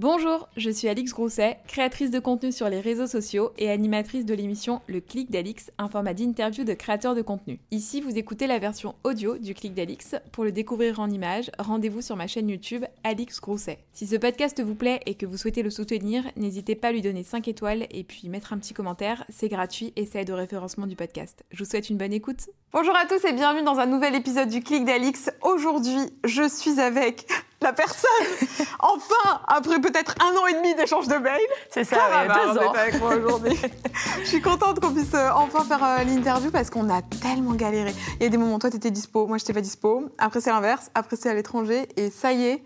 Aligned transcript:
Bonjour, 0.00 0.48
je 0.56 0.70
suis 0.70 0.88
Alix 0.88 1.12
Grousset, 1.12 1.58
créatrice 1.68 2.10
de 2.10 2.20
contenu 2.20 2.52
sur 2.52 2.70
les 2.70 2.80
réseaux 2.80 3.06
sociaux 3.06 3.50
et 3.58 3.68
animatrice 3.68 4.24
de 4.24 4.32
l'émission 4.32 4.80
Le 4.86 5.02
Clic 5.02 5.30
d'Alix, 5.30 5.70
un 5.76 5.90
format 5.90 6.14
d'interview 6.14 6.64
de 6.64 6.72
créateurs 6.72 7.14
de 7.14 7.20
contenu. 7.20 7.60
Ici, 7.70 8.00
vous 8.00 8.16
écoutez 8.16 8.46
la 8.46 8.58
version 8.58 8.94
audio 9.04 9.36
du 9.36 9.52
Clic 9.52 9.74
d'Alix. 9.74 10.14
Pour 10.32 10.44
le 10.44 10.52
découvrir 10.52 11.00
en 11.00 11.10
images, 11.10 11.50
rendez-vous 11.58 12.00
sur 12.00 12.16
ma 12.16 12.26
chaîne 12.26 12.48
YouTube 12.48 12.86
Alix 13.04 13.42
Grousset. 13.42 13.80
Si 13.92 14.06
ce 14.06 14.16
podcast 14.16 14.62
vous 14.62 14.74
plaît 14.74 15.00
et 15.04 15.16
que 15.16 15.26
vous 15.26 15.36
souhaitez 15.36 15.62
le 15.62 15.68
soutenir, 15.68 16.24
n'hésitez 16.34 16.76
pas 16.76 16.88
à 16.88 16.92
lui 16.92 17.02
donner 17.02 17.22
5 17.22 17.46
étoiles 17.48 17.86
et 17.90 18.02
puis 18.02 18.30
mettre 18.30 18.54
un 18.54 18.58
petit 18.58 18.72
commentaire, 18.72 19.26
c'est 19.28 19.50
gratuit 19.50 19.92
et 19.96 20.06
ça 20.06 20.22
aide 20.22 20.30
au 20.30 20.36
référencement 20.36 20.86
du 20.86 20.96
podcast. 20.96 21.44
Je 21.50 21.62
vous 21.62 21.68
souhaite 21.68 21.90
une 21.90 21.98
bonne 21.98 22.14
écoute. 22.14 22.48
Bonjour 22.72 22.96
à 22.96 23.04
tous 23.04 23.22
et 23.26 23.34
bienvenue 23.34 23.64
dans 23.64 23.78
un 23.78 23.86
nouvel 23.86 24.14
épisode 24.14 24.48
du 24.48 24.62
Clic 24.62 24.86
d'Alix. 24.86 25.30
Aujourd'hui, 25.42 26.00
je 26.24 26.48
suis 26.48 26.80
avec 26.80 27.26
la 27.62 27.72
personne, 27.72 28.10
enfin, 28.80 29.40
après 29.46 29.80
peut-être 29.80 30.14
un 30.20 30.34
an 30.36 30.46
et 30.46 30.54
demi 30.54 30.74
d'échange 30.74 31.08
de 31.08 31.16
mails. 31.16 31.38
C'est 31.70 31.84
ça, 31.84 31.96
il 32.22 32.28
y 32.28 32.30
a 32.30 32.44
deux 32.44 32.58
ans. 32.58 32.72
avec 32.72 32.98
moi 33.00 33.14
aujourd'hui. 33.16 33.58
je 34.20 34.24
suis 34.24 34.40
contente 34.40 34.80
qu'on 34.80 34.92
puisse 34.92 35.12
euh, 35.14 35.30
enfin 35.34 35.64
faire 35.64 35.84
euh, 35.84 36.04
l'interview 36.04 36.50
parce 36.50 36.70
qu'on 36.70 36.88
a 36.88 37.02
tellement 37.02 37.52
galéré. 37.52 37.94
Il 38.18 38.22
y 38.22 38.26
a 38.26 38.28
des 38.30 38.38
moments, 38.38 38.58
toi, 38.58 38.70
t'étais 38.70 38.90
dispo, 38.90 39.26
moi, 39.26 39.36
j'étais 39.36 39.52
pas 39.52 39.60
dispo. 39.60 40.08
Après, 40.18 40.40
c'est 40.40 40.50
l'inverse. 40.50 40.90
Après, 40.94 41.16
c'est 41.16 41.28
à 41.28 41.34
l'étranger. 41.34 41.86
Et 41.96 42.10
ça 42.10 42.32
y 42.32 42.46
est, 42.46 42.62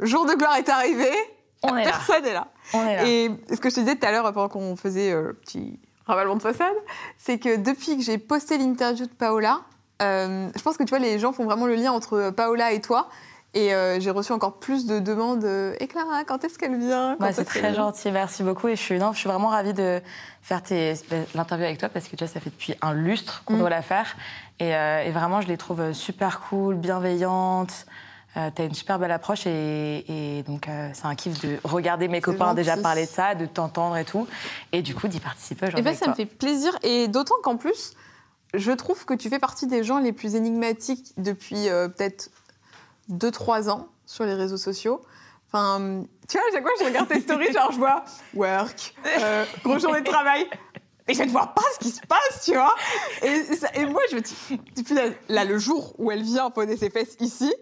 jour 0.00 0.26
de 0.26 0.34
gloire 0.34 0.56
est 0.56 0.68
arrivé. 0.68 1.10
On 1.62 1.76
est 1.76 1.84
Personne 1.84 2.24
est 2.24 2.32
là. 2.32 2.48
On 2.74 2.84
est 2.84 2.96
là. 2.96 3.06
Et 3.06 3.30
ce 3.50 3.60
que 3.60 3.70
je 3.70 3.76
te 3.76 3.80
disais 3.80 3.94
tout 3.94 4.06
à 4.06 4.10
l'heure, 4.10 4.24
pendant 4.32 4.48
qu'on 4.48 4.74
faisait 4.74 5.12
euh, 5.12 5.32
petit 5.32 5.78
ravalement 6.06 6.34
de 6.34 6.42
façade, 6.42 6.74
c'est 7.16 7.38
que 7.38 7.56
depuis 7.56 7.96
que 7.96 8.02
j'ai 8.02 8.18
posté 8.18 8.58
l'interview 8.58 9.06
de 9.06 9.12
Paola, 9.12 9.60
euh, 10.02 10.48
je 10.56 10.62
pense 10.62 10.76
que 10.76 10.82
tu 10.82 10.90
vois, 10.90 10.98
les 10.98 11.20
gens 11.20 11.32
font 11.32 11.44
vraiment 11.44 11.66
le 11.66 11.76
lien 11.76 11.92
entre 11.92 12.30
Paola 12.30 12.72
et 12.72 12.80
toi. 12.80 13.08
Et 13.54 13.74
euh, 13.74 14.00
j'ai 14.00 14.10
reçu 14.10 14.32
encore 14.32 14.54
plus 14.54 14.86
de 14.86 14.98
demandes. 14.98 15.44
Euh, 15.44 15.74
et 15.78 15.86
Clara, 15.86 16.24
quand 16.24 16.42
est-ce 16.44 16.58
qu'elle 16.58 16.78
vient? 16.78 17.16
Bah, 17.20 17.32
C'est 17.32 17.44
très 17.44 17.74
gentil, 17.74 18.10
merci 18.10 18.42
beaucoup. 18.42 18.68
Et 18.68 18.76
je 18.76 18.80
suis, 18.80 18.98
non, 18.98 19.12
je 19.12 19.18
suis 19.18 19.28
vraiment 19.28 19.48
ravie 19.48 19.74
de 19.74 20.00
faire 20.40 20.62
l'interview 21.34 21.66
avec 21.66 21.78
toi 21.78 21.90
parce 21.90 22.08
que 22.08 22.16
déjà, 22.16 22.26
ça 22.26 22.40
fait 22.40 22.50
depuis 22.50 22.74
un 22.80 22.94
lustre 22.94 23.42
qu'on 23.44 23.54
mm. 23.54 23.58
doit 23.58 23.70
la 23.70 23.82
faire. 23.82 24.16
Et, 24.58 24.74
euh, 24.74 25.04
et, 25.04 25.10
vraiment, 25.10 25.42
je 25.42 25.48
les 25.48 25.58
trouve 25.58 25.92
super 25.92 26.40
cool, 26.40 26.76
bienveillantes. 26.76 27.86
T'as 28.34 28.64
une 28.64 28.72
super 28.72 28.98
belle 28.98 29.10
approche 29.10 29.46
et, 29.46 30.38
et 30.38 30.42
donc 30.44 30.66
c'est 30.94 31.04
un 31.04 31.14
kiff 31.14 31.38
de 31.42 31.58
regarder 31.64 32.08
mes 32.08 32.22
copains 32.22 32.54
déjà 32.54 32.78
parler 32.78 33.04
de 33.04 33.10
ça, 33.10 33.34
de 33.34 33.44
t'entendre 33.44 33.94
et 33.98 34.06
tout, 34.06 34.26
et 34.72 34.80
du 34.80 34.94
coup 34.94 35.06
d'y 35.06 35.20
participer. 35.20 35.68
Et 35.76 35.82
ben 35.82 35.94
ça 35.94 36.08
me 36.08 36.14
fait 36.14 36.24
plaisir 36.24 36.74
et 36.82 37.08
d'autant 37.08 37.34
qu'en 37.42 37.58
plus, 37.58 37.92
je 38.54 38.72
trouve 38.72 39.04
que 39.04 39.12
tu 39.12 39.28
fais 39.28 39.38
partie 39.38 39.66
des 39.66 39.84
gens 39.84 39.98
les 39.98 40.14
plus 40.14 40.34
énigmatiques 40.34 41.12
depuis 41.18 41.66
peut-être 41.68 42.30
2-3 43.10 43.70
ans 43.70 43.88
sur 44.06 44.24
les 44.24 44.34
réseaux 44.34 44.56
sociaux. 44.56 45.00
Enfin, 45.48 46.04
tu 46.28 46.38
vois, 46.38 46.46
à 46.48 46.52
chaque 46.52 46.62
fois 46.62 46.72
je 46.80 46.84
regarde 46.84 47.08
tes 47.08 47.20
stories, 47.20 47.52
genre 47.52 47.72
je 47.72 47.78
vois 47.78 48.04
work, 48.34 48.94
euh, 49.06 49.44
grosse 49.62 49.82
journée 49.82 50.00
de 50.00 50.08
travail. 50.08 50.46
Et 51.08 51.14
je 51.14 51.22
ne 51.24 51.30
vois 51.30 51.48
pas 51.48 51.62
ce 51.74 51.78
qui 51.80 51.90
se 51.90 52.00
passe, 52.06 52.44
tu 52.44 52.52
vois. 52.52 52.74
Et, 53.22 53.84
moi, 53.86 54.00
je 54.08 54.16
me 54.16 54.20
dis, 54.20 54.60
depuis 54.76 54.94
là, 55.28 55.44
le 55.44 55.58
jour 55.58 55.94
où 55.98 56.12
elle 56.12 56.22
vient 56.22 56.48
poser 56.50 56.76
ses 56.76 56.90
fesses 56.90 57.16
ici, 57.18 57.52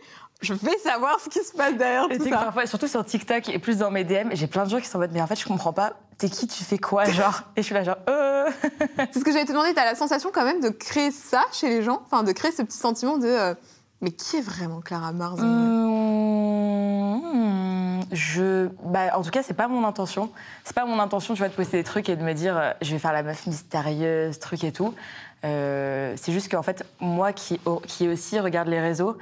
je 0.43 0.55
vais 0.55 0.77
savoir 0.79 1.21
ce 1.21 1.29
qui 1.29 1.43
se 1.43 1.53
passe 1.53 1.75
derrière 1.75 2.09
tout 2.09 2.25
ça. 2.25 2.31
Parfois, 2.31 2.67
surtout 2.67 2.87
sur 2.87 3.05
TikTok 3.05 3.49
et 3.49 3.59
plus 3.59 3.79
dans 3.79 3.91
mes 3.91 4.05
DM, 4.05 4.31
j'ai 4.33 4.47
plein 4.47 4.65
de 4.65 4.71
gens 4.71 4.81
qui 4.81 4.87
sont 4.87 4.97
en 4.97 5.01
mode, 5.01 5.13
mais 5.13 5.21
en 5.21 5.27
fait, 5.27 5.39
je 5.39 5.47
comprends 5.47 5.73
pas, 5.73 5.95
t'es 6.19 6.29
qui, 6.29 6.47
tu 6.47 6.65
fais 6.65 6.79
quoi, 6.79 7.05
genre 7.11 7.43
Et 7.57 7.63
je 7.63 7.67
suis 7.67 7.75
là, 7.75 7.85
genre, 7.85 7.99
euh. 8.09 8.49
C'est 9.13 9.21
ce 9.21 9.25
que 9.25 9.33
j'allais 9.33 9.45
te 9.45 9.53
demander, 9.53 9.75
t'as 9.75 9.85
la 9.85 9.95
sensation 9.95 10.31
quand 10.33 10.45
même 10.45 10.61
de 10.61 10.71
créer 10.71 11.11
ça 11.11 11.45
chez 11.53 11.69
les 11.69 11.83
gens, 11.83 12.03
enfin, 12.05 12.23
de 12.23 12.33
créer 12.33 12.53
ce 12.53 12.63
petit 12.63 12.79
sentiment 12.79 13.19
de. 13.19 13.27
Euh, 13.27 13.55
mais 14.01 14.13
qui 14.13 14.37
est 14.37 14.41
vraiment 14.41 14.81
Clara 14.81 15.13
Mars 15.13 15.41
mmh, 15.41 16.01
Je, 18.13 18.69
bah, 18.85 19.17
en 19.17 19.23
tout 19.23 19.31
cas, 19.31 19.43
c'est 19.43 19.55
pas 19.55 19.69
mon 19.69 19.87
intention. 19.87 20.31
C'est 20.65 20.75
pas 20.75 20.87
mon 20.87 20.99
intention, 20.99 21.35
tu 21.35 21.39
vois, 21.39 21.49
de 21.49 21.55
poster 21.55 21.77
des 21.79 21.85
trucs 21.85 22.09
et 22.09 22.17
de 22.17 22.23
me 22.23 22.33
dire, 22.33 22.57
euh, 22.57 22.73
je 22.81 22.93
vais 22.93 22.99
faire 22.99 23.13
la 23.13 23.23
meuf 23.23 23.47
mystérieuse, 23.47 24.39
truc 24.39 24.65
et 24.65 24.73
tout. 24.73 24.95
Euh, 25.45 26.15
c'est 26.17 26.33
juste 26.33 26.51
qu'en 26.51 26.63
fait, 26.63 26.85
moi 27.01 27.33
qui, 27.33 27.61
qui 27.87 28.09
aussi 28.09 28.41
regarde 28.41 28.69
les 28.69 28.81
réseaux, 28.81 29.17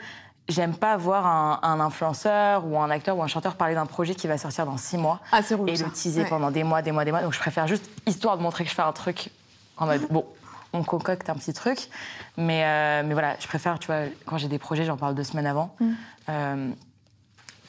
j'aime 0.48 0.74
pas 0.74 0.96
voir 0.96 1.26
un, 1.62 1.80
influenceur 1.80 2.66
ou 2.66 2.78
un 2.78 2.90
acteur 2.90 3.16
ou 3.18 3.22
un 3.22 3.26
chanteur 3.26 3.56
parler 3.56 3.74
d'un 3.74 3.86
projet 3.86 4.14
qui 4.14 4.26
va 4.26 4.38
sortir 4.38 4.64
dans 4.64 4.78
six 4.78 4.96
mois 4.96 5.20
ah, 5.30 5.40
et 5.66 5.76
le 5.76 5.90
teaser 5.90 6.24
pendant 6.24 6.50
des 6.50 6.64
mois, 6.64 6.82
des 6.82 6.92
mois, 6.92 7.04
des 7.04 7.10
mois. 7.10 7.22
Donc 7.22 7.34
je 7.34 7.38
préfère 7.38 7.66
juste, 7.66 7.88
histoire 8.06 8.38
de 8.38 8.42
montrer 8.42 8.64
que 8.64 8.70
je 8.70 8.74
fais 8.74 8.82
un 8.82 8.92
truc 8.92 9.30
en 9.76 9.86
mode, 9.86 10.06
bon, 10.10 10.24
on 10.72 10.82
concocte 10.82 11.28
un 11.30 11.34
petit 11.34 11.52
truc. 11.52 11.88
Mais, 12.36 12.64
euh, 12.64 13.02
mais 13.04 13.14
voilà, 13.14 13.36
je 13.40 13.46
préfère, 13.46 13.78
tu 13.78 13.86
vois, 13.86 14.02
quand 14.26 14.38
j'ai 14.38 14.48
des 14.48 14.58
projets, 14.58 14.84
j'en 14.84 14.96
parle 14.96 15.14
deux 15.14 15.24
semaines 15.24 15.46
avant. 15.46 15.74
Mm. 15.80 15.92
Euh, 16.28 16.70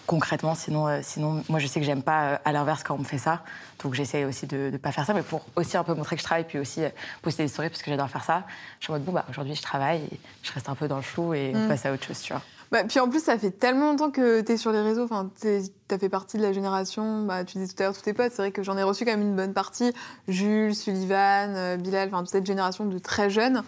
concrètement, 0.06 0.56
sinon, 0.56 0.88
euh, 0.88 1.00
sinon, 1.04 1.44
moi 1.50 1.60
je 1.60 1.68
sais 1.68 1.80
que 1.80 1.86
j'aime 1.86 2.02
pas 2.04 2.42
à 2.44 2.52
l'inverse 2.52 2.84
quand 2.84 2.96
on 2.96 3.00
me 3.00 3.04
fait 3.04 3.18
ça. 3.18 3.44
Donc 3.84 3.94
j'essaie 3.94 4.26
aussi 4.26 4.48
de 4.48 4.70
ne 4.72 4.78
pas 4.78 4.92
faire 4.92 5.06
ça, 5.06 5.14
mais 5.14 5.24
pour 5.24 5.46
aussi 5.56 5.78
un 5.78 5.84
peu 5.84 5.94
montrer 5.94 6.16
que 6.16 6.22
je 6.22 6.26
travaille, 6.26 6.46
puis 6.46 6.60
aussi 6.60 6.82
poster 7.22 7.44
des 7.44 7.50
stories 7.50 7.70
parce 7.70 7.82
que 7.82 7.92
j'adore 7.92 8.10
faire 8.10 8.24
ça. 8.24 8.44
Je 8.80 8.86
suis 8.86 8.92
en 8.92 8.96
mode, 8.96 9.06
bon, 9.06 9.12
bah, 9.12 9.26
aujourd'hui 9.30 9.56
je 9.56 9.62
travaille, 9.62 10.02
je 10.44 10.52
reste 10.52 10.68
un 10.68 10.76
peu 10.76 10.88
dans 10.88 10.98
le 10.98 11.04
flou 11.04 11.34
et 11.34 11.52
on 11.56 11.66
mm. 11.66 11.68
passe 11.68 11.86
à 11.86 11.94
autre 11.94 12.06
chose, 12.06 12.22
tu 12.22 12.34
vois. 12.34 12.42
Bah, 12.72 12.84
puis 12.84 13.00
en 13.00 13.10
plus, 13.10 13.24
ça 13.24 13.38
fait 13.38 13.52
tellement 13.52 13.92
longtemps 13.92 14.12
que 14.12 14.42
tu 14.42 14.52
es 14.52 14.58
sur 14.58 14.72
les 14.72 14.82
réseaux. 14.82 15.04
Enfin, 15.04 15.32
tu 15.42 15.48
as 15.90 15.98
fait 15.98 16.10
partie 16.10 16.38
de 16.38 16.44
la 16.44 16.54
génération. 16.54 17.24
Bah, 17.24 17.44
tu 17.44 17.58
disais 17.58 17.74
tout 17.74 17.82
à 17.82 17.86
l'heure 17.88 17.96
tous 17.96 18.02
tes 18.02 18.14
potes. 18.14 18.32
C'est 18.32 18.42
vrai 18.44 18.52
que 18.52 18.62
j'en 18.62 18.78
ai 18.78 18.84
reçu 18.84 19.06
quand 19.06 19.12
même 19.12 19.22
une 19.22 19.36
bonne 19.36 19.54
partie. 19.54 19.92
Jules, 20.28 20.76
Sullivan, 20.76 21.56
euh, 21.56 21.78
Bilal, 21.78 22.10
enfin, 22.10 22.20
toute 22.20 22.30
cette 22.30 22.46
génération 22.46 22.86
de 22.86 23.00
très 23.00 23.30
jeunes. 23.30 23.64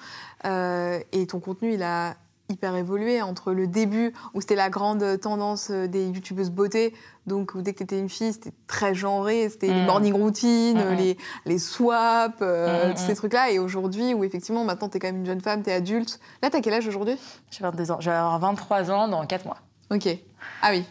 Euh, 0.46 1.00
et 1.12 1.26
ton 1.28 1.40
contenu, 1.40 1.74
il 1.74 1.84
a 1.84 2.16
hyper 2.52 2.76
évolué 2.76 3.22
entre 3.22 3.54
le 3.54 3.68
début 3.68 4.14
où 4.34 4.42
c'était 4.42 4.56
la 4.56 4.70
grande 4.70 5.20
tendance 5.20 5.70
euh, 5.72 5.88
des 5.88 6.08
youtubeuses 6.08 6.52
beauté, 6.52 6.94
donc 7.28 7.58
dès 7.58 7.74
que 7.74 7.80
tu 7.80 7.84
étais 7.84 8.00
une 8.00 8.10
fille, 8.10 8.34
c'était 8.34 8.54
très 8.68 8.94
genré, 8.94 9.50
c'était 9.50 9.68
les 9.68 9.82
mm. 9.82 9.86
morning 9.86 10.14
routines, 10.14 10.78
mm, 10.78 10.94
mm. 10.94 10.96
les, 10.96 11.18
les 11.46 11.60
swaps, 11.60 12.38
tous 12.40 13.02
ces 13.02 13.16
trucs-là. 13.16 13.52
Et 13.52 13.60
aujourd'hui, 13.60 14.14
où 14.14 14.24
effectivement, 14.24 14.64
maintenant, 14.64 14.90
tu 14.90 14.98
es 14.98 15.00
quand 15.00 15.08
même 15.08 15.18
une 15.18 15.26
jeune 15.26 15.42
femme, 15.42 15.64
tu 15.64 15.70
es 15.70 15.74
adulte. 15.74 16.20
Là, 16.42 16.50
tu 16.50 16.58
as 16.58 16.62
quel 16.62 16.74
âge 16.74 16.88
aujourd'hui? 16.88 17.18
J'ai 17.52 17.64
22 17.64 17.92
ans. 17.92 17.98
Je 18.00 18.10
vais 18.10 18.16
avoir 18.16 18.40
23 18.40 18.92
ans 18.92 19.08
dans 19.08 19.26
4 19.26 19.46
mois. 19.46 19.58
Ok. 19.92 20.08
Ah 20.62 20.70
oui. 20.72 20.86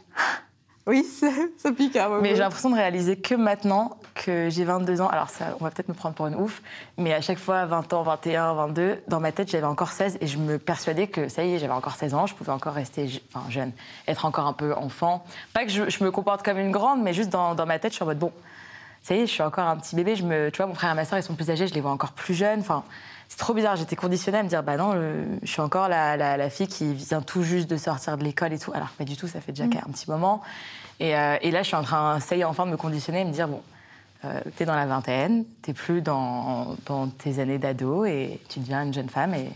Oui, 0.87 1.05
ça 1.05 1.73
pique. 1.73 1.97
Hein, 1.97 2.19
mais 2.23 2.31
j'ai 2.31 2.41
l'impression 2.41 2.71
de 2.71 2.75
réaliser 2.75 3.17
que 3.17 3.35
maintenant 3.35 3.99
que 4.15 4.49
j'ai 4.51 4.65
22 4.65 5.01
ans. 5.03 5.09
Alors, 5.09 5.29
ça, 5.29 5.57
on 5.61 5.65
va 5.65 5.71
peut-être 5.71 5.89
me 5.89 5.95
prendre 5.95 6.15
pour 6.15 6.27
une 6.27 6.35
ouf, 6.35 6.63
mais 6.97 7.13
à 7.13 7.21
chaque 7.21 7.39
fois, 7.39 7.67
20 7.67 7.93
ans, 7.93 8.03
21, 8.03 8.55
22, 8.55 9.03
dans 9.07 9.21
ma 9.21 9.31
tête, 9.31 9.51
j'avais 9.51 9.67
encore 9.67 9.93
16 9.93 10.19
et 10.21 10.27
je 10.27 10.39
me 10.39 10.59
persuadais 10.59 11.07
que 11.07 11.29
ça 11.29 11.45
y 11.45 11.55
est, 11.55 11.59
j'avais 11.59 11.73
encore 11.73 11.95
16 11.95 12.15
ans, 12.15 12.27
je 12.27 12.35
pouvais 12.35 12.53
encore 12.53 12.73
rester 12.73 13.23
enfin, 13.33 13.49
jeune, 13.51 13.73
être 14.09 14.25
encore 14.25 14.47
un 14.47 14.53
peu 14.53 14.75
enfant. 14.75 15.25
Pas 15.53 15.65
que 15.65 15.71
je, 15.71 16.05
me 16.05 16.11
comporte 16.11 16.43
comme 16.43 16.59
une 16.59 16.73
grande, 16.73 17.03
mais 17.03 17.13
juste 17.13 17.31
dans, 17.31 17.55
ma 17.67 17.79
tête, 17.79 17.93
je 17.93 17.97
suis 17.97 18.03
en 18.03 18.07
mode 18.07 18.19
bon, 18.19 18.33
ça 19.03 19.15
y 19.15 19.21
est, 19.21 19.27
je 19.27 19.33
suis 19.33 19.43
encore 19.43 19.67
un 19.67 19.77
petit 19.77 19.97
bébé. 19.97 20.17
Je 20.17 20.25
me, 20.25 20.51
tu 20.51 20.57
vois, 20.57 20.67
mon 20.67 20.75
frère 20.75 20.91
et 20.93 20.95
ma 20.95 21.05
soeur, 21.05 21.19
ils 21.19 21.23
sont 21.23 21.35
plus 21.35 21.51
âgés, 21.51 21.67
je 21.67 21.75
les 21.75 21.81
vois 21.81 21.91
encore 21.91 22.13
plus 22.13 22.35
jeunes. 22.35 22.61
Enfin, 22.61 22.85
c'est 23.31 23.39
trop 23.39 23.55
bizarre. 23.55 23.77
J'étais 23.77 23.97
conditionnée 23.97 24.39
à 24.39 24.43
me 24.43 24.49
dire, 24.49 24.63
bah 24.65 24.77
non, 24.77 24.93
je 25.41 25.47
suis 25.47 25.61
encore 25.61 25.89
la, 25.89 26.17
la, 26.17 26.51
fille 26.51 26.67
qui 26.67 26.93
vient 26.93 27.23
tout 27.23 27.45
juste 27.45 27.71
de 27.71 27.77
sortir 27.77 28.19
de 28.19 28.25
l'école 28.25 28.53
et 28.53 28.59
tout. 28.59 28.73
Alors 28.75 28.89
pas 28.91 29.05
du 29.05 29.17
tout, 29.17 29.29
ça 29.29 29.41
fait 29.41 29.53
déjà 29.53 29.67
mm. 29.67 29.85
un 29.89 29.93
petit 29.93 30.11
moment. 30.11 30.43
Euh, 31.01 31.37
et, 31.41 31.51
là, 31.51 31.63
je 31.63 31.69
suis 31.69 31.77
en 31.77 31.83
train, 31.83 32.21
ça 32.21 32.37
y 32.37 32.41
est, 32.41 32.45
enfin, 32.45 32.67
de 32.67 32.73
me 32.73 32.77
conditionner 32.77 33.21
et 33.21 33.25
me 33.25 33.33
dire, 33.33 33.49
bon, 33.49 33.63
euh, 34.25 34.41
t'es 34.57 34.67
dans 34.67 34.75
la 34.75 34.85
vingtaine, 34.85 35.45
t'es 35.63 35.73
plus 35.73 36.03
dans, 36.03 36.77
dans, 36.87 37.07
tes 37.07 37.39
années 37.39 37.59
d'ado 37.59 38.05
et 38.05 38.41
tu 38.49 38.59
deviens 38.59 38.83
une 38.83 38.93
jeune 38.93 39.09
femme 39.09 39.33
et, 39.33 39.51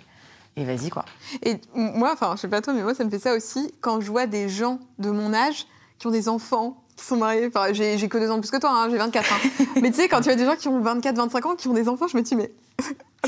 et 0.56 0.64
vas-y, 0.64 0.88
quoi. 0.88 1.04
Et 1.42 1.60
moi, 1.74 2.12
enfin, 2.12 2.34
je 2.36 2.42
sais 2.42 2.48
pas 2.48 2.62
toi, 2.62 2.72
mais 2.72 2.82
moi, 2.82 2.94
ça 2.94 3.04
me 3.04 3.10
fait 3.10 3.18
ça 3.18 3.34
aussi 3.34 3.74
quand 3.80 4.00
je 4.00 4.10
vois 4.10 4.26
des 4.26 4.48
gens 4.48 4.78
de 4.98 5.10
mon 5.10 5.34
âge 5.34 5.66
qui 5.98 6.06
ont 6.06 6.10
des 6.12 6.28
enfants, 6.28 6.83
qui 6.96 7.04
sont 7.04 7.16
mariés. 7.16 7.46
Enfin, 7.46 7.72
j'ai 7.72 8.08
que 8.08 8.18
deux 8.18 8.30
ans 8.30 8.36
de 8.36 8.40
plus 8.40 8.50
que 8.50 8.60
toi, 8.60 8.70
hein, 8.70 8.88
j'ai 8.90 8.98
24 8.98 9.32
ans. 9.32 9.36
mais 9.82 9.90
tu 9.90 9.96
sais, 9.96 10.08
quand 10.08 10.18
tu 10.18 10.24
vois 10.24 10.36
des 10.36 10.44
gens 10.44 10.56
qui 10.56 10.68
ont 10.68 10.80
24, 10.80 11.16
25 11.16 11.46
ans, 11.46 11.54
qui 11.54 11.68
ont 11.68 11.74
des 11.74 11.88
enfants, 11.88 12.06
je 12.08 12.16
me 12.16 12.22
dis, 12.22 12.36
mais 12.36 12.50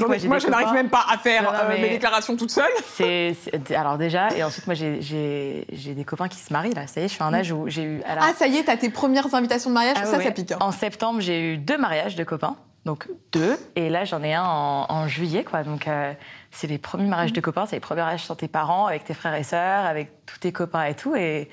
moi, 0.00 0.38
je 0.38 0.48
n'arrive 0.48 0.72
même 0.72 0.88
pas 0.88 1.04
à 1.08 1.18
faire 1.18 1.48
euh, 1.48 1.80
mes 1.80 1.88
déclarations 1.90 2.36
toute 2.36 2.50
seule. 2.50 2.70
C'est, 2.94 3.34
alors 3.74 3.98
déjà, 3.98 4.28
et 4.36 4.42
ensuite, 4.42 4.66
moi, 4.66 4.74
j'ai 4.74 5.64
des 5.70 6.04
copains 6.04 6.28
qui 6.28 6.38
se 6.38 6.52
marient, 6.52 6.74
là. 6.74 6.86
Ça 6.86 7.00
y 7.00 7.04
est, 7.04 7.08
je 7.08 7.14
suis 7.14 7.22
à 7.22 7.26
un 7.26 7.34
âge 7.34 7.52
où 7.52 7.68
j'ai 7.68 7.82
eu... 7.82 8.02
ah, 8.06 8.32
ça 8.36 8.46
y 8.46 8.56
est, 8.58 8.64
t'as 8.64 8.76
tes 8.76 8.90
premières 8.90 9.34
invitations 9.34 9.70
de 9.70 9.74
mariage, 9.74 9.96
ah 10.00 10.06
ça, 10.06 10.20
ça 10.20 10.30
pique. 10.30 10.52
Hein. 10.52 10.58
En 10.60 10.72
septembre, 10.72 11.20
j'ai 11.20 11.54
eu 11.54 11.58
deux 11.58 11.78
mariages 11.78 12.16
de 12.16 12.24
copains. 12.24 12.56
Donc 12.84 13.08
deux. 13.32 13.58
Et 13.74 13.90
là, 13.90 14.04
j'en 14.04 14.22
ai 14.22 14.32
un 14.32 14.44
en, 14.44 15.08
juillet, 15.08 15.42
quoi. 15.42 15.64
Donc, 15.64 15.88
euh, 15.88 16.12
c'est 16.52 16.68
les 16.68 16.78
premiers 16.78 17.08
mariages 17.08 17.32
de 17.32 17.40
copains, 17.40 17.66
c'est 17.66 17.76
les 17.76 17.80
premiers 17.80 18.02
mariages 18.02 18.24
sans 18.24 18.36
tes 18.36 18.46
parents, 18.46 18.86
avec 18.86 19.02
tes 19.04 19.14
frères 19.14 19.34
et 19.34 19.42
sœurs, 19.42 19.84
avec 19.84 20.24
tous 20.24 20.38
tes 20.38 20.52
copains 20.52 20.84
et 20.84 20.94
tout. 20.94 21.16
Et, 21.16 21.50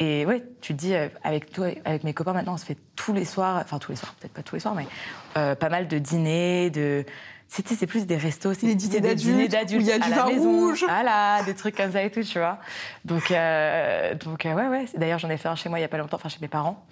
et 0.00 0.26
ouais, 0.26 0.42
tu 0.60 0.74
te 0.74 0.78
dis, 0.78 0.94
euh, 0.94 1.08
avec, 1.22 1.52
toi, 1.52 1.68
avec 1.84 2.02
mes 2.02 2.12
copains, 2.12 2.32
maintenant, 2.32 2.54
on 2.54 2.58
se 2.58 2.64
fait 2.64 2.78
tous 2.96 3.12
les 3.12 3.24
soirs, 3.24 3.60
enfin 3.62 3.78
tous 3.78 3.92
les 3.92 3.96
soirs, 3.96 4.14
peut-être 4.18 4.32
pas 4.32 4.42
tous 4.42 4.56
les 4.56 4.60
soirs, 4.60 4.74
mais 4.74 4.86
pas 5.34 5.68
mal 5.68 5.86
de 5.86 5.98
dîners, 5.98 6.70
de 6.70 7.04
c'était 7.50 7.74
c'est 7.74 7.88
plus 7.88 8.06
des 8.06 8.16
restos, 8.16 8.54
c'est 8.54 8.66
des 8.66 8.76
dîners 8.76 9.00
d'adultes, 9.00 9.52
il 9.52 9.82
y 9.82 9.92
a 9.92 9.98
du 9.98 10.08
vin 10.08 10.22
rouge, 10.22 10.84
voilà, 10.86 11.42
des 11.42 11.54
trucs 11.54 11.76
comme 11.76 11.90
ça 11.90 12.00
et 12.00 12.10
tout, 12.10 12.22
tu 12.22 12.38
vois. 12.38 12.58
Donc 13.04 13.32
euh, 13.32 14.14
donc 14.14 14.46
euh, 14.46 14.54
ouais 14.54 14.68
ouais. 14.68 14.84
D'ailleurs 14.94 15.18
j'en 15.18 15.28
ai 15.30 15.36
fait 15.36 15.48
un 15.48 15.56
chez 15.56 15.68
moi 15.68 15.80
il 15.80 15.82
y 15.82 15.84
a 15.84 15.88
pas 15.88 15.98
longtemps, 15.98 16.16
enfin 16.16 16.28
chez 16.28 16.38
mes 16.40 16.48
parents. 16.48 16.86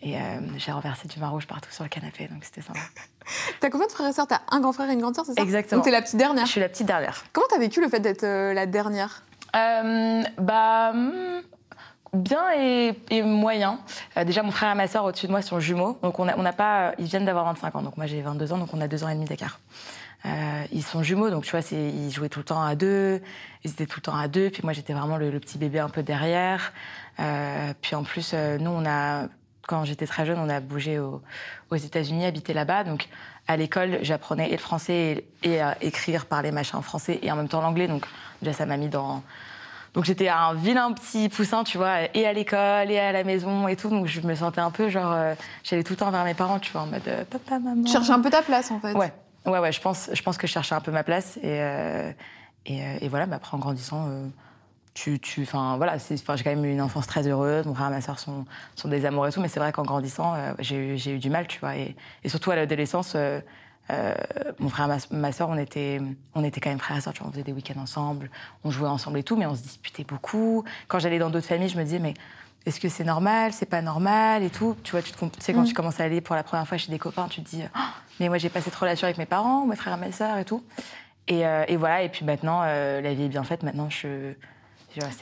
Et 0.00 0.16
euh, 0.16 0.40
j'ai 0.56 0.72
renversé 0.72 1.08
du 1.08 1.20
vin 1.20 1.28
rouge 1.28 1.46
partout 1.46 1.70
sur 1.70 1.84
le 1.84 1.90
canapé, 1.90 2.26
donc 2.28 2.42
c'était 2.42 2.62
sympa. 2.62 2.80
T'as 3.60 3.68
combien 3.68 3.86
de 3.86 3.92
frères 3.92 4.08
et 4.08 4.12
sœurs? 4.14 4.26
T'as 4.26 4.40
un 4.50 4.60
grand 4.60 4.72
frère 4.72 4.88
et 4.88 4.94
une 4.94 5.00
grande 5.00 5.14
sœur, 5.14 5.26
c'est 5.26 5.34
ça? 5.34 5.42
Exactement. 5.42 5.80
Donc 5.80 5.84
t'es 5.84 5.90
la 5.90 6.00
petite 6.00 6.16
dernière? 6.16 6.46
Je 6.46 6.52
suis 6.52 6.60
la 6.60 6.70
petite 6.70 6.86
dernière. 6.86 7.24
Comment 7.34 7.46
t'as 7.50 7.58
vécu 7.58 7.82
le 7.82 7.88
fait 7.88 8.00
d'être 8.00 8.24
la 8.24 8.64
dernière? 8.64 9.24
Bah. 9.52 10.92
Hmm, 10.94 11.40
Bien 12.14 12.52
et, 13.10 13.22
moyen. 13.22 13.80
Euh, 14.16 14.24
déjà, 14.24 14.42
mon 14.42 14.50
frère 14.50 14.72
et 14.72 14.74
ma 14.74 14.88
soeur 14.88 15.04
au-dessus 15.04 15.26
de 15.26 15.32
moi 15.32 15.42
sont 15.42 15.60
jumeaux. 15.60 15.98
Donc, 16.02 16.18
on 16.18 16.24
n'a 16.24 16.38
on 16.38 16.52
pas. 16.52 16.92
Ils 16.98 17.06
viennent 17.06 17.24
d'avoir 17.24 17.44
25 17.46 17.76
ans. 17.76 17.82
Donc, 17.82 17.96
moi, 17.96 18.06
j'ai 18.06 18.22
22 18.22 18.52
ans. 18.52 18.58
Donc, 18.58 18.72
on 18.72 18.80
a 18.80 18.88
deux 18.88 19.04
ans 19.04 19.08
et 19.08 19.14
demi 19.14 19.26
d'écart. 19.26 19.60
Euh, 20.26 20.64
ils 20.72 20.82
sont 20.82 21.02
jumeaux. 21.02 21.30
Donc, 21.30 21.44
tu 21.44 21.50
vois, 21.50 21.60
ils 21.70 22.10
jouaient 22.10 22.28
tout 22.28 22.40
le 22.40 22.44
temps 22.44 22.62
à 22.62 22.74
deux. 22.74 23.20
Ils 23.64 23.70
étaient 23.70 23.86
tout 23.86 23.98
le 23.98 24.02
temps 24.02 24.16
à 24.16 24.28
deux. 24.28 24.50
Puis, 24.50 24.62
moi, 24.64 24.72
j'étais 24.72 24.92
vraiment 24.92 25.16
le, 25.16 25.38
petit 25.38 25.58
bébé 25.58 25.78
un 25.78 25.88
peu 25.88 26.02
derrière. 26.02 26.72
Euh, 27.20 27.72
puis, 27.80 27.94
en 27.94 28.02
plus, 28.04 28.34
nous, 28.34 28.70
on 28.70 28.86
a. 28.86 29.26
Quand 29.66 29.84
j'étais 29.84 30.06
très 30.06 30.24
jeune, 30.24 30.38
on 30.38 30.48
a 30.48 30.60
bougé 30.60 30.98
aux 30.98 31.20
États-Unis, 31.76 32.24
habité 32.24 32.54
là-bas. 32.54 32.84
Donc, 32.84 33.06
à 33.48 33.56
l'école, 33.56 33.98
j'apprenais 34.02 34.48
et 34.48 34.52
le 34.52 34.58
français 34.58 35.24
et, 35.42 35.60
à 35.60 35.76
écrire, 35.82 36.26
parler 36.26 36.52
machin 36.52 36.78
en 36.78 36.82
français 36.82 37.18
et 37.22 37.32
en 37.32 37.36
même 37.36 37.48
temps 37.48 37.60
l'anglais. 37.60 37.88
Donc, 37.88 38.06
déjà, 38.40 38.54
ça 38.54 38.66
m'a 38.66 38.76
mis 38.76 38.88
dans 38.88 39.22
donc 39.94 40.04
j'étais 40.04 40.28
un 40.28 40.54
vilain 40.54 40.92
petit 40.92 41.28
poussin, 41.28 41.64
tu 41.64 41.78
vois, 41.78 42.14
et 42.14 42.26
à 42.26 42.32
l'école, 42.32 42.90
et 42.90 42.98
à 42.98 43.12
la 43.12 43.24
maison, 43.24 43.68
et 43.68 43.76
tout. 43.76 43.88
Donc 43.88 44.06
je 44.06 44.20
me 44.20 44.34
sentais 44.34 44.60
un 44.60 44.70
peu 44.70 44.88
genre. 44.88 45.12
Euh, 45.12 45.34
j'allais 45.64 45.82
tout 45.82 45.94
le 45.94 45.96
temps 45.96 46.10
vers 46.10 46.24
mes 46.24 46.34
parents, 46.34 46.58
tu 46.58 46.72
vois, 46.72 46.82
en 46.82 46.86
mode 46.86 47.06
euh, 47.08 47.24
papa, 47.24 47.58
maman. 47.58 47.84
Tu 47.84 47.92
cherchais 47.92 48.12
un 48.12 48.20
peu 48.20 48.30
ta 48.30 48.42
place, 48.42 48.70
en 48.70 48.80
fait. 48.80 48.92
Ouais, 48.92 49.12
ouais, 49.46 49.58
ouais. 49.58 49.72
Je 49.72 49.80
pense, 49.80 50.10
je 50.12 50.22
pense 50.22 50.36
que 50.36 50.46
je 50.46 50.52
cherchais 50.52 50.74
un 50.74 50.80
peu 50.80 50.92
ma 50.92 51.02
place. 51.02 51.38
Et, 51.38 51.60
euh, 51.62 52.12
et, 52.66 53.08
voilà, 53.08 53.26
mais 53.26 53.36
après, 53.36 53.56
en 53.56 53.60
grandissant. 53.60 54.08
tu, 54.92 55.18
tu, 55.20 55.42
enfin 55.42 55.76
voilà, 55.78 55.96
j'ai 55.96 56.16
quand 56.18 56.44
même 56.44 56.64
eu 56.64 56.72
une 56.72 56.82
enfance 56.82 57.06
très 57.06 57.26
heureuse. 57.26 57.64
Mon 57.64 57.74
frère 57.74 57.88
et 57.88 57.90
ma 57.90 58.00
soeur 58.02 58.18
sont, 58.18 58.44
sont 58.74 58.88
des 58.88 59.06
amours 59.06 59.26
et 59.26 59.32
tout, 59.32 59.40
mais 59.40 59.48
c'est 59.48 59.60
vrai 59.60 59.72
qu'en 59.72 59.84
grandissant, 59.84 60.34
j'ai 60.58 61.14
eu 61.14 61.18
du 61.18 61.30
mal, 61.30 61.46
tu 61.46 61.60
vois. 61.60 61.76
Et, 61.76 61.96
et 62.24 62.28
surtout 62.28 62.50
à 62.50 62.56
l'adolescence, 62.56 63.16
euh, 63.90 64.14
mon 64.58 64.68
frère 64.68 64.90
et 64.90 65.14
ma, 65.14 65.32
soeur, 65.32 65.48
on 65.48 65.56
était, 65.56 66.00
on 66.34 66.44
était 66.44 66.60
quand 66.60 66.70
même 66.70 66.78
frères 66.78 66.96
et 66.96 67.00
soeurs. 67.00 67.14
on 67.24 67.30
faisait 67.30 67.42
des 67.42 67.52
week-ends 67.52 67.80
ensemble, 67.80 68.30
on 68.64 68.70
jouait 68.70 68.88
ensemble 68.88 69.18
et 69.18 69.22
tout, 69.22 69.36
mais 69.36 69.46
on 69.46 69.54
se 69.54 69.62
disputait 69.62 70.04
beaucoup. 70.04 70.64
Quand 70.88 70.98
j'allais 70.98 71.18
dans 71.18 71.30
d'autres 71.30 71.46
familles, 71.46 71.68
je 71.68 71.78
me 71.78 71.84
disais, 71.84 71.98
mais 71.98 72.14
est-ce 72.66 72.80
que 72.80 72.88
c'est 72.88 73.04
normal, 73.04 73.52
c'est 73.52 73.66
pas 73.66 73.82
normal 73.82 74.42
et 74.42 74.50
tout? 74.50 74.76
Tu 74.82 74.90
vois, 74.90 75.02
tu, 75.02 75.12
te, 75.12 75.18
sais, 75.42 75.54
quand 75.54 75.62
mm. 75.62 75.66
tu 75.66 75.74
commences 75.74 76.00
à 76.00 76.04
aller 76.04 76.20
pour 76.20 76.36
la 76.36 76.42
première 76.42 76.68
fois 76.68 76.76
chez 76.76 76.90
des 76.90 76.98
copains, 76.98 77.28
tu 77.28 77.42
te 77.42 77.48
dis, 77.48 77.62
oh, 77.64 77.78
mais 78.20 78.28
moi 78.28 78.38
j'ai 78.38 78.50
pas 78.50 78.60
cette 78.60 78.74
relation 78.74 79.06
avec 79.06 79.16
mes 79.16 79.26
parents, 79.26 79.66
mes 79.66 79.76
frères 79.76 79.96
et 79.96 80.00
mes 80.00 80.12
sœurs 80.12 80.38
et 80.38 80.44
tout. 80.44 80.62
Et, 81.28 81.46
euh, 81.46 81.64
voilà, 81.78 82.02
et 82.02 82.08
puis 82.08 82.24
maintenant, 82.24 82.62
euh, 82.64 83.00
la 83.00 83.12
vie 83.14 83.24
est 83.24 83.28
bien 83.28 83.44
faite. 83.44 83.62
Maintenant, 83.62 83.90
je, 83.90 84.32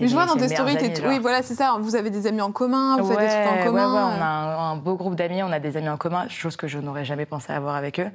mais 0.01 0.09
je 0.09 0.15
vois 0.15 0.27
dans 0.27 0.37
tes 0.37 0.49
stories, 0.49 0.77
oui, 1.07 1.19
voilà, 1.19 1.43
c'est 1.43 1.55
ça. 1.55 1.77
Vous 1.81 1.97
avez 1.97 2.11
des 2.11 2.27
amis 2.27 2.41
en 2.41 2.53
commun, 2.53 2.97
vous 2.99 3.11
faites 3.11 3.19
des 3.19 3.27
trucs 3.27 3.61
en 3.61 3.65
commun. 3.65 3.93
Ouais, 3.93 4.17
on 4.19 4.23
a 4.23 4.27
un, 4.27 4.77
beau 4.77 4.97
groupe 4.97 5.17
d'amis, 5.17 5.43
on 5.43 5.53
a 5.53 5.59
des 5.59 5.77
amis 5.77 5.89
en 5.89 5.97
commun, 5.97 6.29
chose 6.29 6.57
que 6.57 6.69
je 6.69 6.79
n'aurais 6.79 7.05
jamais 7.05 7.27
pensé 7.27 7.53
avoir 7.53 7.75
avec 7.75 8.01
eux. 8.01 8.11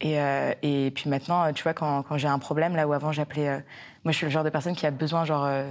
Et, 0.00 0.20
euh, 0.20 0.52
et 0.62 0.90
puis 0.94 1.10
maintenant, 1.10 1.52
tu 1.52 1.62
vois, 1.62 1.74
quand, 1.74 2.02
quand 2.02 2.16
j'ai 2.16 2.28
un 2.28 2.38
problème, 2.38 2.74
là 2.76 2.86
où 2.86 2.92
avant 2.92 3.12
j'appelais. 3.12 3.48
Euh, 3.48 3.58
moi, 4.04 4.12
je 4.12 4.16
suis 4.16 4.26
le 4.26 4.32
genre 4.32 4.44
de 4.44 4.50
personne 4.50 4.74
qui 4.74 4.86
a 4.86 4.90
besoin, 4.90 5.24
genre, 5.24 5.44
euh, 5.44 5.68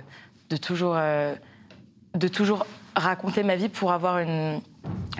de 0.50 0.58
toujours. 0.58 0.96
de 0.96 2.28
toujours 2.28 2.66
raconter 2.96 3.44
ma 3.44 3.56
vie 3.56 3.70
pour 3.70 3.92
avoir 3.92 4.20
une, 4.20 4.62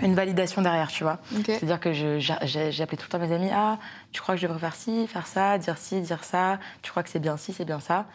une 0.02 0.14
validation 0.14 0.62
derrière, 0.62 0.88
tu 0.88 1.02
vois. 1.04 1.18
C'est-à-dire 1.44 1.80
que 1.80 1.92
j'appelais 1.92 2.96
tout 2.96 3.06
le 3.06 3.10
temps 3.10 3.18
mes 3.18 3.32
amis 3.32 3.50
Ah, 3.52 3.78
tu 4.12 4.20
crois 4.20 4.34
que 4.34 4.40
je 4.40 4.46
devrais 4.46 4.60
faire 4.60 4.74
ci, 4.74 5.06
faire 5.06 5.26
ça, 5.26 5.58
dire 5.58 5.78
ci, 5.78 6.00
dire 6.00 6.24
ça, 6.24 6.58
tu 6.82 6.90
crois 6.90 7.02
que 7.02 7.08
c'est 7.08 7.20
bien 7.20 7.36
ci, 7.36 7.52
c'est 7.52 7.64
bien 7.64 7.80
ça? 7.80 8.06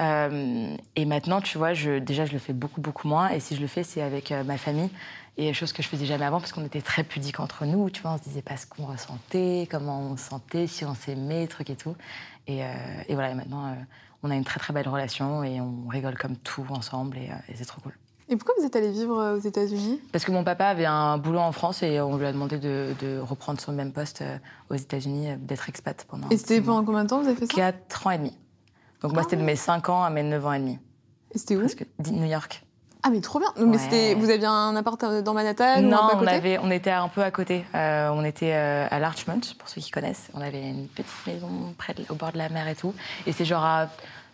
Euh, 0.00 0.76
et 0.96 1.04
maintenant, 1.04 1.40
tu 1.40 1.58
vois, 1.58 1.72
je, 1.72 1.98
déjà, 1.98 2.24
je 2.26 2.32
le 2.32 2.38
fais 2.38 2.52
beaucoup, 2.52 2.80
beaucoup 2.80 3.06
moins. 3.06 3.28
Et 3.28 3.40
si 3.40 3.54
je 3.54 3.60
le 3.60 3.66
fais, 3.66 3.82
c'est 3.82 4.02
avec 4.02 4.32
euh, 4.32 4.42
ma 4.44 4.58
famille. 4.58 4.90
Et 5.36 5.52
chose 5.52 5.72
que 5.72 5.82
je 5.82 5.88
faisais 5.88 6.06
jamais 6.06 6.24
avant, 6.24 6.40
parce 6.40 6.52
qu'on 6.52 6.64
était 6.64 6.80
très 6.80 7.04
pudiques 7.04 7.40
entre 7.40 7.64
nous. 7.64 7.90
Tu 7.90 8.02
vois, 8.02 8.12
on 8.12 8.18
se 8.18 8.22
disait 8.22 8.42
pas 8.42 8.56
ce 8.56 8.66
qu'on 8.66 8.86
ressentait, 8.86 9.68
comment 9.70 10.00
on 10.00 10.16
se 10.16 10.24
sentait, 10.28 10.66
si 10.66 10.84
on 10.84 10.94
s'aimait, 10.94 11.46
trucs 11.46 11.70
et 11.70 11.76
tout. 11.76 11.96
Et, 12.46 12.64
euh, 12.64 12.66
et 13.08 13.14
voilà, 13.14 13.30
et 13.30 13.34
maintenant, 13.34 13.76
on 14.22 14.30
a 14.30 14.34
une 14.36 14.44
très, 14.44 14.60
très 14.60 14.72
belle 14.72 14.88
relation 14.88 15.42
et 15.42 15.60
on 15.60 15.88
rigole 15.88 16.16
comme 16.16 16.36
tout 16.36 16.64
ensemble. 16.70 17.18
Et, 17.18 17.30
c'est 17.54 17.64
trop 17.64 17.80
cool. 17.80 17.92
Et 18.28 18.36
pourquoi 18.36 18.54
vous 18.58 18.64
êtes 18.64 18.74
allé 18.76 18.90
vivre 18.90 19.36
aux 19.36 19.40
États-Unis? 19.40 20.00
Parce 20.12 20.24
que 20.24 20.32
mon 20.32 20.44
papa 20.44 20.66
avait 20.66 20.86
un 20.86 21.18
boulot 21.18 21.40
en 21.40 21.52
France 21.52 21.82
et 21.82 22.00
on 22.00 22.16
lui 22.16 22.26
a 22.26 22.32
demandé 22.32 22.58
de, 22.58 22.94
de 23.02 23.18
reprendre 23.18 23.60
son 23.60 23.72
même 23.72 23.92
poste 23.92 24.24
aux 24.70 24.76
États-Unis, 24.76 25.36
d'être 25.38 25.68
expat 25.68 26.06
pendant. 26.08 26.28
Et 26.30 26.36
c'était 26.36 26.60
pendant 26.60 26.84
combien 26.84 27.04
de 27.04 27.08
temps 27.08 27.20
vous 27.20 27.28
avez 27.28 27.36
fait 27.36 27.46
ça? 27.46 27.54
Quatre 27.54 28.06
ans 28.06 28.10
et 28.12 28.18
demi. 28.18 28.32
Donc 29.04 29.12
moi, 29.12 29.22
c'était 29.22 29.36
de 29.36 29.42
mes 29.42 29.54
5 29.54 29.90
ans 29.90 30.02
à 30.02 30.08
mes 30.08 30.22
9 30.22 30.46
ans 30.46 30.52
et 30.54 30.58
demi. 30.58 30.78
Et 31.34 31.38
c'était 31.38 31.56
où 31.56 31.60
Presque 31.60 31.84
New 32.10 32.24
York. 32.24 32.62
Ah 33.02 33.10
mais 33.10 33.20
trop 33.20 33.38
bien. 33.38 33.52
Mais 33.58 33.76
c'était, 33.76 34.14
vous 34.14 34.30
aviez 34.30 34.46
un 34.46 34.74
appart 34.76 34.98
dans 35.22 35.34
Manhattan 35.34 35.82
Non, 35.82 35.90
ou 35.90 36.00
un 36.00 36.08
peu 36.08 36.12
à 36.12 36.14
on 36.14 36.18
côté 36.20 36.30
avait, 36.30 36.58
on 36.58 36.70
était 36.70 36.90
un 36.90 37.08
peu 37.08 37.22
à 37.22 37.30
côté. 37.30 37.66
Euh, 37.74 38.08
on 38.14 38.24
était 38.24 38.54
euh, 38.54 38.86
à 38.90 38.98
Larchmont, 38.98 39.42
pour 39.58 39.68
ceux 39.68 39.82
qui 39.82 39.90
connaissent. 39.90 40.30
On 40.32 40.40
avait 40.40 40.70
une 40.70 40.88
petite 40.88 41.26
maison 41.26 41.74
près 41.76 41.94
au 42.08 42.14
bord 42.14 42.32
de 42.32 42.38
la 42.38 42.48
mer 42.48 42.66
et 42.66 42.74
tout. 42.74 42.94
Et 43.26 43.32
c'est 43.32 43.44
genre 43.44 43.62
à 43.62 43.88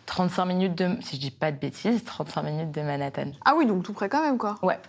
35 0.05 0.45
minutes 0.45 0.75
de, 0.75 0.95
si 1.01 1.17
je 1.17 1.21
dis 1.21 1.31
pas 1.31 1.51
de 1.51 1.57
bêtises, 1.57 2.05
35 2.05 2.41
minutes 2.43 2.71
de 2.71 2.81
Manhattan. 2.81 3.31
Ah 3.43 3.55
oui, 3.57 3.65
donc 3.65 3.83
tout 3.83 3.91
près 3.91 4.07
quand 4.07 4.23
même 4.23 4.37
quoi. 4.37 4.55
Ouais. 4.61 4.79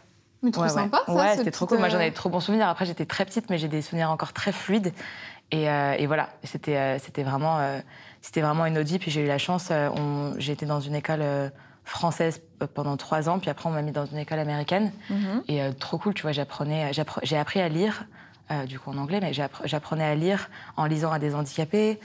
Mais 0.44 0.52
trop 0.52 0.68
sympa 0.68 1.02
ça. 1.06 1.12
Ouais, 1.12 1.36
c'était 1.36 1.50
trop 1.50 1.66
cool. 1.66 1.78
Moi 1.78 1.88
j'en 1.88 1.96
avais 1.96 2.12
trop 2.12 2.28
bons 2.28 2.38
souvenirs. 2.38 2.68
Après 2.68 2.86
j'étais 2.86 3.06
très 3.06 3.24
petite, 3.24 3.50
mais 3.50 3.58
j'ai 3.58 3.66
des 3.68 3.82
souvenirs 3.82 4.10
encore 4.12 4.32
très 4.32 4.52
fluides. 4.52 4.92
Et, 5.50 5.68
euh, 5.68 5.96
et 5.98 6.06
voilà, 6.06 6.28
c'était, 6.44 6.98
c'était 7.00 7.24
vraiment 7.24 7.58
c'était 8.22 8.40
vraiment 8.40 8.64
une 8.64 8.78
Audi. 8.78 8.98
Puis 8.98 9.10
j'ai 9.10 9.22
eu 9.22 9.26
la 9.26 9.38
chance, 9.38 9.68
euh, 9.70 10.32
j'ai 10.38 10.52
été 10.52 10.64
dans 10.64 10.80
une 10.80 10.94
école 10.94 11.20
euh, 11.22 11.50
française 11.84 12.40
euh, 12.62 12.66
pendant 12.72 12.96
trois 12.96 13.28
ans, 13.28 13.38
puis 13.38 13.50
après 13.50 13.68
on 13.68 13.72
m'a 13.72 13.82
mis 13.82 13.92
dans 13.92 14.06
une 14.06 14.18
école 14.18 14.38
américaine. 14.38 14.92
Mhm. 15.10 15.42
Et 15.48 15.60
trop 15.78 15.98
cool, 15.98 16.14
tu 16.14 16.22
vois, 16.22 16.32
j'apprenais, 16.32 16.92
j'ai 17.24 17.36
appris 17.36 17.60
à 17.60 17.68
lire, 17.68 18.06
du 18.66 18.78
coup 18.78 18.90
en 18.90 18.98
anglais, 18.98 19.18
mais 19.20 19.32
j'apprenais 19.32 20.04
à 20.04 20.14
lire 20.14 20.50
en 20.76 20.84
lisant 20.84 21.10
à 21.10 21.18
des 21.18 21.34
handicapés. 21.34 21.98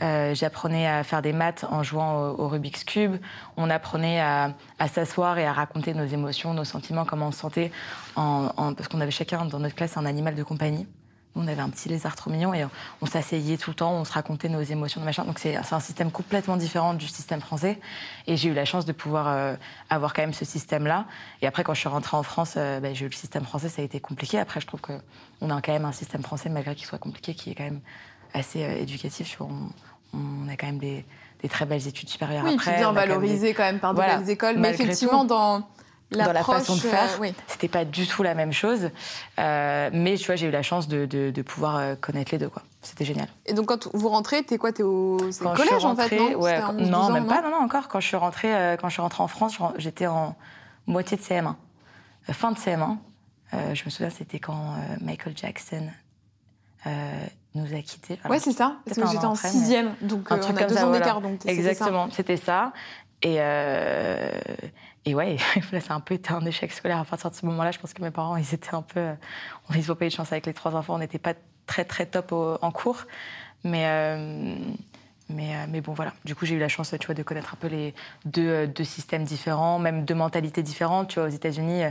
j'apprenais 0.00 0.88
à 0.88 1.04
faire 1.04 1.22
des 1.22 1.32
maths 1.32 1.64
en 1.70 1.84
jouant 1.84 2.30
au, 2.30 2.48
Rubik's 2.48 2.82
Cube. 2.82 3.16
On 3.56 3.70
apprenait 3.70 4.20
à, 4.20 4.52
s'asseoir 4.88 5.38
et 5.38 5.46
à 5.46 5.52
raconter 5.52 5.94
nos 5.94 6.04
émotions, 6.04 6.54
nos 6.54 6.64
sentiments, 6.64 7.04
comment 7.04 7.28
on 7.28 7.32
se 7.32 7.38
sentait, 7.38 7.70
parce 8.16 8.88
qu'on 8.88 9.00
avait 9.00 9.12
chacun 9.12 9.44
dans 9.44 9.60
notre 9.60 9.76
classe 9.76 9.96
un 9.96 10.04
animal 10.04 10.34
de 10.34 10.42
compagnie. 10.42 10.88
On 11.34 11.48
avait 11.48 11.62
un 11.62 11.70
petit 11.70 11.88
lézard 11.88 12.14
trop 12.14 12.30
mignon 12.30 12.52
et 12.52 12.66
on 13.00 13.06
s'asseyait 13.06 13.56
tout 13.56 13.70
le 13.70 13.76
temps, 13.76 13.92
on 13.92 14.04
se 14.04 14.12
racontait 14.12 14.50
nos 14.50 14.60
émotions, 14.60 15.00
machin. 15.00 15.24
Donc 15.24 15.38
c'est 15.38 15.56
un 15.56 15.80
système 15.80 16.10
complètement 16.10 16.56
différent 16.56 16.92
du 16.92 17.08
système 17.08 17.40
français. 17.40 17.78
Et 18.26 18.36
j'ai 18.36 18.50
eu 18.50 18.54
la 18.54 18.64
chance 18.64 18.84
de 18.84 18.92
pouvoir 18.92 19.28
euh, 19.28 19.54
avoir 19.88 20.12
quand 20.12 20.22
même 20.22 20.34
ce 20.34 20.44
système-là. 20.44 21.06
Et 21.40 21.46
après, 21.46 21.64
quand 21.64 21.72
je 21.72 21.80
suis 21.80 21.88
rentrée 21.88 22.16
en 22.16 22.22
France, 22.22 22.54
euh, 22.56 22.80
bah, 22.80 22.92
j'ai 22.92 23.06
eu 23.06 23.08
le 23.08 23.14
système 23.14 23.44
français, 23.44 23.68
ça 23.70 23.80
a 23.80 23.84
été 23.84 23.98
compliqué. 23.98 24.38
Après, 24.38 24.60
je 24.60 24.66
trouve 24.66 24.80
qu'on 24.80 25.50
a 25.50 25.62
quand 25.62 25.72
même 25.72 25.86
un 25.86 25.92
système 25.92 26.22
français, 26.22 26.50
malgré 26.50 26.74
qu'il 26.74 26.86
soit 26.86 26.98
compliqué, 26.98 27.34
qui 27.34 27.50
est 27.50 27.54
quand 27.54 27.64
même 27.64 27.80
assez 28.34 28.62
euh, 28.62 28.80
éducatif. 28.80 29.38
On, 29.40 30.48
a 30.48 30.56
quand 30.56 30.66
même 30.66 30.78
des, 30.78 31.04
très 31.48 31.64
belles 31.64 31.86
études 31.86 32.10
supérieures 32.10 32.44
oui, 32.44 32.54
après. 32.54 32.76
bien 32.76 32.92
valorisé 32.92 33.54
quand 33.54 33.62
même 33.62 33.80
par 33.80 33.94
de 33.94 34.30
écoles. 34.30 34.58
Mais 34.58 34.70
effectivement, 34.70 35.24
dans 35.24 35.66
dans 36.12 36.32
la 36.32 36.44
façon 36.44 36.74
de 36.74 36.80
faire. 36.80 37.08
Euh, 37.20 37.30
C'était 37.46 37.68
pas 37.68 37.84
du 37.84 38.06
tout 38.06 38.22
la 38.22 38.34
même 38.34 38.52
chose. 38.52 38.90
Euh, 39.38 39.90
mais 39.92 40.16
tu 40.16 40.26
vois, 40.26 40.36
j'ai 40.36 40.46
eu 40.46 40.50
la 40.50 40.62
chance 40.62 40.88
de, 40.88 41.06
de, 41.06 41.42
pouvoir 41.42 41.76
euh, 41.76 41.94
connaître 41.94 42.32
les 42.32 42.38
deux. 42.38 42.48
quoi. 42.48 42.62
C'était 42.82 43.04
génial. 43.04 43.28
Et 43.46 43.54
donc, 43.54 43.66
quand 43.66 43.88
vous 43.94 44.08
rentrez, 44.08 44.42
t'es 44.42 44.58
quoi 44.58 44.72
T'es 44.72 44.82
au 44.82 45.16
collège, 45.16 45.84
en 45.84 45.96
fait, 45.96 46.16
non 46.16 46.34
ouais, 46.40 46.60
Non, 46.74 47.10
même 47.10 47.26
pas, 47.26 47.42
non, 47.42 47.50
non, 47.50 47.64
encore. 47.64 47.88
Quand 47.88 48.00
je 48.00 48.06
suis 48.06 48.16
rentrée, 48.16 48.76
quand 48.80 48.88
je 48.88 48.94
suis 48.94 49.02
rentrée 49.02 49.22
en 49.22 49.28
France, 49.28 49.58
j'étais 49.76 50.06
en 50.06 50.36
moitié 50.86 51.16
de 51.16 51.22
CM1. 51.22 51.54
fin 52.32 52.52
de 52.52 52.58
CM1. 52.58 52.96
je 53.52 53.84
me 53.84 53.90
souviens, 53.90 54.10
c'était 54.10 54.38
quand 54.38 54.76
Michael 55.00 55.34
Jackson 55.36 55.88
nous 57.54 57.74
a 57.74 57.82
quittés. 57.82 58.18
ouais, 58.28 58.38
c'est 58.38 58.52
ça. 58.52 58.76
Parce 58.84 58.98
que 58.98 59.06
j'étais 59.06 59.24
en 59.24 59.34
sixième, 59.34 59.94
donc 60.00 60.30
un 60.32 60.38
truc 60.38 60.56
on 60.58 60.62
a 60.62 60.66
deux 60.66 60.78
ans 60.78 60.90
d'écart. 60.90 61.20
Exactement, 61.46 62.08
c'était 62.10 62.36
ça. 62.36 62.72
Et, 63.22 63.38
et 65.04 65.14
ouais, 65.14 65.36
ça 65.80 65.94
a 65.94 65.96
un 65.96 66.00
peu 66.00 66.14
été 66.14 66.32
un 66.32 66.44
échec 66.44 66.72
scolaire 66.72 66.98
à 66.98 67.04
partir 67.04 67.30
de 67.30 67.34
ce 67.34 67.44
moment-là. 67.46 67.72
Je 67.72 67.78
pense 67.78 67.92
que 67.92 68.02
mes 68.02 68.10
parents, 68.10 68.36
ils 68.36 68.54
étaient 68.54 68.74
un 68.74 68.82
peu. 68.82 69.00
Euh, 69.00 69.14
ils 69.74 69.88
n'ont 69.88 69.94
pas 69.94 70.04
eu 70.04 70.08
de 70.08 70.14
chance 70.14 70.32
avec 70.32 70.46
les 70.46 70.54
trois 70.54 70.74
enfants. 70.74 70.94
On 70.94 70.98
n'était 70.98 71.18
pas 71.18 71.34
très, 71.66 71.84
très 71.84 72.06
top 72.06 72.32
en 72.32 72.70
cours. 72.70 73.04
Mais. 73.64 73.86
Euh, 73.86 74.56
mais, 75.28 75.56
euh, 75.56 75.64
mais, 75.66 75.80
bon, 75.80 75.94
voilà. 75.94 76.12
Du 76.26 76.34
coup, 76.34 76.44
j'ai 76.44 76.56
eu 76.56 76.58
la 76.58 76.68
chance, 76.68 76.94
tu 77.00 77.06
vois, 77.06 77.14
de 77.14 77.22
connaître 77.22 77.54
un 77.54 77.56
peu 77.56 77.68
les 77.68 77.94
deux, 78.26 78.66
deux, 78.66 78.84
systèmes 78.84 79.24
différents, 79.24 79.78
même 79.78 80.04
deux 80.04 80.16
mentalités 80.16 80.62
différentes. 80.62 81.08
Tu 81.08 81.20
vois, 81.20 81.28
aux 81.28 81.32
États-Unis, 81.32 81.84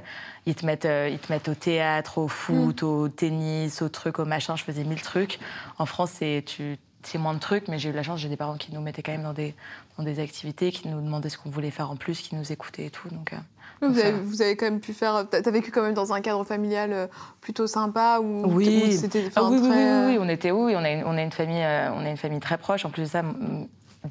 ils 0.45 0.53
te 0.53 0.63
mettent, 0.63 0.87
ils 1.09 1.17
te 1.17 1.31
mettent 1.31 1.49
au 1.49 1.55
théâtre, 1.55 2.19
au 2.19 2.27
foot, 2.27 2.83
mm. 2.83 2.85
au 2.85 3.09
tennis, 3.09 3.81
au 3.81 3.89
truc, 3.89 4.19
au 4.19 4.25
machin. 4.25 4.55
Je 4.55 4.63
faisais 4.63 4.83
mille 4.83 5.01
trucs. 5.01 5.39
En 5.79 5.87
France, 5.87 6.11
c'est 6.19 6.43
tu 6.45 6.77
c'est 7.03 7.17
moins 7.17 7.33
de 7.33 7.39
trucs, 7.39 7.67
mais 7.67 7.79
j'ai 7.79 7.89
eu 7.89 7.93
la 7.93 8.03
chance, 8.03 8.19
j'ai 8.19 8.29
des 8.29 8.37
parents 8.37 8.57
qui 8.57 8.73
nous 8.73 8.81
mettaient 8.81 9.01
quand 9.01 9.11
même 9.11 9.23
dans 9.23 9.33
des, 9.33 9.55
dans 9.97 10.03
des 10.03 10.19
activités, 10.19 10.71
qui 10.71 10.87
nous 10.87 11.01
demandaient 11.01 11.29
ce 11.29 11.37
qu'on 11.37 11.49
voulait 11.49 11.71
faire 11.71 11.91
en 11.91 11.95
plus, 11.95 12.19
qui 12.21 12.35
nous 12.35 12.51
écoutaient 12.51 12.85
et 12.85 12.89
tout. 12.89 13.09
Donc, 13.09 13.33
euh, 13.33 13.37
vous, 13.81 13.99
avez, 13.99 14.11
vous, 14.11 14.41
avez, 14.41 14.55
quand 14.55 14.65
même 14.65 14.79
pu 14.79 14.93
faire. 14.93 15.25
Tu 15.29 15.37
as 15.37 15.51
vécu 15.51 15.71
quand 15.71 15.81
même 15.81 15.93
dans 15.93 16.13
un 16.13 16.21
cadre 16.21 16.43
familial 16.43 16.91
euh, 16.93 17.07
plutôt 17.41 17.67
sympa 17.67 18.19
ou 18.21 18.45
oui. 18.53 18.93
c'était 18.93 19.29
ah, 19.35 19.43
oui, 19.45 19.59
oui, 19.61 19.69
oui, 19.69 19.75
oui, 20.07 20.17
on 20.19 20.29
était 20.29 20.51
oui, 20.51 20.75
on 20.75 20.83
a 20.83 20.89
une, 20.91 21.03
on 21.03 21.17
a 21.17 21.21
une 21.21 21.31
famille, 21.31 21.63
euh, 21.63 21.91
on 21.93 22.05
a 22.05 22.09
une 22.09 22.17
famille 22.17 22.39
très 22.39 22.57
proche. 22.57 22.85
En 22.85 22.89
plus 22.89 23.03
de 23.03 23.07
ça, 23.07 23.23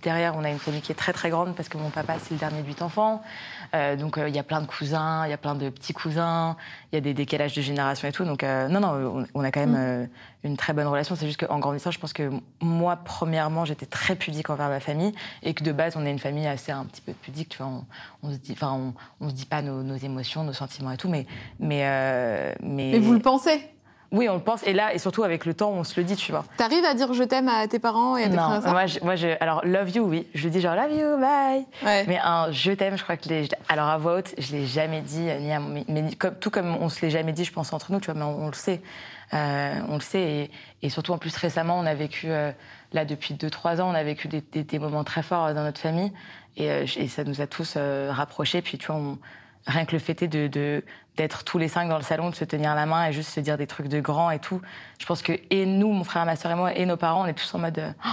derrière, 0.03 0.35
on 0.37 0.45
a 0.45 0.51
une 0.51 0.59
famille 0.59 0.81
qui 0.81 0.93
est 0.93 0.97
très 0.97 1.13
très 1.13 1.31
grande 1.31 1.55
parce 1.55 1.69
que 1.69 1.79
mon 1.79 1.91
papa, 1.91 2.17
c'est 2.19 2.33
le 2.33 2.39
dernier 2.39 2.63
de 2.63 2.67
huit 2.67 2.83
enfants. 2.83 3.23
Euh, 3.75 3.97
donc 3.97 4.19
il 4.25 4.35
y 4.35 4.39
a 4.39 4.43
plein 4.43 4.61
de 4.61 4.67
cousins, 4.67 5.27
il 5.27 5.31
y 5.31 5.33
a 5.33 5.39
plein 5.39 5.55
de 5.55 5.69
petits 5.69 5.93
cousins, 5.93 6.57
il 6.93 6.97
y 6.97 6.99
a 6.99 7.01
des 7.01 7.15
décalages 7.15 7.55
de 7.55 7.63
génération 7.63 8.09
et 8.09 8.13
tout. 8.13 8.25
Donc 8.25 8.43
non, 8.43 8.81
non, 8.81 9.27
on, 9.35 9.45
a 9.45 9.51
quand 9.51 9.67
même 9.67 10.05
mm. 10.05 10.09
une 10.45 10.57
très 10.57 10.73
bonne 10.73 10.87
relation. 10.87 11.17
C'est 11.17 11.27
juste 11.27 11.45
qu'en 11.45 11.59
grandissant, 11.59 11.91
je 11.91 11.99
pense 11.99 12.13
que 12.13 12.31
moi, 12.61 12.97
premièrement, 12.97 13.65
j'étais 13.65 13.87
très 13.87 14.17
pudique 14.17 14.51
envers 14.51 14.69
ma 14.69 14.81
famille 14.81 15.13
et 15.43 15.55
que 15.55 15.65
de 15.65 15.73
base, 15.73 15.97
on 15.97 16.07
est 16.07 16.11
une 16.11 16.19
famille 16.19 16.47
assez 16.47 16.73
un 16.73 16.85
petit 16.85 17.03
peu 17.03 17.13
pudique. 17.13 17.49
Tu 17.49 17.59
vois, 17.59 17.71
on, 18.23 18.33
se 18.33 18.37
dit, 18.37 18.53
enfin, 18.53 18.95
on, 19.21 19.29
se 19.29 19.35
dit 19.35 19.47
pas 19.47 19.63
nos, 19.63 19.83
nos, 19.83 19.97
émotions, 19.97 20.45
nos 20.45 20.53
sentiments 20.53 20.93
et 20.93 20.97
tout, 20.97 21.09
mais 21.09 21.27
mais 21.59 22.55
mais. 22.63 22.91
Mais 22.93 22.99
vous 22.99 23.13
le 23.13 23.21
pensez 23.21 23.71
oui, 24.13 24.29
on 24.29 24.35
le 24.35 24.41
pense. 24.41 24.67
Et 24.67 24.73
là, 24.73 24.93
et 24.93 24.99
surtout 24.99 25.23
avec 25.23 25.47
le 25.47 25.55
temps, 25.55 25.71
on 25.71 25.85
se 25.85 25.99
le 25.99 26.05
dit, 26.05 26.17
tu 26.17 26.33
vois. 26.33 26.45
T'arrives 26.57 26.85
à 26.85 26.95
dire 26.95 27.13
je 27.13 27.23
t'aime 27.23 27.49
à 27.49 27.69
tes 27.69 27.79
parents 27.79 28.17
et 28.17 28.25
à 28.25 28.29
tes 28.29 28.35
frères 28.35 28.61
moi, 28.73 28.85
moi 29.03 29.17
je, 29.17 29.29
alors 29.41 29.65
love 29.65 29.91
you, 29.91 30.03
oui. 30.03 30.27
Je 30.35 30.49
dis 30.49 30.61
genre 30.61 30.75
love 30.75 30.91
you, 30.91 31.19
bye. 31.19 31.65
Mais 32.07 32.19
un 32.19 32.51
je 32.51 32.73
t'aime, 32.73 32.97
je 32.99 33.05
crois 33.05 33.17
que 33.17 33.29
les, 33.29 33.49
alors 33.69 33.87
à 33.87 33.99
voix 33.99 34.17
haute, 34.17 34.35
je 34.37 34.53
l'ai 34.53 34.67
jamais 34.67 35.01
dit, 35.01 35.21
ni 35.41 35.53
à, 35.53 35.61
mais, 35.61 36.15
comme, 36.19 36.35
tout 36.35 36.51
comme 36.51 36.77
on 36.77 36.89
se 36.89 37.01
l'est 37.03 37.11
jamais 37.11 37.33
dit, 37.33 37.45
je 37.45 37.53
pense 37.53 37.73
entre 37.73 37.93
nous, 37.93 38.01
tu 38.01 38.11
vois. 38.11 38.15
Mais 38.15 38.25
on, 38.25 38.49
le 38.49 38.53
sait, 38.53 38.83
euh, 39.33 39.75
on 39.89 39.95
le 39.95 40.01
sait. 40.01 40.51
Et, 40.83 40.91
surtout 40.91 41.13
en 41.13 41.19
plus 41.19 41.37
récemment, 41.37 41.79
on 41.79 41.87
a 41.87 41.95
vécu 41.95 42.31
euh, 42.31 42.51
là 42.93 43.05
depuis 43.05 43.35
2-3 43.35 43.81
ans, 43.81 43.91
on 43.91 43.95
a 43.95 44.03
vécu 44.03 44.27
des, 44.27 44.41
des, 44.41 44.79
moments 44.81 45.05
très 45.05 45.23
forts 45.23 45.55
dans 45.55 45.63
notre 45.63 45.81
famille, 45.81 46.13
et, 46.57 46.69
euh, 46.71 46.87
et 46.97 47.07
ça 47.07 47.23
nous 47.23 47.41
a 47.41 47.47
tous 47.47 47.77
rapprochés. 47.77 48.61
Puis 48.61 48.77
tu 48.77 48.89
vois, 48.89 48.97
on, 48.97 49.19
rien 49.67 49.85
que 49.85 49.93
le 49.93 49.99
fait 49.99 50.25
de, 50.25 50.49
de 50.49 50.85
d'être 51.17 51.45
tous 51.45 51.59
les 51.59 51.69
cinq 51.69 51.89
dans 51.89 51.99
le 51.99 52.03
salon, 52.03 52.31
de 52.31 52.35
se 52.35 52.45
tenir 52.45 52.75
la 52.75 52.87
main 52.87 53.07
et 53.07 53.13
juste 53.13 53.31
se 53.31 53.41
dire 53.41 53.59
des 53.59 53.67
trucs 53.67 53.89
de 53.89 54.01
grands 54.01 54.31
et 54.31 54.39
tout. 54.39 54.63
Je 54.99 55.05
pense 55.05 55.21
que, 55.21 55.33
et 55.51 55.67
nous, 55.67 55.93
mon 55.93 56.05
frère, 56.05 56.25
ma 56.25 56.37
soeur 56.37 56.53
et 56.53 56.55
moi, 56.55 56.75
et 56.75 56.87
nos 56.87 56.97
parents, 56.97 57.23
on 57.23 57.27
est 57.27 57.35
tous 57.35 57.55
en 57.55 57.59
mode. 57.59 57.95
Oh, 58.07 58.09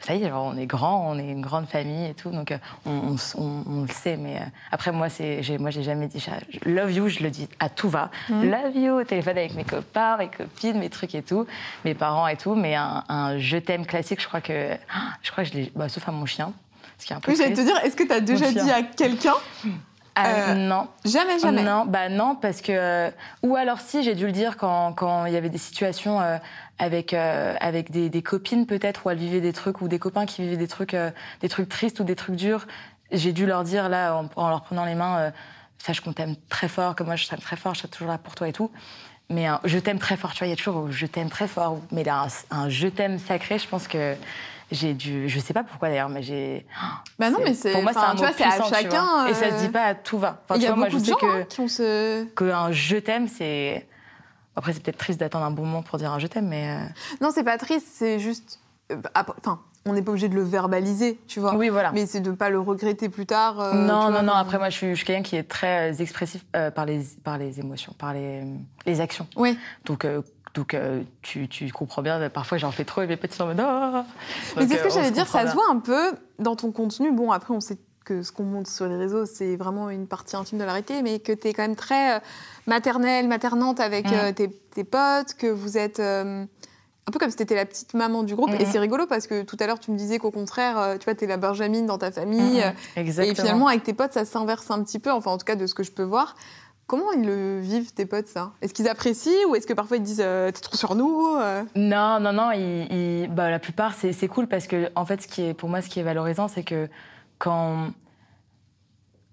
ça 0.00 0.14
y 0.14 0.24
est, 0.24 0.32
on 0.32 0.56
est 0.56 0.66
grand, 0.66 1.10
on 1.10 1.18
est 1.18 1.28
une 1.28 1.40
grande 1.40 1.66
famille 1.66 2.06
et 2.10 2.14
tout, 2.14 2.30
donc 2.30 2.52
euh, 2.52 2.58
on, 2.84 3.16
on, 3.36 3.82
le 3.82 3.88
sait. 3.88 4.16
Mais 4.16 4.36
euh, 4.36 4.44
après, 4.70 4.92
moi, 4.92 5.08
c'est, 5.08 5.42
j'ai, 5.42 5.56
moi, 5.56 5.70
j'ai 5.70 5.82
jamais 5.82 6.06
dit 6.06 6.24
love 6.64 6.92
you, 6.92 7.08
je 7.08 7.22
le 7.22 7.30
dis 7.30 7.48
à 7.60 7.68
tout 7.68 7.88
va. 7.88 8.10
Mmh. 8.28 8.44
Love 8.44 8.76
you 8.76 8.92
au 9.00 9.04
téléphone 9.04 9.38
avec 9.38 9.54
mes 9.54 9.64
copains, 9.64 10.16
mes 10.18 10.28
copines, 10.28 10.78
mes 10.78 10.90
trucs 10.90 11.14
et 11.14 11.22
tout, 11.22 11.46
mes 11.84 11.94
parents 11.94 12.26
et 12.26 12.36
tout. 12.36 12.54
Mais 12.54 12.74
un, 12.74 13.38
je 13.38 13.56
t'aime 13.56 13.86
classique, 13.86 14.20
je 14.20 14.28
crois 14.28 14.40
que, 14.40 14.76
je 15.22 15.30
crois 15.30 15.44
que 15.44 15.50
je 15.50 15.54
l'ai, 15.54 15.72
bah, 15.74 15.88
sauf 15.88 16.06
à 16.08 16.12
mon 16.12 16.26
chien. 16.26 16.52
Ce 16.98 17.06
qui 17.06 17.12
est 17.12 17.16
un 17.16 17.20
peu 17.20 17.30
oui, 17.30 17.38
j'allais 17.38 17.54
te 17.54 17.60
dire, 17.60 17.76
est-ce 17.84 17.96
que 17.96 18.04
tu 18.04 18.12
as 18.12 18.20
déjà 18.20 18.50
dit 18.50 18.70
à 18.70 18.82
quelqu'un 18.82 19.34
ah, 19.64 19.68
euh, 20.18 20.54
non. 20.54 20.88
Jamais, 21.04 21.38
jamais. 21.38 21.62
Non, 21.62 21.84
bah 21.84 22.08
non, 22.08 22.36
parce 22.36 22.60
que 22.60 23.10
ou 23.42 23.56
alors 23.56 23.80
si 23.80 24.02
j'ai 24.02 24.14
dû 24.14 24.26
le 24.26 24.32
dire 24.32 24.56
quand 24.56 24.92
quand 24.94 25.26
il 25.26 25.34
y 25.34 25.36
avait 25.36 25.50
des 25.50 25.58
situations 25.58 26.20
euh, 26.20 26.38
avec 26.78 27.12
euh, 27.12 27.54
avec 27.60 27.90
des, 27.90 28.08
des 28.08 28.22
copines 28.22 28.66
peut-être 28.66 29.04
où 29.04 29.10
elles 29.10 29.18
vivaient 29.18 29.40
des 29.40 29.52
trucs 29.52 29.80
ou 29.82 29.88
des 29.88 29.98
copains 29.98 30.24
qui 30.24 30.42
vivaient 30.42 30.56
des 30.56 30.68
trucs 30.68 30.96
des 31.40 31.48
trucs 31.48 31.68
tristes 31.68 32.00
ou 32.00 32.04
des 32.04 32.16
trucs 32.16 32.36
durs. 32.36 32.66
J'ai 33.12 33.32
dû 33.32 33.46
leur 33.46 33.62
dire 33.62 33.88
là 33.88 34.22
en, 34.36 34.48
leur 34.48 34.62
prenant 34.62 34.84
les 34.84 34.94
mains, 34.94 35.32
sache 35.78 36.00
qu'on 36.00 36.12
t'aime 36.12 36.34
très 36.48 36.68
fort, 36.68 36.96
que 36.96 37.02
moi 37.02 37.16
je 37.16 37.28
t'aime 37.28 37.38
très 37.38 37.56
fort, 37.56 37.74
je 37.74 37.80
serai 37.80 37.88
toujours 37.88 38.08
là 38.08 38.18
pour 38.18 38.34
toi 38.34 38.48
et 38.48 38.52
tout. 38.52 38.70
Mais 39.28 39.46
je 39.64 39.78
t'aime 39.78 39.98
très 39.98 40.16
fort, 40.16 40.32
tu 40.32 40.38
vois, 40.38 40.46
il 40.46 40.50
y 40.50 40.52
a 40.52 40.56
toujours 40.56 40.90
je 40.90 41.06
t'aime 41.06 41.30
très 41.30 41.46
fort, 41.46 41.78
mais 41.92 42.04
là 42.04 42.26
un, 42.50 42.56
un 42.56 42.68
je 42.68 42.88
t'aime 42.88 43.18
sacré, 43.18 43.58
je 43.58 43.68
pense 43.68 43.86
que 43.86 44.16
j'ai 44.72 44.94
dû, 44.94 45.28
je 45.28 45.38
sais 45.38 45.54
pas 45.54 45.62
pourquoi 45.62 45.88
d'ailleurs, 45.88 46.08
mais 46.08 46.22
j'ai. 46.22 46.66
Bah 47.18 47.30
non, 47.30 47.38
mais 47.44 47.54
c'est. 47.54 47.72
Pour 47.72 47.82
moi, 47.82 47.92
c'est 47.92 47.98
un 48.00 48.14
mot 48.14 48.24
puissant, 48.24 48.64
à 48.64 48.68
chacun. 48.68 49.26
Et 49.28 49.34
ça 49.34 49.56
se 49.56 49.64
dit 49.64 49.70
pas 49.70 49.84
à 49.84 49.94
tout 49.94 50.18
va. 50.18 50.42
Enfin, 50.44 50.56
il 50.56 50.62
y 50.62 50.66
a 50.66 50.72
beaucoup 50.72 50.98
de 50.98 51.04
gens 51.04 51.14
que, 51.14 51.42
hein, 51.42 51.44
qui 51.48 51.60
ont 51.60 51.68
ce. 51.68 52.24
Qu'un 52.34 52.72
je 52.72 52.96
t'aime, 52.96 53.28
c'est. 53.28 53.86
Après, 54.56 54.72
c'est 54.72 54.82
peut-être 54.82 54.98
triste 54.98 55.20
d'attendre 55.20 55.44
un 55.44 55.50
bon 55.50 55.64
moment 55.64 55.82
pour 55.82 55.98
dire 55.98 56.12
un 56.12 56.18
je 56.18 56.26
t'aime, 56.26 56.48
mais. 56.48 56.68
Euh, 56.68 56.80
non, 57.20 57.30
c'est 57.32 57.44
pas 57.44 57.58
triste, 57.58 57.86
c'est 57.92 58.18
juste. 58.18 58.58
Euh, 58.90 58.96
enfin, 59.14 59.60
on 59.84 59.92
n'est 59.92 60.02
pas 60.02 60.10
obligé 60.10 60.28
de 60.28 60.34
le 60.34 60.42
verbaliser, 60.42 61.20
tu 61.28 61.38
vois. 61.38 61.54
Oui, 61.54 61.68
voilà. 61.68 61.92
Mais 61.92 62.06
c'est 62.06 62.20
de 62.20 62.30
ne 62.30 62.34
pas 62.34 62.50
le 62.50 62.58
regretter 62.58 63.08
plus 63.08 63.26
tard. 63.26 63.60
Euh, 63.60 63.74
non, 63.74 64.10
non, 64.10 64.24
non. 64.24 64.32
Après, 64.32 64.58
moi, 64.58 64.70
je 64.70 64.76
suis, 64.76 65.04
quelqu'un 65.04 65.22
qui 65.22 65.36
est 65.36 65.44
très 65.44 66.02
expressif 66.02 66.44
par, 66.74 66.86
les, 66.86 67.02
par 67.22 67.38
les 67.38 67.60
émotions, 67.60 67.92
par 67.96 68.14
les, 68.14 68.42
les 68.84 69.00
actions. 69.00 69.28
Oui. 69.36 69.56
Donc, 69.84 70.04
donc 70.56 70.72
euh, 70.72 71.02
tu, 71.22 71.48
tu, 71.48 71.70
comprends 71.70 72.02
bien, 72.02 72.30
parfois 72.30 72.56
j'en 72.56 72.72
fais 72.72 72.84
trop 72.84 73.02
et 73.02 73.06
mes 73.06 73.16
petits 73.16 73.36
sont 73.36 73.44
en 73.44 73.48
mode 73.48 73.60
oh 73.60 74.00
Mais 74.56 74.66
c'est 74.66 74.78
ce 74.78 74.82
que 74.82 74.88
euh, 74.88 74.90
j'allais 74.90 75.10
dire, 75.10 75.28
ça 75.28 75.46
se 75.46 75.52
voit 75.52 75.70
un 75.70 75.78
peu 75.78 76.12
dans 76.38 76.56
ton 76.56 76.72
contenu. 76.72 77.12
Bon, 77.12 77.30
après, 77.30 77.52
on 77.52 77.60
sait 77.60 77.76
que 78.04 78.22
ce 78.22 78.32
qu'on 78.32 78.44
montre 78.44 78.70
sur 78.70 78.86
les 78.86 78.96
réseaux, 78.96 79.26
c'est 79.26 79.56
vraiment 79.56 79.90
une 79.90 80.06
partie 80.06 80.34
intime 80.34 80.58
de 80.58 80.64
la 80.64 80.72
réalité, 80.72 81.02
mais 81.02 81.18
que 81.18 81.32
tu 81.32 81.48
es 81.48 81.52
quand 81.52 81.62
même 81.62 81.76
très 81.76 82.16
euh, 82.16 82.20
maternelle, 82.66 83.28
maternante 83.28 83.80
avec 83.80 84.06
mm. 84.06 84.32
tes, 84.34 84.48
tes, 84.48 84.84
potes, 84.84 85.34
que 85.34 85.46
vous 85.46 85.76
êtes 85.76 86.00
un 86.00 87.12
peu 87.12 87.18
comme 87.18 87.30
si 87.30 87.36
tu 87.36 87.42
étais 87.42 87.54
la 87.54 87.66
petite 87.66 87.92
maman 87.92 88.22
du 88.22 88.34
groupe. 88.34 88.50
Et 88.58 88.64
mm. 88.64 88.68
c'est 88.72 88.78
rigolo 88.78 89.06
parce 89.06 89.26
que 89.26 89.42
tout 89.42 89.56
à 89.60 89.66
l'heure, 89.66 89.78
tu 89.78 89.90
me 89.90 89.98
disais 89.98 90.18
qu'au 90.18 90.30
contraire, 90.30 90.96
tu 90.98 91.04
vois, 91.04 91.14
tu 91.14 91.24
es 91.24 91.26
la 91.26 91.36
Benjamine 91.36 91.84
dans 91.84 91.98
ta 91.98 92.10
famille. 92.10 92.64
Mm, 92.96 93.00
et 93.00 93.34
finalement, 93.34 93.66
avec 93.66 93.82
tes 93.82 93.92
potes, 93.92 94.14
ça 94.14 94.24
s'inverse 94.24 94.70
un 94.70 94.82
petit 94.82 95.00
peu, 95.00 95.12
enfin, 95.12 95.32
en 95.32 95.38
tout 95.38 95.44
cas, 95.44 95.56
de 95.56 95.66
ce 95.66 95.74
que 95.74 95.82
je 95.82 95.92
peux 95.92 96.02
voir. 96.02 96.34
Comment 96.86 97.10
ils 97.10 97.26
le 97.26 97.58
vivent, 97.58 97.92
tes 97.92 98.06
potes, 98.06 98.28
ça? 98.28 98.52
Est-ce 98.62 98.72
qu'ils 98.72 98.88
apprécient 98.88 99.48
ou 99.48 99.56
est-ce 99.56 99.66
que 99.66 99.72
parfois 99.72 99.96
ils 99.96 100.04
disent 100.04 100.22
euh, 100.24 100.52
T'es 100.52 100.60
trop 100.60 100.76
sur 100.76 100.94
nous 100.94 101.36
euh? 101.36 101.64
Non, 101.74 102.20
non, 102.20 102.32
non. 102.32 102.50
bah, 103.34 103.50
la 103.50 103.58
plupart, 103.58 103.94
c'est 103.94 104.28
cool 104.28 104.46
parce 104.46 104.68
que, 104.68 104.88
en 104.94 105.04
fait, 105.04 105.22
ce 105.22 105.26
qui 105.26 105.42
est, 105.42 105.54
pour 105.54 105.68
moi, 105.68 105.82
ce 105.82 105.88
qui 105.88 105.98
est 105.98 106.04
valorisant, 106.04 106.46
c'est 106.46 106.62
que 106.62 106.88
quand, 107.38 107.90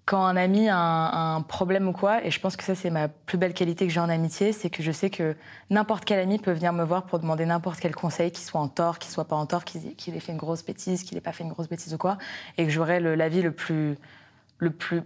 quand 0.06 0.26
un 0.26 0.36
ami 0.36 0.68
a 0.68 0.78
un, 0.78 1.42
problème 1.44 1.88
ou 1.88 1.92
quoi, 1.92 2.26
et 2.26 2.32
je 2.32 2.40
pense 2.40 2.58
que 2.58 2.64
ça, 2.64 2.74
c'est 2.74 2.90
ma 2.90 3.08
plus 3.08 3.38
belle 3.38 3.54
qualité 3.54 3.86
que 3.86 3.94
j'ai 3.94 4.00
en 4.00 4.10
amitié, 4.10 4.52
c'est 4.52 4.72
que 4.72 4.82
je 4.82 4.92
sais 4.92 5.12
que 5.12 5.36
n'importe 5.70 6.06
quel 6.06 6.20
ami 6.20 6.40
peut 6.40 6.54
venir 6.54 6.74
me 6.74 6.84
voir 6.84 7.04
pour 7.04 7.20
demander 7.20 7.46
n'importe 7.46 7.80
quel 7.80 7.94
conseil, 7.94 8.32
qu'il 8.32 8.46
soit 8.46 8.62
en 8.62 8.68
tort, 8.68 8.98
qu'il 8.98 9.12
soit 9.12 9.26
pas 9.26 9.36
en 9.36 9.46
tort, 9.46 9.64
qu'il 9.64 10.16
ait 10.16 10.20
fait 10.20 10.32
une 10.32 10.40
grosse 10.40 10.66
bêtise, 10.66 11.04
qu'il 11.04 11.20
ait 11.20 11.22
pas 11.22 11.34
fait 11.34 11.44
une 11.44 11.52
grosse 11.52 11.70
bêtise 11.70 11.94
ou 11.94 12.00
quoi, 12.00 12.18
et 12.58 12.66
que 12.66 12.72
j'aurai 12.72 13.00
l'avis 13.00 13.44
le 13.44 13.52
plus 13.52 13.96
le 14.60 14.72
plus 14.72 15.04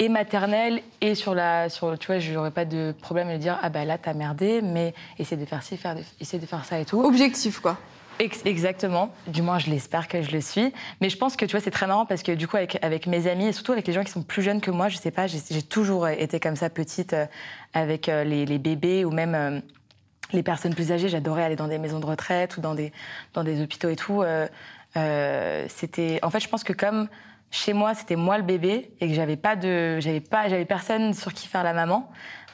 et 0.00 0.08
maternelle 0.08 0.82
et 1.00 1.14
sur 1.14 1.34
la 1.34 1.68
sur 1.68 1.96
tu 1.98 2.08
vois 2.08 2.18
je 2.18 2.32
n'aurais 2.32 2.50
pas 2.50 2.64
de 2.64 2.92
problème 3.00 3.28
à 3.28 3.36
dire 3.36 3.58
ah 3.62 3.68
bah 3.68 3.84
là 3.84 3.98
t'as 3.98 4.14
merdé 4.14 4.62
mais 4.62 4.94
essaie 5.18 5.36
de 5.36 5.44
faire 5.44 5.62
ci 5.62 5.76
faire 5.76 5.94
essaie 6.20 6.38
de 6.38 6.46
faire 6.46 6.64
ça 6.64 6.80
et 6.80 6.84
tout 6.84 7.00
objectif 7.04 7.60
quoi 7.60 7.78
Exactement. 8.44 9.10
Du 9.28 9.40
moins, 9.40 9.58
je 9.58 9.70
l'espère 9.70 10.06
que 10.06 10.20
je 10.20 10.30
le 10.30 10.42
suis. 10.42 10.74
Mais 11.00 11.08
je 11.08 11.16
pense 11.16 11.36
que 11.36 11.46
tu 11.46 11.52
vois, 11.52 11.60
c'est 11.60 11.70
très 11.70 11.86
marrant 11.86 12.04
parce 12.04 12.22
que 12.22 12.32
du 12.32 12.46
coup, 12.46 12.58
avec, 12.58 12.78
avec 12.82 13.06
mes 13.06 13.26
amis 13.26 13.46
et 13.46 13.52
surtout 13.52 13.72
avec 13.72 13.86
les 13.86 13.94
gens 13.94 14.04
qui 14.04 14.12
sont 14.12 14.22
plus 14.22 14.42
jeunes 14.42 14.60
que 14.60 14.70
moi, 14.70 14.90
je 14.90 14.98
sais 14.98 15.10
pas, 15.10 15.26
j'ai 15.26 15.62
toujours 15.62 16.06
été 16.06 16.38
comme 16.38 16.54
ça 16.54 16.68
petite 16.68 17.14
euh, 17.14 17.24
avec 17.72 18.10
euh, 18.10 18.24
les, 18.24 18.44
les, 18.44 18.58
bébés 18.58 19.06
ou 19.06 19.10
même 19.10 19.34
euh, 19.34 19.60
les 20.34 20.42
personnes 20.42 20.74
plus 20.74 20.92
âgées. 20.92 21.08
J'adorais 21.08 21.44
aller 21.44 21.56
dans 21.56 21.68
des 21.68 21.78
maisons 21.78 21.98
de 21.98 22.04
retraite 22.04 22.58
ou 22.58 22.60
dans 22.60 22.74
des 22.74 22.92
dans 23.32 23.42
des 23.42 23.62
hôpitaux 23.62 23.88
et 23.88 23.96
tout. 23.96 24.22
C'était, 24.94 26.18
en 26.22 26.28
fait, 26.28 26.40
je 26.40 26.48
pense 26.48 26.62
que 26.62 26.74
comme 26.74 27.08
chez 27.50 27.72
moi, 27.72 27.94
c'était 27.94 28.16
moi 28.16 28.38
le 28.38 28.44
bébé 28.44 28.92
et 29.00 29.08
que 29.08 29.14
j'avais 29.14 29.36
pas 29.36 29.56
de, 29.56 29.98
j'avais 30.00 30.20
pas, 30.20 30.48
j'avais 30.48 30.64
personne 30.64 31.14
sur 31.14 31.32
qui 31.34 31.48
faire 31.48 31.64
la 31.64 31.72
maman. 31.72 32.10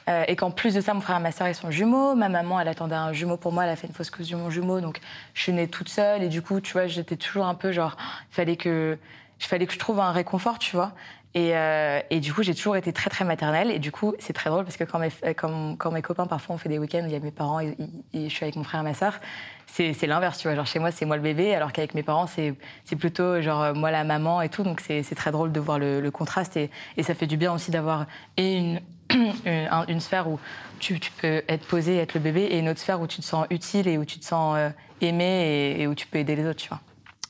Euh, 0.09 0.23
et 0.27 0.35
qu'en 0.37 0.51
plus 0.51 0.73
de 0.73 0.79
ça, 0.79 0.93
mon 0.93 1.01
frère 1.01 1.17
et 1.17 1.21
ma 1.21 1.31
soeur, 1.31 1.49
ils 1.49 1.55
sont 1.55 1.69
jumeaux. 1.69 2.15
Ma 2.15 2.29
maman, 2.29 2.59
elle 2.59 2.69
attendait 2.69 2.95
un 2.95 3.11
jumeau 3.11 3.35
pour 3.35 3.51
moi. 3.51 3.65
Elle 3.65 3.71
a 3.71 3.75
fait 3.75 3.87
une 3.87 3.93
fausse 3.93 4.09
couche 4.09 4.29
de 4.29 4.37
mon 4.37 4.49
jumeau. 4.49 4.79
Donc, 4.79 5.01
je 5.33 5.41
suis 5.41 5.51
née 5.51 5.67
toute 5.67 5.89
seule. 5.89 6.23
Et 6.23 6.29
du 6.29 6.41
coup, 6.41 6.61
tu 6.61 6.73
vois, 6.73 6.87
j'étais 6.87 7.17
toujours 7.17 7.45
un 7.45 7.55
peu 7.55 7.71
genre, 7.71 7.97
fallait 8.29 8.55
que, 8.55 8.97
il 9.39 9.45
fallait 9.45 9.67
que 9.67 9.73
je 9.73 9.79
trouve 9.79 9.99
un 9.99 10.11
réconfort, 10.11 10.59
tu 10.59 10.75
vois. 10.75 10.93
Et, 11.33 11.55
euh, 11.55 11.99
et, 12.09 12.19
du 12.19 12.33
coup, 12.33 12.41
j'ai 12.41 12.55
toujours 12.55 12.77
été 12.77 12.91
très, 12.93 13.09
très 13.09 13.25
maternelle. 13.25 13.69
Et 13.69 13.79
du 13.79 13.91
coup, 13.91 14.13
c'est 14.19 14.33
très 14.33 14.49
drôle 14.49 14.63
parce 14.63 14.77
que 14.77 14.83
quand 14.83 14.99
mes, 14.99 15.09
quand, 15.35 15.75
quand 15.77 15.91
mes 15.91 16.01
copains, 16.01 16.25
parfois, 16.25 16.55
on 16.55 16.57
fait 16.57 16.69
des 16.69 16.79
week-ends 16.79 17.03
il 17.05 17.11
y 17.11 17.15
a 17.15 17.19
mes 17.19 17.31
parents 17.31 17.59
et, 17.59 17.75
et, 18.13 18.29
je 18.29 18.33
suis 18.33 18.43
avec 18.43 18.55
mon 18.55 18.63
frère 18.63 18.81
et 18.81 18.83
ma 18.83 18.93
soeur, 18.93 19.19
c'est 19.67 20.07
l'inverse, 20.07 20.39
tu 20.39 20.47
vois. 20.47 20.55
Genre, 20.55 20.65
chez 20.65 20.79
moi, 20.79 20.91
c'est 20.91 21.05
moi 21.05 21.17
le 21.17 21.21
bébé, 21.21 21.53
alors 21.53 21.71
qu'avec 21.71 21.93
mes 21.93 22.03
parents, 22.03 22.27
c'est 22.27 22.55
plutôt 22.97 23.41
genre 23.41 23.75
moi 23.75 23.91
la 23.91 24.03
maman 24.03 24.41
et 24.41 24.49
tout. 24.49 24.63
Donc, 24.63 24.81
c'est 24.81 25.03
très 25.15 25.31
drôle 25.31 25.51
de 25.51 25.59
voir 25.59 25.77
le, 25.77 26.09
contraste. 26.09 26.57
Et, 26.57 26.71
et, 26.95 27.03
ça 27.03 27.13
fait 27.13 27.27
du 27.27 27.37
bien 27.37 27.53
aussi 27.53 27.69
d'avoir 27.69 28.07
une, 28.37 28.79
une, 29.45 29.69
une, 29.87 29.99
sphère 29.99 30.29
où 30.29 30.39
tu, 30.79 30.99
tu, 30.99 31.11
peux 31.11 31.43
être 31.47 31.67
posé, 31.67 31.97
être 31.97 32.13
le 32.13 32.19
bébé, 32.19 32.41
et 32.43 32.59
une 32.59 32.69
autre 32.69 32.79
sphère 32.79 33.01
où 33.01 33.07
tu 33.07 33.21
te 33.21 33.25
sens 33.25 33.45
utile 33.49 33.87
et 33.87 33.97
où 33.97 34.05
tu 34.05 34.19
te 34.19 34.25
sens 34.25 34.55
euh, 34.57 34.69
aimé 35.01 35.75
et, 35.79 35.87
où 35.87 35.95
tu 35.95 36.07
peux 36.07 36.19
aider 36.19 36.35
les 36.35 36.45
autres, 36.45 36.61
tu 36.61 36.69
vois. 36.69 36.79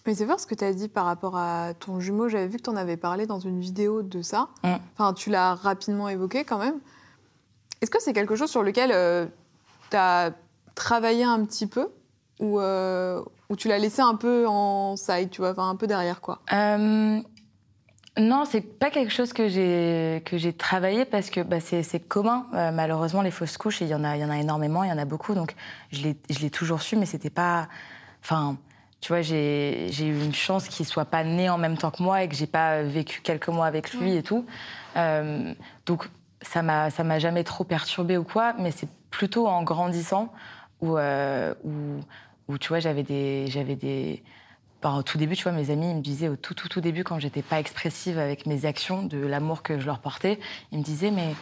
Mais 0.07 0.15
c'est 0.15 0.25
fort 0.25 0.39
ce 0.39 0.47
que 0.47 0.55
tu 0.55 0.63
as 0.63 0.73
dit 0.73 0.87
par 0.87 1.05
rapport 1.05 1.37
à 1.37 1.73
ton 1.73 1.99
jumeau. 1.99 2.29
J'avais 2.29 2.47
vu 2.47 2.57
que 2.57 2.63
tu 2.63 2.69
en 2.69 2.77
avais 2.77 2.95
parlé 2.97 3.27
dans 3.27 3.39
une 3.39 3.59
vidéo 3.59 4.01
de 4.01 4.21
ça. 4.21 4.47
Mm. 4.63 4.75
Enfin, 4.93 5.13
tu 5.13 5.29
l'as 5.29 5.53
rapidement 5.53 6.07
évoqué 6.07 6.45
quand 6.45 6.57
même. 6.57 6.79
Est-ce 7.81 7.91
que 7.91 8.01
c'est 8.01 8.13
quelque 8.13 8.35
chose 8.35 8.49
sur 8.49 8.63
lequel 8.63 8.91
euh, 8.93 9.25
tu 9.91 9.97
as 9.97 10.31
travaillé 10.75 11.25
un 11.25 11.43
petit 11.43 11.67
peu 11.67 11.89
ou, 12.39 12.59
euh, 12.59 13.21
ou 13.49 13.55
tu 13.57 13.67
l'as 13.67 13.79
laissé 13.79 14.01
un 14.01 14.15
peu 14.15 14.47
en 14.47 14.95
side, 14.95 15.29
tu 15.29 15.41
vois, 15.41 15.51
enfin, 15.51 15.69
un 15.69 15.75
peu 15.75 15.87
derrière 15.87 16.21
quoi? 16.21 16.39
Euh, 16.53 17.19
Non, 18.17 18.45
c'est 18.45 18.61
pas 18.61 18.89
quelque 18.89 19.11
chose 19.11 19.33
que 19.33 19.47
j'ai 19.49 20.23
que 20.25 20.37
j'ai 20.37 20.53
travaillé 20.53 21.03
parce 21.05 21.29
que 21.29 21.41
bah, 21.41 21.59
c'est 21.59 21.99
commun. 21.99 22.47
Euh, 22.53 22.71
malheureusement, 22.71 23.21
les 23.21 23.31
fausses 23.31 23.57
couches, 23.57 23.81
il 23.81 23.87
y 23.87 23.93
en 23.93 24.03
a 24.03 24.15
il 24.15 24.21
y 24.21 24.25
en 24.25 24.29
a 24.29 24.37
énormément, 24.37 24.83
il 24.83 24.89
y 24.89 24.93
en 24.93 24.97
a 24.97 25.05
beaucoup, 25.05 25.35
donc 25.35 25.53
je 25.91 26.01
l'ai 26.03 26.17
je 26.29 26.39
l'ai 26.39 26.49
toujours 26.49 26.81
su, 26.81 26.95
mais 26.95 27.05
c'était 27.05 27.29
pas, 27.29 27.67
enfin. 28.23 28.57
Tu 28.99 29.09
vois, 29.09 29.21
j'ai 29.21 29.87
eu 29.99 30.23
une 30.23 30.33
chance 30.33 30.67
qu'il 30.67 30.85
soit 30.85 31.05
pas 31.05 31.23
né 31.23 31.49
en 31.49 31.57
même 31.57 31.77
temps 31.77 31.91
que 31.91 32.01
moi 32.01 32.23
et 32.23 32.29
que 32.29 32.35
j'ai 32.35 32.47
pas 32.47 32.81
vécu 32.81 33.21
quelques 33.21 33.49
mois 33.49 33.67
avec 33.67 33.93
lui 33.93 34.15
et 34.15 34.23
tout. 34.23 34.45
Euh, 34.95 35.53
donc 35.85 36.09
ça 36.41 36.61
m'a 36.61 36.89
ça 36.89 37.03
m'a 37.03 37.19
jamais 37.19 37.43
trop 37.43 37.63
perturbé 37.63 38.17
ou 38.17 38.23
quoi, 38.23 38.53
mais 38.57 38.71
c'est 38.71 38.89
plutôt 39.11 39.47
en 39.47 39.63
grandissant 39.63 40.33
où, 40.81 40.97
euh, 40.97 41.53
où 41.63 42.01
où 42.47 42.57
tu 42.57 42.69
vois, 42.69 42.79
j'avais 42.79 43.03
des, 43.03 43.47
j'avais 43.47 43.75
des, 43.75 44.23
au 44.83 45.03
tout 45.03 45.17
début, 45.17 45.35
tu 45.35 45.43
vois, 45.43 45.51
mes 45.51 45.69
amis 45.69 45.89
ils 45.89 45.97
me 45.97 46.01
disaient 46.01 46.29
au 46.29 46.35
tout, 46.35 46.53
tout, 46.53 46.69
tout 46.69 46.81
début, 46.81 47.03
quand 47.03 47.19
j'étais 47.19 47.41
pas 47.41 47.59
expressive 47.59 48.17
avec 48.17 48.45
mes 48.45 48.65
actions, 48.65 49.03
de 49.03 49.17
l'amour 49.17 49.63
que 49.63 49.79
je 49.79 49.85
leur 49.85 49.99
portais, 49.99 50.39
ils 50.71 50.79
me 50.79 50.83
disaient, 50.83 51.11
mais, 51.11 51.35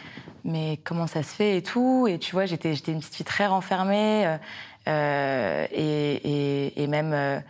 mais 0.44 0.80
comment 0.84 1.06
ça 1.06 1.22
se 1.22 1.34
fait 1.34 1.56
et 1.56 1.62
tout? 1.62 2.06
Et 2.08 2.18
tu 2.18 2.32
vois, 2.32 2.46
j'étais, 2.46 2.74
j'étais 2.74 2.92
une 2.92 2.98
petite 2.98 3.14
fille 3.14 3.26
très 3.26 3.46
renfermée. 3.46 4.38
Euh, 4.88 5.66
et, 5.72 6.86
même, 6.86 7.12
euh, 7.12 7.40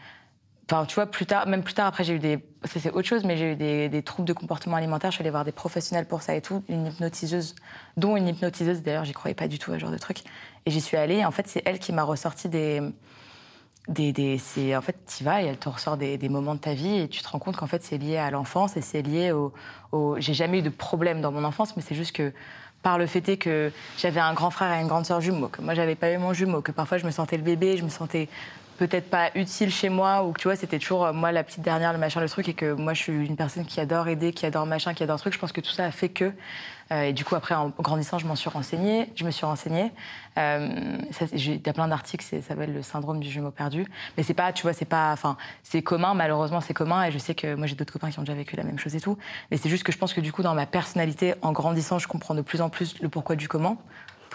enfin, 0.71 0.87
tu 0.87 0.95
vois, 0.95 1.07
plus 1.07 1.27
tard, 1.27 1.47
même 1.47 1.63
plus 1.63 1.75
tard, 1.75 1.87
après, 1.87 2.05
j'ai 2.05 2.15
eu 2.15 2.19
des, 2.19 2.39
c'est 2.65 2.91
autre 2.91 3.07
chose, 3.07 3.25
mais 3.25 3.37
j'ai 3.37 3.53
eu 3.53 3.57
des, 3.57 4.03
troubles 4.03 4.29
de 4.29 4.33
comportement 4.33 4.77
alimentaire. 4.77 5.11
Je 5.11 5.17
suis 5.17 5.23
allée 5.23 5.31
voir 5.31 5.45
des 5.45 5.53
professionnels 5.53 6.07
pour 6.07 6.23
ça 6.23 6.35
et 6.35 6.41
tout, 6.41 6.65
une 6.69 6.87
hypnotiseuse, 6.87 7.55
dont 7.97 8.17
une 8.17 8.29
hypnotiseuse. 8.29 8.83
D'ailleurs, 8.83 9.05
j'y 9.05 9.13
croyais 9.13 9.35
pas 9.35 9.49
du 9.49 9.59
tout 9.59 9.73
à 9.73 9.75
ce 9.75 9.81
genre 9.81 9.91
de 9.91 9.99
truc. 9.99 10.21
Et 10.65 10.71
j'y 10.71 10.81
suis 10.81 10.97
allée. 10.97 11.25
En 11.25 11.31
fait, 11.31 11.47
c'est 11.47 11.63
elle 11.65 11.79
qui 11.79 11.93
m'a 11.93 12.03
ressorti 12.03 12.49
des 12.49 12.83
des, 13.89 14.13
des 14.13 14.39
c'est 14.39 14.75
en 14.75 14.81
fait 14.81 14.97
tu 15.07 15.23
vas 15.23 15.43
et 15.43 15.47
elle 15.47 15.59
te 15.59 15.69
ressort 15.69 15.97
des, 15.97 16.19
moments 16.29 16.55
de 16.55 16.61
ta 16.61 16.75
vie 16.75 16.99
et 16.99 17.09
tu 17.09 17.23
te 17.23 17.29
rends 17.29 17.39
compte 17.39 17.57
qu'en 17.57 17.67
fait 17.67 17.83
c'est 17.85 17.99
lié 17.99 18.17
à 18.17 18.31
l'enfance 18.31 18.77
et 18.77 18.81
c'est 18.81 19.03
lié 19.03 19.33
au... 19.33 20.17
j'ai 20.19 20.35
jamais 20.35 20.59
eu 20.59 20.63
de 20.63 20.71
problème 20.71 21.21
dans 21.21 21.31
mon 21.31 21.45
enfance 21.45 21.77
mais 21.77 21.83
c'est 21.83 21.95
juste 21.95 22.13
que 22.13 22.33
par 22.87 22.99
le 22.99 23.09
fait 23.09 23.37
que 23.37 23.73
j'avais 23.99 24.21
un 24.21 24.33
grand 24.33 24.51
frère 24.51 24.73
et 24.73 24.81
une 24.81 24.87
grande 24.87 25.07
sœur 25.07 25.21
jumeau 25.21 25.49
que 25.49 25.61
moi 25.61 25.75
j'avais 25.75 25.97
pas 25.97 26.13
eu 26.13 26.19
mon 26.19 26.33
jumeau 26.33 26.61
que 26.61 26.71
parfois 26.71 26.99
je 26.99 27.05
me 27.05 27.11
sentais 27.11 27.37
le 27.37 27.43
bébé 27.43 27.77
je 27.77 27.83
me 27.83 27.89
sentais 27.89 28.29
peut-être 28.77 29.11
pas 29.11 29.31
utile 29.35 29.71
chez 29.71 29.89
moi 29.89 30.25
ou 30.25 30.33
que 30.33 30.41
tu 30.41 30.49
vois 30.49 30.57
c'était 30.57 30.79
toujours 30.79 31.07
euh, 31.07 31.13
moi 31.13 31.33
la 31.33 31.43
petite 31.43 31.63
dernière 31.63 31.93
le 31.93 31.99
machin 31.99 32.21
le 32.21 32.29
truc 32.29 32.49
et 32.49 32.55
que 32.55 32.73
moi 32.73 32.95
je 32.95 33.03
suis 33.03 33.27
une 33.27 33.37
personne 33.37 33.65
qui 33.65 33.81
adore 33.81 34.09
aider 34.09 34.33
qui 34.33 34.47
adore 34.47 34.67
machin 34.67 34.95
qui 34.95 35.03
adore 35.03 35.19
truc. 35.19 35.35
Je 35.35 35.39
pense 35.39 35.53
que 35.53 35.61
tout 35.61 35.71
ça 35.73 35.85
a 35.85 35.91
fait 35.91 36.09
que 36.09 36.33
euh, 36.93 37.03
et 37.03 37.13
du 37.13 37.25
coup 37.25 37.35
après 37.35 37.55
en 37.55 37.71
grandissant 37.81 38.19
je 38.19 38.27
m'en 38.27 38.37
suis 38.37 38.49
renseignée 38.51 39.11
je 39.17 39.25
me 39.25 39.31
suis 39.31 39.47
renseignée. 39.47 39.91
Euh, 40.39 40.99
il 41.33 41.67
y 41.67 41.69
a 41.69 41.73
plein 41.73 41.89
d'articles 41.89 42.25
ça 42.25 42.41
s'appelle 42.43 42.75
le 42.75 42.83
syndrome 42.83 43.21
du 43.21 43.31
jumeau 43.31 43.51
perdu. 43.51 43.87
Mais 44.17 44.23
c'est 44.23 44.35
pas 44.35 44.53
tu 44.53 44.63
vois 44.63 44.73
c'est 44.73 44.85
pas 44.85 45.13
enfin 45.13 45.37
c'est 45.63 45.83
commun 45.83 46.15
malheureusement 46.15 46.61
c'est 46.61 46.75
commun 46.75 47.05
et 47.05 47.11
je 47.11 47.19
sais 47.19 47.35
que 47.35 47.55
moi 47.55 47.67
j'ai 47.67 47.75
d'autres 47.75 47.93
copains 47.93 48.11
qui 48.11 48.19
ont 48.19 48.23
déjà 48.23 48.35
vécu 48.35 48.57
la 48.57 48.65
même 48.65 48.79
chose 48.79 48.95
et 48.95 49.01
tout. 49.01 49.19
Mais 49.51 49.57
c'est 49.57 49.69
juste 49.69 49.83
que 49.83 49.93
je 49.93 49.99
pense 49.99 50.13
que 50.13 50.21
du 50.21 50.33
coup 50.33 50.43
dans 50.43 50.55
ma 50.55 50.67
personnalité 50.67 51.35
en 51.43 51.53
grandissant 51.53 51.99
je 51.99 52.09
comprends 52.09 52.35
de 52.35 52.43
plus 52.43 52.61
en 52.61 52.69
plus 52.69 53.01
le 53.01 53.09
pourquoi 53.09 53.37
du 53.37 53.49
comment 53.49 53.79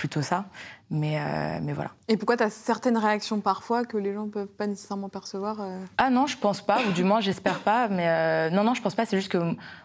plutôt 0.01 0.23
ça. 0.23 0.45
Mais, 0.89 1.19
euh, 1.19 1.59
mais 1.61 1.73
voilà. 1.73 1.91
Et 2.07 2.17
pourquoi 2.17 2.35
tu 2.35 2.41
as 2.41 2.49
certaines 2.49 2.97
réactions 2.97 3.39
parfois 3.39 3.85
que 3.85 3.97
les 3.97 4.15
gens 4.15 4.25
ne 4.25 4.31
peuvent 4.31 4.47
pas 4.47 4.65
nécessairement 4.65 5.09
percevoir 5.09 5.61
euh 5.61 5.79
Ah 5.99 6.09
non, 6.09 6.25
je 6.25 6.37
pense 6.37 6.65
pas, 6.65 6.81
ou 6.87 6.91
du 6.91 7.03
moins 7.03 7.21
j'espère 7.21 7.59
pas. 7.59 7.87
Mais 7.87 8.09
euh, 8.09 8.49
non, 8.49 8.63
non, 8.63 8.73
je 8.73 8.81
pense 8.81 8.95
pas. 8.95 9.05
C'est 9.05 9.15
juste 9.15 9.31
que 9.31 9.37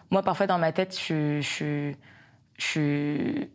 moi, 0.09 0.23
parfois 0.23 0.47
dans 0.47 0.57
ma 0.57 0.71
tête, 0.71 0.99
je, 0.99 1.39
je, 1.41 1.93
je, 2.57 3.45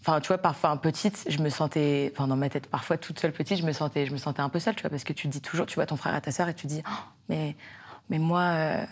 Enfin, 0.00 0.20
tu 0.20 0.26
vois, 0.26 0.38
parfois 0.38 0.76
petite, 0.80 1.24
je 1.28 1.38
me 1.38 1.50
sentais, 1.50 2.12
enfin 2.12 2.26
dans 2.26 2.36
ma 2.36 2.48
tête, 2.48 2.66
parfois 2.66 2.96
toute 2.96 3.20
seule 3.20 3.32
petite, 3.32 3.58
je 3.58 3.64
me 3.64 3.72
sentais, 3.72 4.06
je 4.06 4.12
me 4.12 4.18
sentais 4.18 4.40
un 4.40 4.48
peu 4.48 4.58
seule, 4.58 4.74
tu 4.74 4.82
vois, 4.82 4.90
parce 4.90 5.04
que 5.04 5.12
tu 5.12 5.28
dis 5.28 5.40
toujours, 5.40 5.66
tu 5.66 5.76
vois 5.76 5.86
ton 5.86 5.96
frère 5.96 6.16
et 6.16 6.20
ta 6.20 6.32
sœur 6.32 6.48
et 6.48 6.54
tu 6.54 6.66
dis, 6.66 6.82
oh, 6.84 7.04
mais, 7.28 7.56
mais 8.10 8.18
moi, 8.18 8.86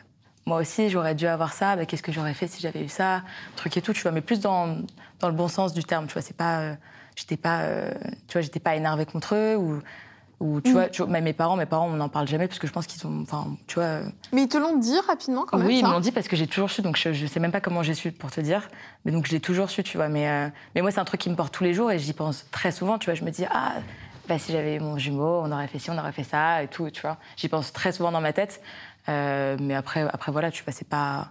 moi 0.46 0.58
aussi, 0.58 0.90
j'aurais 0.90 1.14
dû 1.14 1.26
avoir 1.26 1.52
ça. 1.52 1.76
Qu'est-ce 1.86 2.02
que 2.02 2.12
j'aurais 2.12 2.34
fait 2.34 2.46
si 2.46 2.60
j'avais 2.60 2.82
eu 2.84 2.88
ça 2.88 3.22
Truc 3.56 3.76
et 3.76 3.82
tout, 3.82 3.92
tu 3.92 4.02
vois. 4.02 4.12
Mais 4.12 4.20
plus 4.20 4.40
dans, 4.40 4.78
dans 5.20 5.28
le 5.28 5.34
bon 5.34 5.48
sens 5.48 5.72
du 5.72 5.84
terme, 5.84 6.06
tu 6.06 6.12
vois. 6.12 6.22
C'est 6.22 6.36
pas, 6.36 6.60
euh, 6.60 6.74
j'étais 7.16 7.36
pas, 7.36 7.60
euh, 7.60 7.90
tu 8.28 8.34
vois, 8.34 8.42
j'étais 8.42 8.60
pas 8.60 8.76
énervée 8.76 9.06
contre 9.06 9.34
eux 9.34 9.56
ou, 9.56 9.80
ou 10.40 10.60
tu, 10.60 10.72
vois, 10.72 10.86
mm. 10.86 11.10
même 11.10 11.24
mes 11.24 11.32
parents, 11.32 11.56
mes 11.56 11.64
parents, 11.64 11.88
on 11.88 11.96
n'en 11.96 12.10
parle 12.10 12.28
jamais 12.28 12.46
parce 12.46 12.58
que 12.58 12.66
je 12.66 12.72
pense 12.72 12.86
qu'ils 12.86 13.06
ont, 13.06 13.22
enfin, 13.22 13.56
tu 13.66 13.76
vois. 13.76 13.84
Euh, 13.84 14.04
mais 14.32 14.42
ils 14.42 14.48
te 14.48 14.58
l'ont 14.58 14.76
dit 14.76 14.98
rapidement 15.08 15.46
quand 15.46 15.56
même. 15.56 15.66
Oui, 15.66 15.78
ils 15.78 15.86
m'ont 15.86 16.00
dit 16.00 16.12
parce 16.12 16.28
que 16.28 16.36
j'ai 16.36 16.46
toujours 16.46 16.70
su, 16.70 16.82
donc 16.82 16.98
je, 16.98 17.14
je, 17.14 17.26
sais 17.26 17.40
même 17.40 17.52
pas 17.52 17.62
comment 17.62 17.82
j'ai 17.82 17.94
su 17.94 18.12
pour 18.12 18.30
te 18.30 18.42
dire, 18.42 18.68
mais 19.06 19.12
donc 19.12 19.26
je 19.26 19.32
l'ai 19.32 19.40
toujours 19.40 19.70
su, 19.70 19.82
tu 19.82 19.96
vois. 19.96 20.08
Mais, 20.08 20.52
mais 20.74 20.82
moi, 20.82 20.90
c'est 20.90 21.00
un 21.00 21.06
truc 21.06 21.22
qui 21.22 21.30
me 21.30 21.36
porte 21.36 21.54
tous 21.54 21.64
les 21.64 21.72
jours 21.72 21.90
et 21.90 21.98
j'y 21.98 22.12
pense 22.12 22.44
très 22.50 22.70
souvent, 22.70 22.98
tu 22.98 23.06
vois. 23.06 23.14
Je 23.14 23.24
me 23.24 23.30
dis 23.30 23.44
ah. 23.50 23.72
Bah, 24.26 24.38
si 24.38 24.52
j'avais 24.52 24.78
mon 24.78 24.96
jumeau, 24.96 25.42
on 25.44 25.52
aurait 25.52 25.66
fait 25.66 25.78
ci, 25.78 25.90
on 25.90 25.98
aurait 25.98 26.12
fait 26.12 26.24
ça 26.24 26.62
et 26.62 26.68
tout, 26.68 26.88
tu 26.90 27.02
vois. 27.02 27.18
J'y 27.36 27.48
pense 27.48 27.74
très 27.74 27.92
souvent 27.92 28.10
dans 28.10 28.22
ma 28.22 28.32
tête. 28.32 28.62
Euh, 29.08 29.56
mais 29.60 29.74
après, 29.74 30.02
après 30.12 30.32
voilà, 30.32 30.50
tu 30.50 30.64
vois, 30.64 30.72
c'est 30.72 30.88
pas. 30.88 31.30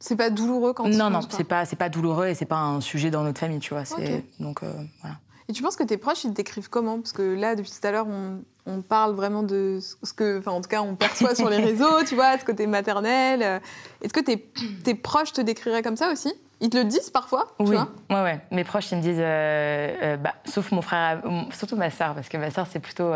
C'est 0.00 0.16
pas 0.16 0.30
douloureux 0.30 0.72
quand 0.74 0.88
Non, 0.88 1.10
non, 1.10 1.20
c'est 1.28 1.42
pas, 1.42 1.64
c'est 1.64 1.76
pas 1.76 1.88
douloureux 1.88 2.28
et 2.28 2.34
c'est 2.34 2.46
pas 2.46 2.60
un 2.60 2.80
sujet 2.80 3.10
dans 3.10 3.24
notre 3.24 3.40
famille, 3.40 3.58
tu 3.58 3.74
vois. 3.74 3.84
C'est 3.84 4.24
donc 4.38 4.62
euh, 4.62 4.72
voilà. 5.00 5.16
Et 5.48 5.52
tu 5.52 5.62
penses 5.62 5.76
que 5.76 5.82
tes 5.82 5.96
proches 5.96 6.24
ils 6.24 6.30
te 6.30 6.36
décrivent 6.36 6.68
comment? 6.68 7.00
Parce 7.00 7.12
que 7.12 7.22
là, 7.22 7.56
depuis 7.56 7.70
tout 7.70 7.84
à 7.86 7.90
l'heure, 7.90 8.06
on, 8.06 8.42
on, 8.66 8.82
parle 8.82 9.14
vraiment 9.14 9.42
de 9.42 9.80
ce 9.80 10.12
que, 10.12 10.38
enfin, 10.38 10.52
en 10.52 10.60
tout 10.60 10.68
cas, 10.68 10.82
on 10.82 10.94
perçoit 10.94 11.34
sur 11.34 11.48
les 11.48 11.56
réseaux, 11.64 12.04
tu 12.06 12.14
vois, 12.14 12.38
ce 12.38 12.44
côté 12.44 12.66
maternel. 12.66 13.60
Est-ce 14.02 14.12
que 14.12 14.20
tes, 14.20 14.52
tes 14.84 14.94
proches 14.94 15.32
te 15.32 15.40
décriraient 15.40 15.82
comme 15.82 15.96
ça 15.96 16.12
aussi? 16.12 16.32
Ils 16.60 16.70
te 16.70 16.76
le 16.76 16.84
disent 16.84 17.10
parfois 17.10 17.48
Oui, 17.60 17.76
ouais, 18.10 18.22
ouais. 18.22 18.40
Mes 18.50 18.64
proches, 18.64 18.92
ils 18.92 18.98
me 18.98 19.02
disent, 19.02 19.16
euh, 19.18 20.16
bah, 20.16 20.34
sauf 20.44 20.70
mon 20.70 20.82
frère, 20.82 21.22
surtout 21.52 21.76
ma 21.76 21.90
sœur, 21.90 22.14
parce 22.14 22.28
que 22.28 22.36
ma 22.36 22.50
sœur, 22.50 22.66
c'est 22.70 22.80
plutôt 22.80 23.12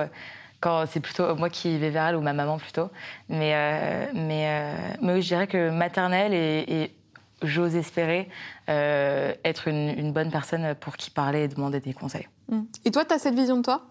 quand 0.62 0.86
c'est 0.86 1.00
plutôt 1.00 1.34
moi 1.34 1.50
qui 1.50 1.76
vais 1.76 1.90
vers 1.90 2.06
elle 2.06 2.16
ou 2.16 2.22
ma 2.22 2.32
maman 2.32 2.56
plutôt. 2.56 2.88
Mais, 3.28 3.52
euh, 3.54 4.06
mais, 4.14 4.46
euh, 4.48 4.94
mais 5.02 5.14
oui, 5.14 5.22
je 5.22 5.28
dirais 5.28 5.46
que 5.46 5.70
maternelle 5.70 6.32
et, 6.32 6.94
j'ose 7.42 7.74
espérer 7.74 8.28
euh, 8.68 9.34
être 9.44 9.66
une, 9.66 10.12
bonne 10.12 10.30
personne 10.30 10.76
pour 10.76 10.96
qui 10.96 11.10
parler 11.10 11.42
et 11.42 11.48
demander 11.48 11.80
des 11.80 11.92
conseils. 11.92 12.28
Mm. 12.48 12.60
Et 12.84 12.92
toi, 12.92 13.04
tu 13.04 13.12
as 13.12 13.18
cette 13.18 13.34
vision 13.34 13.56
de 13.56 13.62
toi? 13.62 13.82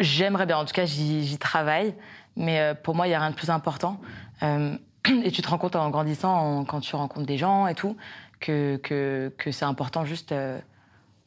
J'aimerais 0.00 0.44
bien, 0.44 0.58
en 0.58 0.64
tout 0.64 0.74
cas, 0.74 0.84
j'y 0.84 1.38
travaille. 1.38 1.94
Mais 2.36 2.74
pour 2.82 2.96
moi, 2.96 3.06
il 3.06 3.10
n'y 3.10 3.14
a 3.14 3.20
rien 3.20 3.30
de 3.30 3.36
plus 3.36 3.50
important. 3.50 4.00
et 4.42 5.30
tu 5.30 5.42
te 5.42 5.48
rends 5.48 5.58
compte 5.58 5.76
en 5.76 5.88
grandissant, 5.90 6.64
quand 6.64 6.80
tu 6.80 6.96
rencontres 6.96 7.26
des 7.26 7.38
gens 7.38 7.68
et 7.68 7.76
tout, 7.76 7.96
que, 8.40 8.80
que, 8.82 9.32
que 9.38 9.52
c'est 9.52 9.64
important 9.64 10.04
juste 10.04 10.34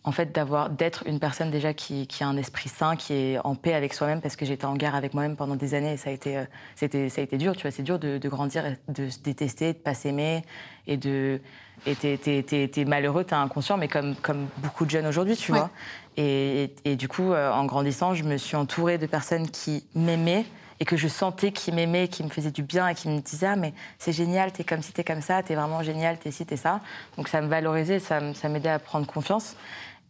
en 0.07 0.13
fait 0.13 0.31
d'avoir 0.31 0.69
d'être 0.69 1.03
une 1.05 1.19
personne 1.19 1.51
déjà 1.51 1.73
qui, 1.73 2.07
a 2.21 2.25
un 2.25 2.37
esprit 2.37 2.69
sain, 2.69 2.95
qui 2.95 3.11
est 3.11 3.39
en 3.43 3.55
paix 3.55 3.73
avec 3.73 3.93
soi-même 3.93 4.21
parce 4.21 4.37
que 4.37 4.45
j'étais 4.45 4.63
en 4.63 4.77
guerre 4.77 4.95
avec 4.95 5.13
moi-même 5.13 5.35
pendant 5.35 5.57
des 5.57 5.73
années 5.73 5.93
et 5.93 5.97
ça 5.97 6.11
a 6.11 6.13
été 6.13 6.37
euh, 6.37 6.45
c'était 6.77 7.09
ça 7.09 7.19
a 7.19 7.25
été 7.25 7.37
dur, 7.37 7.57
tu 7.57 7.63
vois, 7.63 7.71
c'est 7.71 7.83
dur 7.83 7.99
de, 7.99 8.17
grandir, 8.29 8.63
de 8.87 9.09
se 9.09 9.19
détester, 9.19 9.73
de 9.73 9.77
pas 9.77 9.93
s'aimer 9.93 10.43
et 10.87 10.95
de 10.95 11.41
et 11.85 11.95
t'es, 11.95 12.17
t'es, 12.17 12.85
malheureux, 12.85 13.25
t'es 13.25 13.35
inconscient, 13.35 13.75
mais 13.75 13.89
comme 13.89 14.15
comme 14.15 14.47
beaucoup 14.59 14.85
de 14.85 14.91
jeunes 14.91 15.07
aujourd'hui, 15.07 15.35
tu 15.35 15.51
vois. 15.51 15.69
Et, 16.15 16.71
du 16.97 17.09
coup, 17.09 17.33
euh, 17.33 17.51
en 17.51 17.65
grandissant, 17.65 18.15
je 18.15 18.23
me 18.23 18.37
suis 18.37 18.55
entourée 18.55 18.97
de 18.97 19.05
personnes 19.05 19.47
qui 19.49 19.85
m'aimaient 19.93 20.45
et 20.79 20.85
que 20.85 20.95
je 20.95 21.07
sentais 21.07 21.51
qu'ils 21.51 21.73
m'aimaient, 21.73 22.07
qui 22.07 22.23
me 22.23 22.29
faisaient 22.29 22.51
du 22.51 22.63
bien 22.63 22.87
et 22.87 22.95
qui 22.95 23.09
me 23.09 23.19
disaient 23.19 23.47
ah 23.47 23.55
mais 23.55 23.73
c'est 23.97 24.11
génial, 24.11 24.51
t'es 24.51 24.63
comme 24.63 24.81
ci, 24.81 24.93
t'es 24.93 25.03
comme 25.03 25.21
ça, 25.21 25.43
t'es 25.43 25.55
vraiment 25.55 25.83
génial, 25.83 26.17
t'es 26.17 26.31
ci, 26.31 26.45
t'es 26.45 26.57
ça. 26.57 26.81
Donc 27.17 27.27
ça 27.27 27.41
me 27.41 27.47
valorisait, 27.47 27.99
ça, 27.99 28.33
ça 28.33 28.49
m'aidait 28.49 28.69
à 28.69 28.79
prendre 28.79 29.07
confiance. 29.07 29.55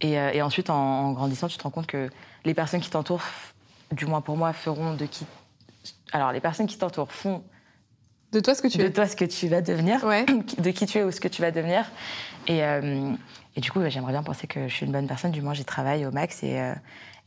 Euh, 0.03 0.31
et, 0.31 0.41
ensuite, 0.41 0.69
en, 0.69 1.12
grandissant, 1.13 1.47
tu 1.47 1.57
te 1.57 1.63
rends 1.63 1.71
compte 1.71 1.88
que 1.88 2.10
les 2.45 2.53
personnes 2.53 2.81
qui 2.81 2.89
t'entourent, 2.89 3.23
du 3.91 4.05
moins 4.05 4.21
pour 4.21 4.38
moi, 4.38 4.53
feront 4.53 4.93
de 4.93 5.05
qui. 5.05 5.25
Alors, 6.12 6.31
les 6.31 6.39
personnes 6.39 6.67
qui 6.67 6.77
t'entourent 6.77 7.12
font. 7.12 7.43
De 8.31 8.39
toi 8.39 8.53
ce 8.53 8.62
que 8.62 8.67
tu 8.67 8.77
de 8.77 8.83
es. 8.83 8.89
De 8.89 8.93
toi 8.93 9.07
ce 9.07 9.15
que 9.15 9.25
tu 9.25 9.47
vas 9.47 9.62
devenir. 9.62 10.03
Ouais. 10.03 10.25
De 10.57 10.71
qui 10.71 10.86
tu 10.86 10.97
es 10.97 11.03
ou 11.03 11.12
ce 11.12 11.19
que 11.19 11.27
tu 11.27 11.41
vas 11.41 11.51
devenir. 11.51 11.86
Et, 12.47 12.63
euh, 12.63 13.13
et 13.55 13.62
du 13.62 13.71
coup, 13.71 13.79
j'aimerais 13.88 14.12
bien 14.12 14.23
penser 14.23 14.47
que 14.47 14.67
je 14.67 14.73
suis 14.73 14.86
une 14.86 14.91
bonne 14.91 15.07
personne. 15.07 15.31
Du 15.31 15.41
moins, 15.41 15.53
j'y 15.53 15.65
travaille 15.65 16.05
au 16.05 16.12
max. 16.12 16.43
Et, 16.43 16.60
euh, 16.60 16.73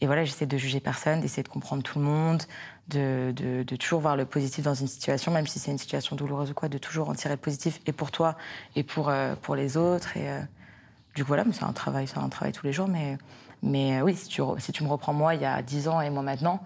et 0.03 0.07
voilà, 0.07 0.25
j'essaie 0.25 0.47
de 0.47 0.59
juger 0.59 0.81
personne, 0.81 1.21
d'essayer 1.21 1.43
de 1.43 1.49
comprendre 1.49 1.83
tout 1.83 1.99
le 1.99 2.05
monde, 2.05 2.43
de, 2.89 3.33
de, 3.35 3.63
de, 3.63 3.77
toujours 3.77 4.01
voir 4.01 4.17
le 4.17 4.25
positif 4.25 4.65
dans 4.65 4.75
une 4.75 4.87
situation, 4.87 5.31
même 5.31 5.47
si 5.47 5.59
c'est 5.59 5.71
une 5.71 5.79
situation 5.79 6.17
douloureuse 6.17 6.51
ou 6.51 6.55
quoi, 6.55 6.69
de 6.69 6.79
toujours 6.79 7.09
en 7.11 7.15
tirer 7.15 7.35
le 7.35 7.41
positif 7.41 7.81
et 7.87 7.93
pour 7.93 8.11
toi 8.11 8.37
et 8.77 8.83
pour, 8.83 9.13
pour 9.43 9.57
les 9.57 9.77
autres. 9.77 10.17
Et, 10.17 10.27
du 11.15 11.25
coup, 11.25 11.29
voilà, 11.29 11.45
c'est 11.53 11.65
un 11.65 11.73
travail, 11.73 12.07
c'est 12.07 12.19
un 12.19 12.29
travail 12.29 12.53
tous 12.53 12.67
les 12.67 12.73
jours. 12.73 12.89
Mais, 12.89 13.19
mais 13.63 13.99
euh, 13.99 14.05
oui, 14.05 14.17
si 14.17 14.29
tu, 14.29 14.43
si 14.59 14.73
tu 14.73 14.85
me 14.85 14.89
reprends 14.89 15.13
moi 15.13 15.35
il 15.35 15.43
y 15.43 15.47
a 15.47 15.61
10 15.63 15.89
ans 15.89 16.01
et 16.01 16.11
moi 16.11 16.23
maintenant, 16.23 16.63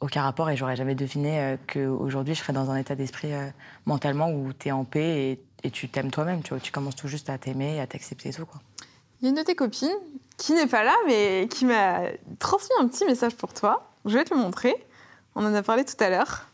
aucun 0.00 0.22
rapport 0.22 0.50
et 0.50 0.56
j'aurais 0.56 0.76
jamais 0.76 0.94
deviné 0.94 1.40
euh, 1.40 1.56
qu'aujourd'hui 1.66 2.34
je 2.34 2.40
serais 2.40 2.52
dans 2.52 2.70
un 2.70 2.76
état 2.76 2.94
d'esprit 2.94 3.32
euh, 3.32 3.48
mentalement 3.86 4.30
où 4.30 4.52
tu 4.52 4.68
es 4.68 4.72
en 4.72 4.84
paix 4.84 5.30
et, 5.30 5.42
et 5.62 5.70
tu 5.70 5.88
t'aimes 5.88 6.10
toi-même. 6.10 6.42
Tu, 6.42 6.50
vois, 6.50 6.60
tu 6.60 6.72
commences 6.72 6.96
tout 6.96 7.08
juste 7.08 7.30
à 7.30 7.38
t'aimer 7.38 7.76
et 7.76 7.80
à 7.80 7.86
t'accepter 7.86 8.28
et 8.30 8.32
tout. 8.32 8.46
Quoi. 8.46 8.60
Il 9.20 9.24
y 9.24 9.26
a 9.26 9.30
une 9.30 9.36
de 9.36 9.42
tes 9.42 9.54
copines 9.54 9.96
qui 10.36 10.52
n'est 10.52 10.66
pas 10.66 10.84
là, 10.84 10.94
mais 11.06 11.48
qui 11.50 11.64
m'a 11.64 12.00
transmis 12.38 12.74
un 12.80 12.88
petit 12.88 13.04
message 13.06 13.34
pour 13.34 13.54
toi. 13.54 13.90
Je 14.04 14.18
vais 14.18 14.24
te 14.24 14.34
le 14.34 14.40
montrer. 14.40 14.74
On 15.34 15.44
en 15.44 15.54
a 15.54 15.62
parlé 15.62 15.84
tout 15.84 15.96
à 16.00 16.10
l'heure. 16.10 16.46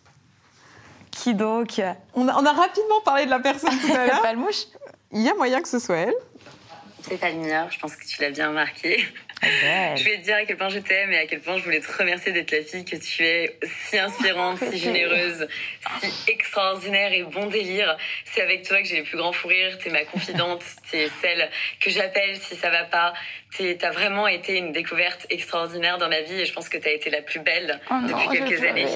Qui 1.10 1.34
donc? 1.34 1.82
On 2.14 2.28
a, 2.28 2.40
on 2.40 2.46
a, 2.46 2.52
rapidement 2.52 3.00
parlé 3.04 3.24
de 3.24 3.30
la 3.30 3.40
personne 3.40 3.76
tout 3.80 3.92
à 3.92 4.06
l'heure. 4.06 4.36
mouche 4.36 4.66
Il 5.10 5.20
y 5.22 5.28
a 5.28 5.34
moyen 5.34 5.60
que 5.60 5.68
ce 5.68 5.78
soit 5.78 5.96
elle. 5.96 6.14
C'est 7.02 7.20
pas 7.20 7.30
mineur, 7.30 7.70
je 7.70 7.78
pense 7.78 7.96
que 7.96 8.06
tu 8.06 8.20
l'as 8.20 8.30
bien 8.30 8.48
remarqué. 8.48 9.04
Je 9.42 10.02
voulais 10.04 10.18
te 10.18 10.24
dire 10.24 10.36
à 10.36 10.44
quel 10.44 10.56
point 10.56 10.68
je 10.68 10.78
t'aime 10.78 11.10
et 11.12 11.18
à 11.18 11.26
quel 11.26 11.40
point 11.40 11.58
je 11.58 11.64
voulais 11.64 11.80
te 11.80 11.90
remercier 11.98 12.30
d'être 12.30 12.52
la 12.52 12.62
fille 12.62 12.84
que 12.84 12.96
tu 12.96 13.24
es, 13.24 13.58
si 13.88 13.98
inspirante, 13.98 14.58
si 14.70 14.78
généreuse, 14.78 15.48
si 16.00 16.30
extraordinaire 16.30 17.12
et 17.12 17.24
bon 17.24 17.46
délire. 17.46 17.96
C'est 18.24 18.40
avec 18.40 18.62
toi 18.62 18.80
que 18.80 18.86
j'ai 18.86 18.96
les 18.96 19.02
plus 19.02 19.16
grands 19.16 19.32
fous 19.32 19.48
rires. 19.48 19.78
T'es 19.78 19.90
ma 19.90 20.04
confidente, 20.04 20.62
t'es 20.90 21.08
celle 21.20 21.50
que 21.80 21.90
j'appelle 21.90 22.36
si 22.36 22.54
ça 22.54 22.70
va 22.70 22.84
pas. 22.84 23.14
T'as 23.78 23.90
vraiment 23.90 24.28
été 24.28 24.56
une 24.56 24.72
découverte 24.72 25.26
extraordinaire 25.28 25.98
dans 25.98 26.08
ma 26.08 26.20
vie 26.20 26.40
et 26.40 26.46
je 26.46 26.52
pense 26.52 26.68
que 26.68 26.78
t'as 26.78 26.92
été 26.92 27.10
la 27.10 27.20
plus 27.20 27.40
belle 27.40 27.80
oh 27.90 27.94
depuis 28.06 28.38
quelques 28.38 28.64
années. 28.64 28.86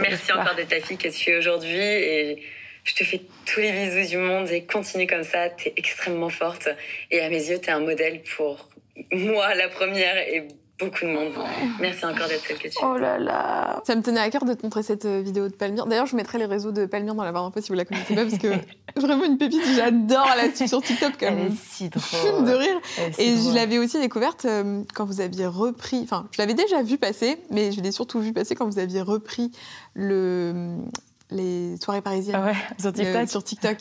Merci 0.00 0.32
encore 0.32 0.54
d'être 0.54 0.70
la 0.70 0.80
fille 0.80 0.96
que 0.96 1.08
tu 1.08 1.30
es 1.30 1.36
aujourd'hui 1.36 1.76
et 1.76 2.42
je 2.88 2.94
te 2.94 3.04
fais 3.04 3.20
tous 3.44 3.60
les 3.60 3.70
bisous 3.70 4.08
du 4.08 4.16
monde 4.16 4.50
et 4.50 4.64
continue 4.64 5.06
comme 5.06 5.22
ça. 5.22 5.50
T'es 5.50 5.74
extrêmement 5.76 6.30
forte. 6.30 6.68
Et 7.10 7.20
à 7.20 7.28
mes 7.28 7.50
yeux, 7.50 7.58
t'es 7.58 7.70
un 7.70 7.80
modèle 7.80 8.22
pour 8.36 8.66
moi, 9.12 9.54
la 9.54 9.68
première, 9.68 10.16
et 10.16 10.48
beaucoup 10.80 11.04
de 11.04 11.10
monde. 11.10 11.32
Merci 11.80 12.06
encore 12.06 12.28
d'être 12.28 12.46
celle 12.46 12.56
que 12.56 12.68
tu 12.68 12.68
es. 12.68 12.82
Oh 12.82 12.96
là 12.96 13.18
là 13.18 13.82
Ça 13.84 13.94
me 13.94 14.02
tenait 14.02 14.20
à 14.20 14.30
cœur 14.30 14.46
de 14.46 14.54
te 14.54 14.62
montrer 14.62 14.82
cette 14.82 15.04
euh, 15.04 15.20
vidéo 15.20 15.48
de 15.48 15.54
Palmyre. 15.54 15.84
D'ailleurs, 15.86 16.06
je 16.06 16.16
mettrai 16.16 16.38
les 16.38 16.46
réseaux 16.46 16.72
de 16.72 16.86
Palmyre 16.86 17.14
dans 17.14 17.24
la 17.24 17.32
barre 17.32 17.44
d'infos 17.44 17.60
si 17.60 17.68
vous 17.68 17.74
la 17.74 17.84
connaissez 17.84 18.14
pas, 18.14 18.24
parce 18.24 18.38
que 18.38 18.48
vraiment 18.98 19.24
une 19.24 19.36
pépite, 19.36 19.60
j'adore 19.76 20.28
là-dessus 20.34 20.68
sur 20.68 20.80
TikTok. 20.80 21.18
Comme 21.18 21.28
Elle 21.28 21.46
est 21.48 21.56
si 21.56 21.90
drôle. 21.90 22.44
de 22.46 22.52
rire. 22.52 22.80
Et 23.18 23.36
je 23.36 23.54
l'avais 23.54 23.78
aussi 23.78 24.00
découverte 24.00 24.46
euh, 24.46 24.82
quand 24.94 25.04
vous 25.04 25.20
aviez 25.20 25.46
repris, 25.46 26.00
enfin, 26.04 26.26
je 26.32 26.40
l'avais 26.40 26.54
déjà 26.54 26.82
vu 26.82 26.96
passer, 26.96 27.36
mais 27.50 27.70
je 27.70 27.82
l'ai 27.82 27.92
surtout 27.92 28.20
vu 28.20 28.32
passer 28.32 28.54
quand 28.54 28.66
vous 28.66 28.78
aviez 28.78 29.02
repris 29.02 29.52
le, 29.94 30.78
les 31.30 31.76
soirées 31.78 32.02
parisiennes. 32.02 32.36
Ah 32.38 32.46
ouais, 32.46 32.54
sur 32.78 32.92
TikTok. 32.92 33.28
sur 33.28 33.44
TikTok. 33.44 33.76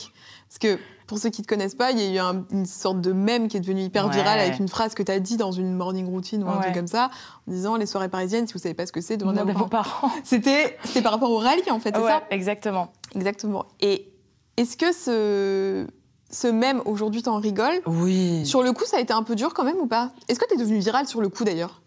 Parce 0.48 0.60
que 0.60 0.80
pour 1.08 1.18
ceux 1.18 1.30
qui 1.30 1.42
ne 1.42 1.46
te 1.46 1.50
connaissent 1.50 1.76
pas, 1.76 1.92
il 1.92 2.00
y 2.00 2.20
a 2.20 2.32
eu 2.34 2.36
une 2.52 2.66
sorte 2.66 3.00
de 3.00 3.14
mème 3.14 3.48
qui 3.48 3.58
est 3.58 3.62
devenu 3.62 3.82
hyper 3.82 4.10
viral 4.10 4.40
avec 4.40 4.60
une 4.60 4.68
phrase 4.68 4.94
que 4.94 5.04
tu 5.04 5.12
as 5.12 5.20
dit 5.20 5.38
dans 5.38 5.52
une 5.54 5.74
morning 5.74 6.06
routine 6.06 6.44
ou 6.44 6.50
un 6.50 6.60
truc 6.60 6.74
comme 6.74 6.88
ça, 6.88 7.10
en 7.48 7.52
disant 7.52 7.76
les 7.78 7.86
soirées 7.86 8.10
parisiennes, 8.10 8.46
si 8.48 8.54
vous 8.54 8.60
savez 8.60 8.74
pas 8.74 8.86
ce 8.86 8.92
que 8.92 9.02
c'est, 9.02 9.16
demandez 9.18 9.40
à 9.40 9.44
vos 9.46 9.68
parents. 9.68 10.12
C'était 10.24 10.78
par 11.02 11.14
rapport 11.14 11.32
au 11.32 11.38
rallye 11.38 11.72
en 11.72 11.80
fait, 11.80 11.96
c'est 11.96 12.02
ça 12.02 12.24
Exactement. 12.30 12.92
Exactement. 13.16 13.66
Et 13.80 14.12
est-ce 14.58 14.76
que 14.76 14.92
ce, 14.92 15.88
ce 16.30 16.48
mème 16.48 16.82
aujourd'hui 16.86 17.24
t'en 17.24 17.40
rigoles? 17.40 17.80
Oui. 17.86 18.46
Sur 18.46 18.62
le 18.64 18.74
coup, 18.74 18.84
ça 18.86 18.98
a 18.98 19.00
été 19.00 19.14
un 19.14 19.24
peu 19.24 19.36
dur 19.36 19.54
quand 19.54 19.64
même 19.64 19.78
ou 19.78 19.88
pas? 19.88 20.12
Est-ce 20.28 20.40
que 20.40 20.46
tu 20.48 20.56
es 20.56 20.58
devenu 20.58 20.80
viral 20.80 21.08
sur 21.08 21.22
le 21.22 21.30
coup 21.30 21.46
d'ailleurs? 21.46 21.82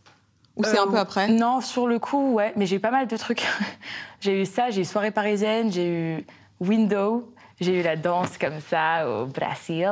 Ou 0.56 0.64
c'est 0.64 0.78
un 0.78 0.86
peu 0.86 0.96
euh, 0.96 1.00
après 1.00 1.28
Non, 1.28 1.60
sur 1.60 1.86
le 1.86 1.98
coup, 1.98 2.34
ouais. 2.34 2.52
Mais 2.56 2.66
j'ai 2.66 2.76
eu 2.76 2.80
pas 2.80 2.90
mal 2.90 3.06
de 3.06 3.16
trucs. 3.16 3.46
j'ai 4.20 4.42
eu 4.42 4.44
ça, 4.46 4.70
j'ai 4.70 4.82
eu 4.82 4.84
soirée 4.84 5.10
parisienne, 5.10 5.72
j'ai 5.72 5.88
eu 5.88 6.26
Window, 6.60 7.32
j'ai 7.60 7.80
eu 7.80 7.82
la 7.82 7.96
danse 7.96 8.38
comme 8.38 8.60
ça 8.60 9.06
au 9.06 9.26
Brésil. 9.26 9.90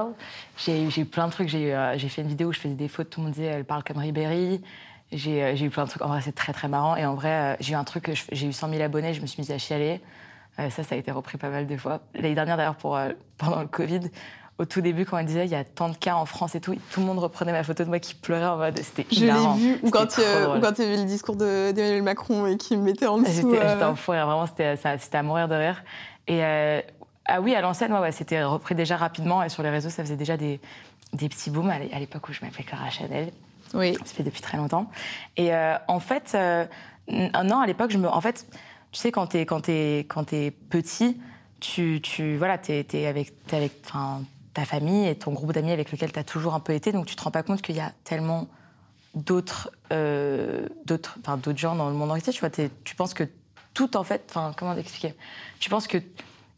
J'ai 0.57 0.85
eu, 0.85 1.05
plein 1.05 1.27
de 1.27 1.33
trucs. 1.33 1.55
Euh, 1.55 1.95
j'ai 1.97 2.09
fait 2.09 2.23
une 2.23 2.29
vidéo 2.29 2.49
où 2.49 2.53
je 2.53 2.61
faisais 2.61 2.75
des 2.75 2.89
fautes. 2.89 3.11
Tout 3.11 3.21
le 3.21 3.25
monde 3.25 3.35
disait 3.35 3.47
elle 3.47 3.67
parle 3.67 3.85
comme 3.85 3.99
Ribéry. 3.99 4.63
J'ai 5.13 5.43
euh, 5.43 5.55
eu 5.55 5.69
plein 5.69 5.85
de 5.85 5.91
trucs. 5.91 6.03
En 6.03 6.09
vrai, 6.09 6.23
c'est 6.23 6.35
très 6.35 6.55
très 6.55 6.69
marrant. 6.69 6.97
Et 6.97 7.05
en 7.05 7.15
vrai, 7.15 7.31
euh, 7.31 7.57
j'ai 7.61 7.75
eu 7.75 7.77
un 7.77 7.85
truc. 7.85 8.11
J'ai 8.33 8.47
eu 8.47 8.53
100 8.55 8.71
000 8.71 8.83
abonnés. 8.83 9.13
Je 9.13 9.21
me 9.21 9.27
suis 9.27 9.43
mise 9.43 9.51
à 9.51 9.59
chialer. 9.59 10.01
ça, 10.57 10.83
ça 10.83 10.95
a 10.95 10.97
été 10.97 11.11
repris 11.11 11.37
pas 11.37 11.51
mal 11.51 11.67
de 11.67 11.77
fois. 11.77 12.01
L'année 12.15 12.35
dernière, 12.35 12.57
d'ailleurs, 12.57 12.77
pour 12.77 12.99
pendant 13.37 13.61
le 13.61 13.69
Covid, 13.69 14.11
au 14.59 14.65
tout 14.65 14.81
début, 14.81 15.05
quand 15.05 15.21
on 15.21 15.25
disait 15.25 15.45
il 15.45 15.51
y 15.51 15.55
a 15.55 15.65
tant 15.65 15.89
de 15.89 15.97
cas 15.97 16.15
en 16.15 16.27
France 16.27 16.55
et 16.55 16.61
tout, 16.61 16.75
tout 16.91 17.01
le 17.01 17.07
monde 17.07 17.19
reprenait 17.19 17.53
ma 17.53 17.63
photo 17.63 17.85
de 17.85 17.89
moi 17.89 18.01
qui 18.01 18.15
pleurait 18.15 18.47
en 18.47 18.57
mode 18.57 18.79
c'était 18.79 19.07
Je 19.11 19.25
l'ai 19.25 19.57
vu 19.57 19.79
ou 19.83 19.91
quand, 19.91 20.07
tu, 20.07 20.21
quand 20.61 20.73
tu 20.73 20.83
as 20.83 20.87
vu 20.87 20.97
le 20.97 21.05
discours 21.05 21.37
d'Emmanuel 21.37 22.03
Macron 22.03 22.47
et 22.47 22.57
qui 22.57 22.77
me 22.77 22.83
mettait 22.83 23.07
en 23.07 23.19
dessous. 23.19 23.53
J'étais 23.53 23.85
en 23.85 23.95
fou 23.95 24.13
Vraiment, 24.13 24.47
c'était 24.47 25.17
à 25.17 25.23
mourir 25.23 25.49
de 25.49 25.55
rire. 25.55 25.83
Et 26.27 26.43
ah 27.31 27.43
oui, 27.43 27.55
à 27.55 27.61
l'ancienne, 27.61 27.93
ouais, 27.93 28.11
c'était 28.11 28.43
repris 28.43 28.75
déjà 28.75 28.97
rapidement 28.97 29.43
et 29.43 29.51
sur 29.51 29.63
les 29.63 29.69
réseaux, 29.69 29.91
ça 29.91 30.03
faisait 30.03 30.17
déjà 30.17 30.39
des, 30.39 30.61
des 31.13 31.29
petits 31.29 31.51
booms 31.51 31.71
à 31.71 31.99
l'époque 31.99 32.29
où 32.29 32.33
je 32.33 32.41
m'appelais 32.43 32.65
Clara 32.65 32.89
Chanel. 32.91 33.31
Oui. 33.75 33.95
Ça 33.95 34.15
fait 34.15 34.23
depuis 34.23 34.41
très 34.41 34.57
longtemps. 34.57 34.91
Et 35.37 35.55
euh, 35.55 35.77
en 35.89 36.01
fait, 36.01 36.33
euh, 36.35 36.65
non, 37.09 37.61
à 37.61 37.67
l'époque, 37.67 37.91
je 37.91 37.99
me, 37.99 38.09
en 38.09 38.21
fait, 38.23 38.47
tu 38.93 39.01
sais, 39.01 39.13
quand 39.13 39.27
t'es 39.27 39.45
quand 39.45 39.69
es, 39.69 40.07
quand 40.09 40.33
es 40.33 40.51
petit, 40.51 41.21
tu, 41.61 42.01
tu 42.03 42.37
voilà, 42.37 42.57
t'es 42.57 42.87
es 42.93 43.07
avec, 43.07 43.33
es 43.53 43.57
avec 43.57 43.83
ta 44.59 44.65
famille 44.65 45.07
et 45.07 45.15
ton 45.15 45.33
groupe 45.33 45.53
d'amis 45.53 45.71
avec 45.71 45.93
lequel 45.93 46.11
tu 46.11 46.19
as 46.19 46.25
toujours 46.25 46.55
un 46.55 46.61
peu 46.61 46.73
été, 46.73 46.91
donc 46.91 47.07
tu 47.07 47.15
te 47.15 47.23
rends 47.23 47.31
pas 47.31 47.45
compte 47.45 47.63
qu'il 47.63 47.77
y 47.77 47.81
a 47.81 47.93
tellement 48.03 48.49
d'autres 49.15 49.71
euh, 49.93 50.67
d'autres 50.85 51.19
d'autres 51.37 51.59
gens 51.59 51.77
dans 51.77 51.89
le 51.89 51.95
monde 51.95 52.11
entier. 52.11 52.33
Tu 52.33 52.41
vois, 52.41 52.51
tu 52.51 52.95
penses 52.97 53.15
que 53.15 53.25
tout 53.73 53.97
en 53.97 54.03
fait, 54.03 54.25
enfin, 54.29 54.53
comment 54.57 54.75
t'expliquer? 54.75 55.15
Tu 55.61 55.71
penses 55.71 55.87
que 55.87 55.99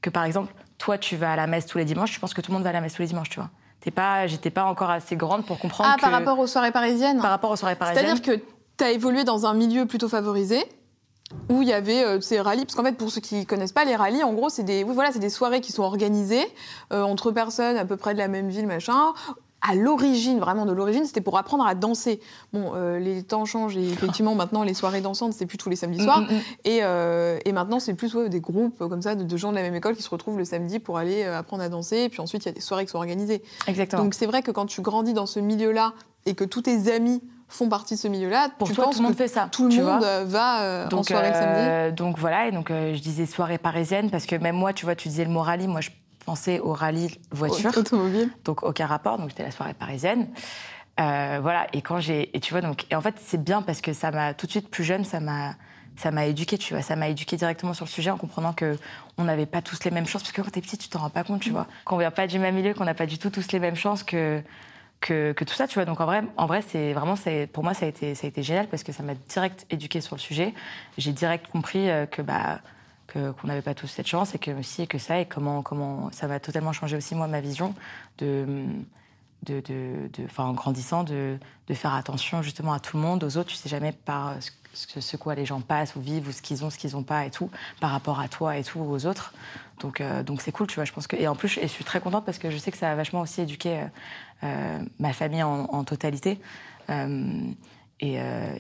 que 0.00 0.08
par 0.08 0.24
exemple, 0.24 0.54
toi, 0.78 0.96
tu 0.96 1.16
vas 1.16 1.34
à 1.34 1.36
la 1.36 1.46
messe 1.46 1.66
tous 1.66 1.76
les 1.76 1.84
dimanches, 1.84 2.14
je 2.14 2.20
pense 2.20 2.32
que 2.32 2.40
tout 2.40 2.50
le 2.50 2.54
monde 2.54 2.64
va 2.64 2.70
à 2.70 2.72
la 2.72 2.80
messe 2.80 2.94
tous 2.94 3.02
les 3.02 3.08
dimanches, 3.08 3.28
tu 3.28 3.38
vois? 3.38 3.50
T'es 3.80 3.90
pas, 3.90 4.26
j'étais 4.26 4.50
pas 4.50 4.64
encore 4.64 4.90
assez 4.90 5.16
grande 5.16 5.44
pour 5.44 5.58
comprendre. 5.58 5.90
Ah, 5.92 6.00
par 6.00 6.10
rapport 6.10 6.38
aux 6.38 6.46
soirées 6.46 6.72
parisiennes? 6.72 7.20
Par 7.20 7.30
rapport 7.30 7.50
aux 7.50 7.56
soirées 7.56 7.76
parisiennes. 7.76 8.06
C'est-à-dire 8.06 8.22
que 8.22 8.44
tu 8.78 8.84
as 8.84 8.92
évolué 8.92 9.24
dans 9.24 9.44
un 9.44 9.52
milieu 9.52 9.84
plutôt 9.84 10.08
favorisé 10.08 10.62
où 11.48 11.62
il 11.62 11.68
y 11.68 11.72
avait 11.72 12.04
euh, 12.04 12.20
ces 12.20 12.40
rallyes, 12.40 12.64
parce 12.64 12.74
qu'en 12.74 12.84
fait, 12.84 12.96
pour 12.96 13.10
ceux 13.10 13.20
qui 13.20 13.46
connaissent 13.46 13.72
pas 13.72 13.84
les 13.84 13.96
rallyes, 13.96 14.22
en 14.22 14.32
gros, 14.32 14.48
c'est 14.48 14.62
des, 14.62 14.84
voilà, 14.84 15.10
des 15.10 15.30
soirées 15.30 15.60
qui 15.60 15.72
sont 15.72 15.82
organisées 15.82 16.46
euh, 16.92 17.02
entre 17.02 17.30
personnes 17.30 17.76
à 17.76 17.84
peu 17.84 17.96
près 17.96 18.14
de 18.14 18.18
la 18.18 18.28
même 18.28 18.48
ville, 18.48 18.66
machin, 18.66 19.12
à 19.62 19.74
l'origine, 19.74 20.38
vraiment 20.38 20.64
de 20.64 20.72
l'origine, 20.72 21.04
c'était 21.04 21.20
pour 21.20 21.36
apprendre 21.36 21.66
à 21.66 21.74
danser. 21.74 22.20
Bon, 22.52 22.72
euh, 22.74 22.98
les 22.98 23.22
temps 23.22 23.44
changent 23.44 23.76
et 23.76 23.88
effectivement, 23.88 24.34
maintenant, 24.34 24.62
les 24.62 24.74
soirées 24.74 25.02
dansantes, 25.02 25.34
c'est 25.34 25.46
plus 25.46 25.58
tous 25.58 25.68
les 25.68 25.76
samedis 25.76 26.02
soirs. 26.02 26.22
Mm, 26.22 26.24
mm, 26.24 26.36
mm. 26.36 26.40
Et, 26.64 26.78
euh, 26.82 27.38
et, 27.44 27.52
maintenant, 27.52 27.78
c'est 27.78 27.94
plus 27.94 28.16
des 28.16 28.40
groupes 28.40 28.78
comme 28.78 29.02
ça 29.02 29.14
de, 29.14 29.36
gens 29.36 29.50
de 29.50 29.56
la 29.56 29.62
même 29.62 29.74
école 29.74 29.96
qui 29.96 30.02
se 30.02 30.10
retrouvent 30.10 30.38
le 30.38 30.44
samedi 30.44 30.78
pour 30.78 30.96
aller 30.96 31.24
euh, 31.24 31.38
apprendre 31.38 31.62
à 31.62 31.68
danser. 31.68 31.98
Et 32.04 32.08
puis 32.08 32.20
ensuite, 32.20 32.44
il 32.44 32.48
y 32.48 32.50
a 32.50 32.54
des 32.54 32.60
soirées 32.60 32.86
qui 32.86 32.92
sont 32.92 32.98
organisées. 32.98 33.42
Exactement. 33.66 34.04
Donc 34.04 34.14
c'est 34.14 34.26
vrai 34.26 34.42
que 34.42 34.50
quand 34.50 34.66
tu 34.66 34.80
grandis 34.80 35.12
dans 35.12 35.26
ce 35.26 35.40
milieu-là 35.40 35.92
et 36.24 36.34
que 36.34 36.44
tous 36.44 36.62
tes 36.62 36.92
amis 36.92 37.22
font 37.48 37.68
partie 37.68 37.96
de 37.96 38.00
ce 38.00 38.08
milieu-là, 38.08 38.48
pour 38.58 38.68
tu 38.68 38.74
toi, 38.74 38.84
penses 38.84 38.96
tout 38.96 39.02
le 39.02 39.08
monde 39.08 39.16
fait 39.16 39.28
ça. 39.28 39.48
Tout 39.50 39.68
le 39.68 39.82
monde 39.82 40.04
va 40.26 40.86
donc, 40.86 41.00
en 41.00 41.02
soirée 41.02 41.28
le 41.28 41.34
samedi. 41.34 41.96
Donc 41.96 42.18
voilà, 42.18 42.46
et 42.46 42.52
donc 42.52 42.68
je 42.70 43.00
disais 43.00 43.26
soirée 43.26 43.58
parisienne 43.58 44.08
parce 44.08 44.24
que 44.24 44.36
même 44.36 44.56
moi, 44.56 44.72
tu 44.72 44.84
vois, 44.84 44.94
tu 44.94 45.08
disais 45.08 45.24
le 45.24 45.30
mot 45.30 45.40
rallye, 45.40 45.66
moi 45.66 45.80
je 45.80 45.90
pensais 46.24 46.60
au 46.60 46.72
rallye 46.72 47.18
voiture. 47.30 47.76
Automobile. 47.76 48.30
Donc 48.44 48.62
aucun 48.62 48.86
rapport, 48.86 49.18
donc 49.18 49.30
c'était 49.30 49.44
la 49.44 49.50
soirée 49.50 49.74
parisienne. 49.74 50.28
Euh, 51.00 51.38
voilà, 51.40 51.66
et 51.72 51.82
quand 51.82 52.00
j'ai. 52.00 52.34
Et 52.36 52.40
tu 52.40 52.52
vois, 52.52 52.60
donc. 52.60 52.86
Et 52.90 52.94
en 52.94 53.00
fait, 53.00 53.14
c'est 53.18 53.42
bien 53.42 53.62
parce 53.62 53.80
que 53.80 53.92
ça 53.92 54.10
m'a. 54.10 54.34
Tout 54.34 54.46
de 54.46 54.50
suite, 54.50 54.68
plus 54.68 54.84
jeune, 54.84 55.04
ça 55.04 55.20
m'a. 55.20 55.54
Ça 55.96 56.10
m'a 56.10 56.26
éduqué, 56.26 56.56
tu 56.56 56.72
vois. 56.72 56.82
Ça 56.82 56.96
m'a 56.96 57.08
éduqué 57.08 57.36
directement 57.36 57.74
sur 57.74 57.84
le 57.84 57.90
sujet 57.90 58.10
en 58.10 58.16
comprenant 58.16 58.52
que 58.54 58.78
on 59.18 59.24
n'avait 59.24 59.46
pas 59.46 59.60
tous 59.60 59.84
les 59.84 59.90
mêmes 59.90 60.06
chances. 60.06 60.22
Parce 60.22 60.32
que 60.32 60.40
quand 60.40 60.50
t'es 60.50 60.60
petit, 60.60 60.78
tu 60.78 60.88
t'en 60.88 61.00
rends 61.00 61.10
pas 61.10 61.24
compte, 61.24 61.40
tu 61.40 61.50
vois. 61.50 61.66
Qu'on 61.84 61.98
vient 61.98 62.10
pas 62.10 62.26
du 62.26 62.38
même 62.38 62.54
milieu, 62.54 62.72
qu'on 62.74 62.84
n'a 62.84 62.94
pas 62.94 63.06
du 63.06 63.18
tout 63.18 63.28
tous 63.28 63.52
les 63.52 63.58
mêmes 63.58 63.76
chances 63.76 64.02
que, 64.02 64.42
que, 65.00 65.32
que, 65.32 65.44
tout 65.44 65.52
ça, 65.52 65.66
tu 65.66 65.74
vois. 65.74 65.84
Donc 65.84 66.00
en 66.00 66.06
vrai, 66.06 66.22
en 66.38 66.46
vrai, 66.46 66.62
c'est 66.66 66.94
vraiment, 66.94 67.16
pour 67.52 67.64
moi, 67.64 67.74
ça 67.74 67.84
a 67.84 67.88
été, 67.88 68.14
ça 68.14 68.26
a 68.26 68.28
été 68.28 68.42
génial 68.42 68.68
parce 68.68 68.82
que 68.82 68.92
ça 68.92 69.02
m'a 69.02 69.14
direct 69.28 69.66
éduqué 69.68 70.00
sur 70.00 70.16
le 70.16 70.20
sujet. 70.20 70.54
J'ai 70.96 71.12
direct 71.12 71.48
compris 71.48 71.90
euh, 71.90 72.06
que 72.06 72.22
bah 72.22 72.60
qu'on 73.12 73.46
n'avait 73.46 73.62
pas 73.62 73.74
tous 73.74 73.86
cette 73.86 74.06
chance 74.06 74.34
et 74.34 74.38
que 74.38 74.50
aussi 74.50 74.82
et 74.82 74.86
que 74.86 74.98
ça 74.98 75.20
et 75.20 75.26
comment 75.26 75.62
comment 75.62 76.10
ça 76.12 76.26
va 76.26 76.40
totalement 76.40 76.72
changer 76.72 76.96
aussi 76.96 77.14
moi 77.14 77.26
ma 77.26 77.40
vision 77.40 77.74
de 78.18 78.66
de, 79.42 79.60
de, 79.60 80.10
en 80.36 80.52
grandissant, 80.52 81.04
de, 81.04 81.38
de, 81.66 81.74
faire 81.74 81.94
attention 81.94 82.42
justement 82.42 82.72
à 82.72 82.80
tout 82.80 82.96
le 82.96 83.02
monde, 83.02 83.24
aux 83.24 83.36
autres. 83.36 83.48
Tu 83.48 83.56
sais 83.56 83.68
jamais 83.68 83.92
par 83.92 84.36
ce, 84.74 85.00
ce 85.00 85.16
quoi 85.16 85.34
les 85.34 85.46
gens 85.46 85.60
passent 85.60 85.96
ou 85.96 86.00
vivent 86.00 86.28
ou 86.28 86.32
ce 86.32 86.42
qu'ils 86.42 86.64
ont, 86.64 86.70
ce 86.70 86.78
qu'ils 86.78 86.92
n'ont 86.92 87.02
pas 87.02 87.24
et 87.26 87.30
tout, 87.30 87.50
par 87.80 87.90
rapport 87.90 88.20
à 88.20 88.28
toi 88.28 88.56
et 88.56 88.64
tout, 88.64 88.80
aux 88.80 89.06
autres. 89.06 89.32
Donc, 89.80 90.00
euh, 90.00 90.22
donc 90.22 90.42
c'est 90.42 90.52
cool, 90.52 90.66
tu 90.66 90.76
vois. 90.76 90.84
Je 90.84 90.92
pense 90.92 91.06
que 91.06 91.16
et 91.16 91.26
en 91.26 91.34
plus, 91.34 91.48
je 91.48 91.66
suis 91.66 91.84
très 91.84 92.00
contente 92.00 92.24
parce 92.24 92.38
que 92.38 92.50
je 92.50 92.58
sais 92.58 92.70
que 92.70 92.76
ça 92.76 92.90
a 92.90 92.94
vachement 92.94 93.20
aussi 93.20 93.40
éduqué 93.40 93.78
euh, 93.78 93.84
euh, 94.44 94.78
ma 94.98 95.12
famille 95.12 95.42
en, 95.42 95.84
totalité. 95.84 96.38
et, 96.88 98.14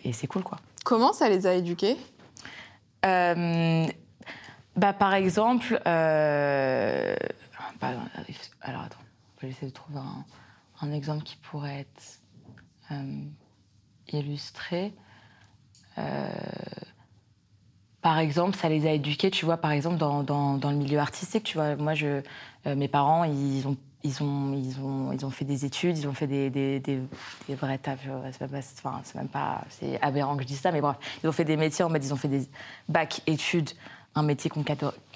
et 0.04 0.12
c'est 0.12 0.26
cool, 0.26 0.42
quoi. 0.42 0.58
Comment 0.84 1.12
ça 1.12 1.28
les 1.28 1.46
a 1.46 1.54
éduqués? 1.54 1.96
Bah, 4.80 4.94
par 4.94 5.12
exemple, 5.12 5.78
euh... 5.86 7.14
bah, 7.80 7.92
alors 8.62 8.80
attends, 8.80 8.98
je 9.36 9.46
vais 9.46 9.52
essayer 9.52 9.68
de 9.68 9.74
trouver 9.74 9.98
un, 10.80 10.92
exemple 10.92 11.22
qui 11.22 11.36
pourrait 11.36 11.80
être 11.80 12.20
euh, 12.90 13.22
illustré. 14.08 14.94
Euh... 15.98 16.28
Par 18.00 18.18
exemple, 18.18 18.56
ça 18.56 18.70
les 18.70 18.86
a 18.86 18.92
éduqués, 18.92 19.30
tu 19.30 19.44
vois, 19.44 19.58
par 19.58 19.72
exemple, 19.72 19.98
dans, 19.98 20.22
dans, 20.22 20.56
dans 20.56 20.70
le 20.70 20.76
milieu 20.76 20.98
artistique, 20.98 21.44
tu 21.44 21.58
vois. 21.58 21.76
Moi, 21.76 21.92
je, 21.92 22.22
euh, 22.66 22.74
mes 22.74 22.88
parents, 22.88 23.24
ils 23.24 23.68
ont 23.68 23.76
ils 24.02 24.22
ont, 24.22 24.54
ils, 24.54 24.80
ont, 24.80 25.12
ils 25.12 25.26
ont 25.26 25.30
fait 25.30 25.44
des 25.44 25.66
études, 25.66 25.98
ils 25.98 26.08
ont 26.08 26.14
fait 26.14 26.26
des, 26.26 26.48
des, 26.48 26.80
des, 26.80 27.00
des 27.46 27.54
vrais 27.54 27.76
tafs. 27.76 28.06
C'est 28.32 29.14
même 29.14 29.28
pas. 29.28 29.62
C'est 29.68 30.00
aberrant 30.00 30.36
que 30.36 30.42
je 30.42 30.48
dise 30.48 30.60
ça, 30.60 30.72
mais 30.72 30.80
bref. 30.80 30.96
Ils 31.22 31.28
ont 31.28 31.32
fait 31.32 31.44
des 31.44 31.58
métiers, 31.58 31.84
en 31.84 31.90
fait, 31.90 31.98
ils 31.98 32.14
ont 32.14 32.16
fait 32.16 32.28
des 32.28 32.48
bacs 32.88 33.20
études 33.26 33.70
un 34.16 34.22
métier 34.22 34.50
qu'on 34.50 34.64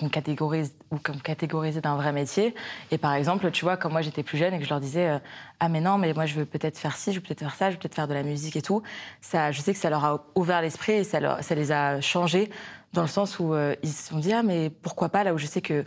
catégorise 0.09 0.75
ou 0.93 0.99
qu'on 0.99 1.19
catégorisait 1.19 1.81
d'un 1.81 1.97
vrai 1.97 2.13
métier. 2.13 2.55
Et 2.93 2.99
par 2.99 3.15
exemple, 3.15 3.51
tu 3.51 3.65
vois, 3.65 3.77
quand 3.77 3.91
moi 3.91 4.03
j'étais 4.03 4.23
plus 4.23 4.39
jeune 4.39 4.55
et 4.55 4.59
que 4.59 4.65
je 4.65 4.71
leur 4.71 4.81
disais 4.81 5.09
euh, 5.09 5.19
ah 5.59 5.69
mais 5.69 5.81
non, 5.81 5.99
mais 5.99 6.13
moi 6.15 6.27
je 6.27 6.35
veux 6.35 6.45
peut-être 6.45 6.79
faire 6.79 6.97
ci, 6.97 7.13
je 7.13 7.17
veux 7.17 7.23
peut-être 7.23 7.41
faire 7.41 7.55
ça, 7.55 7.71
je 7.71 7.75
veux 7.75 7.81
peut-être 7.81 7.97
faire 7.97 8.09
de 8.09 8.15
la 8.15 8.23
musique 8.23 8.55
et 8.57 8.63
tout. 8.63 8.83
Ça, 9.21 9.51
je 9.51 9.61
sais 9.61 9.73
que 9.73 9.81
ça 9.81 9.91
leur 9.91 10.05
a 10.05 10.25
ouvert 10.37 10.63
l'esprit 10.63 10.93
et 10.93 11.05
ça, 11.05 11.19
leur, 11.19 11.43
ça 11.43 11.55
les 11.57 11.73
a 11.73 12.01
changés 12.01 12.51
dans 12.93 13.03
le 13.03 13.09
sens 13.09 13.41
où 13.41 13.53
euh, 13.53 13.75
ils 13.83 13.91
se 13.91 14.09
sont 14.09 14.19
dit 14.19 14.33
ah 14.33 14.45
mais 14.45 14.71
pourquoi 14.71 15.09
pas? 15.09 15.25
Là 15.25 15.35
où 15.35 15.39
je 15.39 15.47
sais 15.47 15.61
que 15.61 15.83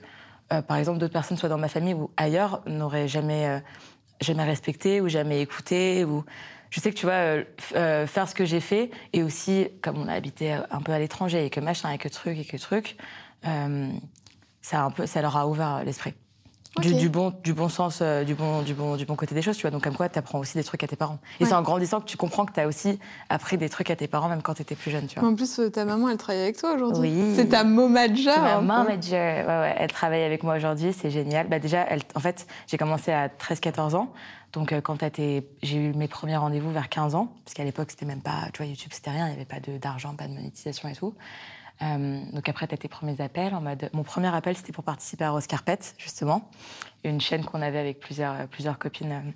euh, 0.52 0.62
par 0.62 0.76
exemple 0.76 1.00
d'autres 1.00 1.14
personnes 1.14 1.38
soit 1.38 1.50
dans 1.50 1.58
ma 1.58 1.70
famille 1.70 1.94
ou 1.94 2.12
ailleurs 2.18 2.62
n'auraient 2.66 3.08
jamais 3.08 3.62
jamais 4.20 4.44
respecté 4.44 5.00
ou 5.00 5.08
jamais 5.08 5.42
écouté 5.42 6.04
ou 6.04 6.26
je 6.70 6.80
sais 6.80 6.92
que 6.92 6.98
tu 6.98 7.06
vois, 7.06 7.16
euh, 7.16 7.44
euh, 7.76 8.08
faire 8.08 8.28
ce 8.28 8.36
que 8.36 8.46
j'ai 8.46 8.60
fait, 8.60 8.92
et 9.14 9.24
aussi, 9.24 9.68
comme 9.82 9.98
on 9.98 10.08
a 10.08 10.14
habité 10.14 10.54
un 10.54 10.82
peu 10.82 10.92
à 10.92 11.00
l'étranger, 11.00 11.46
et 11.46 11.50
que 11.50 11.60
machin, 11.60 11.92
et 11.92 11.98
que 11.98 12.10
truc, 12.10 12.38
et 12.38 12.46
que 12.46 12.58
truc, 12.58 12.98
euh, 13.46 13.90
ça, 14.62 14.84
un 14.84 14.92
peu, 14.92 15.06
ça 15.06 15.22
leur 15.22 15.38
a 15.38 15.48
ouvert 15.48 15.84
l'esprit. 15.84 16.14
Du, 16.80 17.10
bon, 17.10 17.34
du 17.44 17.54
bon 17.54 17.70
sens, 17.70 18.00
euh, 18.02 18.24
du, 18.24 18.36
bon, 18.36 18.62
du, 18.62 18.74
bon, 18.74 18.96
du 18.96 19.06
bon 19.06 19.16
côté 19.16 19.36
des 19.36 19.42
choses, 19.42 19.56
tu 19.58 19.62
vois. 19.64 19.72
Donc, 19.72 19.84
comme 19.84 19.96
quoi, 19.96 20.10
tu 20.10 20.20
apprends 20.20 20.40
aussi 20.40 20.58
des 20.58 20.64
trucs 20.64 20.84
à 20.84 20.88
tes 20.88 20.96
parents. 20.96 21.20
Et 21.40 21.46
c'est 21.46 21.54
en 21.54 21.62
grandissant 21.62 22.00
que 22.00 22.06
tu 22.06 22.18
comprends 22.18 22.46
que 22.46 22.54
tu 22.54 22.60
as 22.60 22.68
aussi 22.68 23.00
appris 23.30 23.58
des 23.58 23.70
trucs 23.70 23.90
à 23.90 23.96
tes 23.96 24.08
parents, 24.08 24.30
même 24.30 24.42
quand 24.42 24.56
tu 24.56 24.62
étais 24.62 24.76
plus 24.76 24.92
jeune, 24.92 25.08
tu 25.08 25.20
vois. 25.20 25.28
En 25.28 25.36
plus, 25.36 25.60
euh, 25.60 25.70
ta 25.70 25.86
maman, 25.86 26.10
elle 26.10 26.18
travaille 26.18 26.42
avec 26.42 26.58
toi 26.58 26.74
aujourd'hui. 26.74 27.12
Oui. 27.14 27.34
C'est 27.36 27.50
ta 27.50 27.64
momager. 27.64 28.32
C'est 28.32 28.62
ma. 28.62 28.84
Ouais, 28.84 28.98
ouais, 29.12 29.76
elle 29.78 29.92
travaille 29.92 30.24
avec 30.24 30.44
moi 30.44 30.56
aujourd'hui, 30.58 30.94
c'est 30.94 31.10
génial. 31.10 31.48
Bah, 31.48 31.60
déjà, 31.60 31.86
elle, 31.90 32.02
en 32.16 32.20
fait, 32.20 32.48
j'ai 32.68 32.78
commencé 32.78 33.12
à 33.12 33.28
13-14 33.28 33.96
ans. 33.96 34.14
Donc, 34.54 34.72
euh, 34.72 34.82
quand 34.82 34.98
j'ai 35.20 35.78
eu 35.78 35.94
mes 35.94 36.08
premiers 36.08 36.38
rendez-vous 36.38 36.72
vers 36.72 36.90
15 36.90 37.16
ans, 37.16 37.34
parce 37.44 37.54
qu'à 37.54 37.64
l'époque, 37.64 37.92
c'était 37.92 38.06
même 38.06 38.22
pas, 38.22 38.50
tu 38.54 38.64
vois, 38.64 38.66
YouTube, 38.66 38.92
c'était 38.94 39.12
rien, 39.12 39.28
il 39.28 39.32
n'y 39.32 39.36
avait 39.36 39.46
pas 39.46 39.60
d'argent, 39.60 40.16
pas 40.16 40.28
de 40.28 40.34
monétisation 40.34 40.88
et 40.90 40.96
tout. 40.96 41.14
Euh, 41.82 42.22
donc 42.34 42.50
après, 42.50 42.68
tu 42.68 42.74
as 42.74 42.78
tes 42.78 42.88
premiers 42.88 43.22
appels. 43.22 43.54
En 43.54 43.62
mode... 43.62 43.90
Mon 43.94 44.04
premier 44.04 44.34
appel, 44.34 44.56
c'était 44.56 44.72
pour 44.72 44.84
participer 44.84 45.26
à 45.26 45.32
Rose 45.32 45.48
Carpet, 45.48 45.80
justement, 45.98 46.50
une 47.04 47.22
chaîne 47.22 47.44
qu'on 47.46 47.62
avait 47.62 47.80
avec 47.80 48.00
plusieurs, 48.00 48.34
euh, 48.34 48.48
plusieurs 48.50 48.78
copines. 48.80 49.12
Euh. 49.12 49.32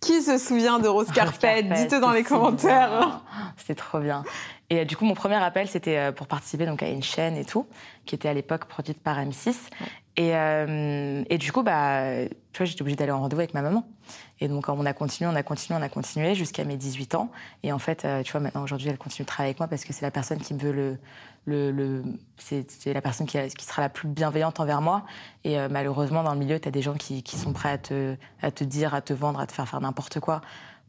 Qui 0.00 0.20
se 0.22 0.38
souvient 0.38 0.78
de 0.78 0.88
Rose, 0.88 1.10
Carpet, 1.12 1.62
Dites-le 1.62 2.00
dans 2.00 2.12
les 2.12 2.22
commentaires. 2.22 3.22
C'était 3.56 3.74
trop 3.74 3.98
bien. 3.98 4.24
Et 4.68 4.84
du 4.84 4.96
coup, 4.96 5.04
mon 5.04 5.14
premier 5.14 5.36
appel, 5.36 5.68
c'était 5.68 6.12
pour 6.12 6.26
participer 6.26 6.66
donc, 6.66 6.82
à 6.82 6.88
une 6.88 7.02
chaîne 7.02 7.36
et 7.36 7.44
tout, 7.44 7.66
qui 8.04 8.14
était 8.14 8.28
à 8.28 8.34
l'époque 8.34 8.66
produite 8.66 9.02
par 9.02 9.18
M6. 9.18 9.54
Et, 10.16 10.30
et, 10.30 11.38
du 11.38 11.52
coup, 11.52 11.62
bah, 11.62 12.24
tu 12.52 12.58
vois, 12.58 12.66
j'étais 12.66 12.80
obligée 12.80 12.96
d'aller 12.96 13.12
en 13.12 13.20
rendez-vous 13.20 13.40
avec 13.40 13.52
ma 13.52 13.60
maman. 13.60 13.86
Et 14.40 14.48
donc, 14.48 14.68
on 14.68 14.86
a 14.86 14.92
continué, 14.94 15.30
on 15.30 15.36
a 15.36 15.42
continué, 15.42 15.78
on 15.78 15.82
a 15.82 15.90
continué 15.90 16.34
jusqu'à 16.34 16.64
mes 16.64 16.78
18 16.78 17.14
ans. 17.16 17.30
Et 17.62 17.70
en 17.70 17.78
fait, 17.78 18.06
tu 18.24 18.32
vois, 18.32 18.40
maintenant, 18.40 18.62
aujourd'hui, 18.62 18.88
elle 18.88 18.96
continue 18.96 19.24
de 19.24 19.28
travailler 19.28 19.50
avec 19.50 19.60
moi 19.60 19.68
parce 19.68 19.84
que 19.84 19.92
c'est 19.92 20.06
la 20.06 20.10
personne 20.10 20.38
qui 20.38 20.54
me 20.54 20.58
veut 20.58 20.72
le, 20.72 20.98
le, 21.46 22.02
c'est 22.38 22.92
la 22.92 23.00
personne 23.00 23.26
qui, 23.26 23.38
qui, 23.48 23.64
sera 23.64 23.82
la 23.82 23.88
plus 23.88 24.08
bienveillante 24.08 24.60
envers 24.60 24.80
moi. 24.80 25.04
Et 25.44 25.58
euh, 25.58 25.68
malheureusement, 25.70 26.22
dans 26.22 26.32
le 26.32 26.38
milieu, 26.38 26.58
tu 26.58 26.68
as 26.68 26.70
des 26.70 26.82
gens 26.82 26.94
qui, 26.94 27.22
qui, 27.22 27.36
sont 27.36 27.52
prêts 27.52 27.70
à 27.70 27.78
te, 27.78 28.16
à 28.42 28.50
te 28.50 28.64
dire, 28.64 28.94
à 28.94 29.00
te 29.00 29.12
vendre, 29.12 29.40
à 29.40 29.46
te 29.46 29.52
faire 29.52 29.68
faire 29.68 29.80
n'importe 29.80 30.20
quoi 30.20 30.40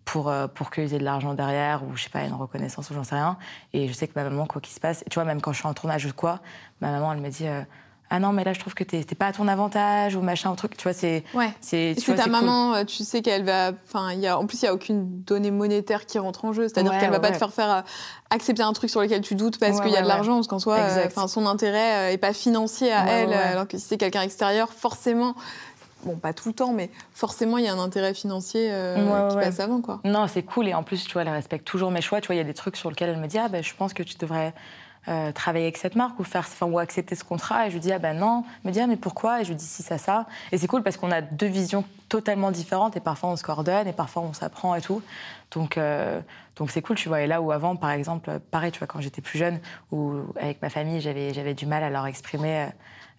pour, 0.05 0.29
euh, 0.29 0.47
pour 0.47 0.71
qu'ils 0.71 0.93
aient 0.93 0.99
de 0.99 1.03
l'argent 1.03 1.33
derrière 1.33 1.83
ou, 1.83 1.95
je 1.95 2.03
sais 2.03 2.09
pas, 2.09 2.23
une 2.23 2.33
reconnaissance 2.33 2.89
ou 2.89 2.93
j'en 2.93 3.03
sais 3.03 3.15
rien. 3.15 3.37
Et 3.73 3.87
je 3.87 3.93
sais 3.93 4.07
que 4.07 4.13
ma 4.15 4.23
maman, 4.23 4.45
quoi 4.45 4.61
qu'il 4.61 4.73
se 4.73 4.79
passe, 4.79 5.03
tu 5.09 5.15
vois, 5.15 5.25
même 5.25 5.41
quand 5.41 5.53
je 5.53 5.59
suis 5.59 5.67
en 5.67 5.73
tournage 5.73 6.05
ou 6.05 6.13
quoi, 6.13 6.39
ma 6.81 6.91
maman, 6.91 7.13
elle 7.13 7.21
me 7.21 7.29
dit... 7.29 7.47
Euh, 7.47 7.61
ah 8.09 8.19
non 8.19 8.31
mais 8.31 8.43
là 8.43 8.53
je 8.53 8.59
trouve 8.59 8.73
que 8.73 8.83
t'es 8.83 9.03
pas 9.03 9.27
à 9.27 9.33
ton 9.33 9.47
avantage 9.47 10.15
ou 10.15 10.21
machin 10.21 10.51
ou 10.51 10.55
truc 10.55 10.77
tu 10.77 10.83
vois 10.83 10.93
c'est 10.93 11.23
ouais. 11.33 11.53
c'est 11.61 11.95
ta 12.15 12.27
maman 12.27 12.75
euh, 12.75 12.83
tu 12.85 13.03
sais 13.03 13.21
qu'elle 13.21 13.43
va 13.43 13.71
enfin 13.85 14.13
il 14.13 14.19
y 14.19 14.27
a 14.27 14.39
en 14.39 14.45
plus 14.45 14.61
il 14.61 14.65
y 14.65 14.67
a 14.67 14.73
aucune 14.73 15.21
donnée 15.23 15.51
monétaire 15.51 16.05
qui 16.05 16.17
rentre 16.17 16.45
en 16.45 16.53
jeu 16.53 16.67
c'est-à-dire 16.69 16.97
qu'elle 16.97 17.11
va 17.11 17.19
pas 17.19 17.31
te 17.31 17.37
faire 17.37 17.53
faire 17.53 17.71
euh, 17.71 17.81
accepter 18.29 18.63
un 18.63 18.73
truc 18.73 18.89
sur 18.89 19.01
lequel 19.01 19.21
tu 19.21 19.35
doutes 19.35 19.59
parce 19.59 19.81
qu'il 19.81 19.91
y 19.91 19.97
a 19.97 20.01
de 20.01 20.07
l'argent 20.07 20.35
parce 20.35 20.47
qu'en 20.47 20.59
soi 20.59 20.77
euh, 20.77 21.05
enfin 21.05 21.27
son 21.27 21.45
intérêt 21.45 22.13
est 22.13 22.17
pas 22.17 22.33
financier 22.33 22.91
à 22.91 23.05
elle 23.07 23.33
alors 23.33 23.67
que 23.67 23.77
si 23.77 23.85
c'est 23.85 23.97
quelqu'un 23.97 24.21
extérieur 24.21 24.69
forcément 24.69 25.35
bon, 26.05 26.15
pas 26.15 26.31
tout 26.31 26.47
le 26.49 26.53
temps, 26.53 26.71
mais 26.71 26.89
forcément, 27.11 27.57
il 27.57 27.65
y 27.65 27.67
a 27.67 27.73
un 27.73 27.79
intérêt 27.79 28.13
financier 28.13 28.71
qui 29.29 29.35
passe 29.35 29.59
avant, 29.59 29.81
quoi. 29.81 29.99
Non, 30.05 30.27
c'est 30.27 30.43
cool. 30.43 30.67
Et 30.67 30.73
en 30.73 30.83
plus, 30.83 31.03
tu 31.03 31.13
vois, 31.13 31.23
elle 31.23 31.29
respecte 31.29 31.65
toujours 31.65 31.91
mes 31.91 32.01
choix. 32.01 32.21
Tu 32.21 32.27
vois, 32.27 32.35
il 32.35 32.37
y 32.37 32.41
a 32.41 32.45
des 32.45 32.53
trucs 32.53 32.77
sur 32.77 32.89
lesquels 32.89 33.09
elle 33.09 33.19
me 33.19 33.27
dit, 33.27 33.39
ah, 33.39 33.49
ben, 33.49 33.63
je 33.63 33.73
pense 33.75 33.93
que 33.93 34.03
tu 34.03 34.15
devrais 34.17 34.53
euh, 35.09 35.31
travailler 35.31 35.65
avec 35.65 35.77
cette 35.77 35.95
marque 35.95 36.19
ou 36.19 36.25
faire 36.25 36.41
enfin, 36.41 36.65
ou 36.65 36.79
accepter 36.79 37.15
ce 37.15 37.23
contrat. 37.23 37.67
Et 37.67 37.69
je 37.69 37.75
lui 37.75 37.79
dis 37.79 37.93
ah 37.93 37.99
ben 37.99 38.17
non. 38.17 38.43
Me 38.65 38.71
dit 38.71 38.81
ah 38.81 38.87
mais 38.87 38.97
pourquoi? 38.97 39.39
Et 39.39 39.43
je 39.45 39.49
lui 39.49 39.55
dis 39.55 39.65
si 39.65 39.81
ça 39.81 39.97
ça. 39.97 40.25
Et 40.51 40.57
c'est 40.57 40.67
cool 40.67 40.83
parce 40.83 40.97
qu'on 40.97 41.11
a 41.11 41.21
deux 41.21 41.47
visions 41.47 41.85
totalement 42.09 42.51
différentes 42.51 42.97
et 42.97 42.99
parfois 42.99 43.29
on 43.29 43.35
se 43.37 43.43
coordonne 43.43 43.87
et 43.87 43.93
parfois 43.93 44.23
on 44.23 44.33
s'apprend 44.33 44.75
et 44.75 44.81
tout. 44.81 45.01
Donc 45.51 45.77
euh, 45.77 46.19
donc 46.57 46.71
c'est 46.71 46.81
cool 46.81 46.97
tu 46.97 47.07
vois. 47.07 47.21
Et 47.21 47.27
là 47.27 47.41
où 47.41 47.53
avant 47.53 47.77
par 47.77 47.91
exemple 47.91 48.39
pareil 48.51 48.71
tu 48.71 48.79
vois 48.79 48.87
quand 48.87 48.99
j'étais 48.99 49.21
plus 49.21 49.39
jeune 49.39 49.59
ou 49.93 50.23
avec 50.39 50.61
ma 50.61 50.69
famille 50.69 50.99
j'avais 50.99 51.33
j'avais 51.33 51.53
du 51.53 51.65
mal 51.65 51.83
à 51.83 51.89
leur 51.89 52.05
exprimer 52.05 52.67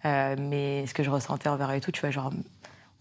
euh, 0.05 0.35
mais 0.37 0.85
ce 0.85 0.93
que 0.93 1.01
je 1.01 1.09
ressentais 1.09 1.49
envers 1.49 1.71
eux 1.71 1.75
et 1.75 1.81
tout 1.81 1.91
tu 1.91 2.01
vois 2.01 2.11
genre 2.11 2.31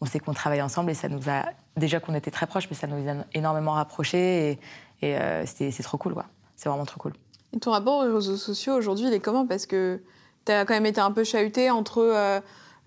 on 0.01 0.07
sait 0.07 0.19
qu'on 0.19 0.33
travaille 0.33 0.63
ensemble 0.63 0.91
et 0.91 0.95
ça 0.95 1.11
nous 1.11 1.29
a 1.29 1.45
déjà 1.77 2.01
qu'on 2.01 2.15
était 2.15 2.31
très 2.31 2.47
proches 2.47 2.69
mais 2.71 2.77
ça 2.77 2.87
nous 2.87 3.07
a 3.07 3.25
énormément 3.35 3.73
rapprochés 3.73 4.59
et, 5.03 5.09
et 5.11 5.47
c'est 5.47 5.83
trop 5.83 5.99
cool 5.99 6.15
quoi. 6.15 6.25
C'est 6.57 6.69
vraiment 6.71 6.87
trop 6.87 7.01
cool 7.01 7.13
et 7.55 7.61
ton 7.61 7.71
rapport 7.71 7.99
aux 7.99 8.15
réseaux 8.15 8.37
sociaux 8.37 8.75
aujourd'hui, 8.75 9.07
il 9.07 9.13
est 9.13 9.21
comment? 9.21 9.47
Parce 9.47 9.67
que 9.67 10.01
tu 10.45 10.53
as 10.53 10.65
quand 10.65 10.75
même 10.75 10.87
été 10.87 11.01
un 11.01 11.11
peu 11.11 11.25
chahuté 11.25 11.71
entre 11.71 11.99
euh, 11.99 12.41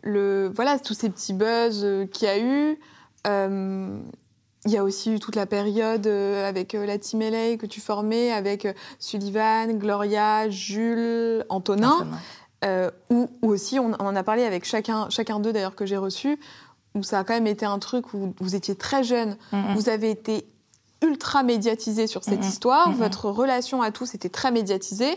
le, 0.04 0.52
voilà, 0.54 0.80
tous 0.80 0.93
ces 0.93 1.10
petits 1.10 1.34
buzz 1.34 1.82
euh, 1.84 2.06
qu'il 2.06 2.28
y 2.28 2.32
a 2.32 2.39
eu. 2.39 2.80
Euh, 3.28 4.00
il 4.65 4.71
y 4.71 4.78
a 4.78 4.84
aussi 4.84 5.13
eu 5.13 5.19
toute 5.19 5.36
la 5.36 5.47
période 5.47 6.06
avec 6.06 6.74
la 6.74 7.00
team 7.00 7.21
LA 7.21 7.58
que 7.58 7.65
tu 7.65 7.82
formais, 7.82 8.32
avec 8.32 8.67
Sullivan, 9.00 9.76
Gloria, 9.80 10.52
Jules, 10.52 11.43
Antonin, 11.50 12.08
où, 13.10 13.28
aussi 13.41 13.80
on, 13.80 13.93
en 13.93 14.15
a 14.15 14.21
parlé 14.21 14.43
avec 14.43 14.63
chacun, 14.65 15.10
chacun 15.10 15.39
d'eux 15.39 15.52
d'ailleurs 15.52 15.74
que 15.74 15.88
j'ai 15.88 15.97
reçu, 15.97 16.39
où 16.93 17.02
ça 17.02 17.17
a 17.17 17.24
quand 17.24 17.34
même 17.34 17.47
été 17.47 17.65
un 17.65 17.80
truc 17.80 18.13
où 18.13 18.36
vous 18.39 18.56
étiez 18.56 18.76
très 18.76 19.04
jeune, 19.04 19.36
vous 19.74 19.89
avez 19.89 20.12
été 20.12 20.45
ultra 21.02 21.44
médiatisé 21.44 22.08
sur 22.08 22.24
cette 22.24 22.46
histoire. 22.46 22.92
Votre 22.92 23.30
relation 23.30 23.82
à 23.82 23.92
tous 23.92 24.14
était 24.16 24.30
très 24.30 24.52
médiatisée. 24.52 25.16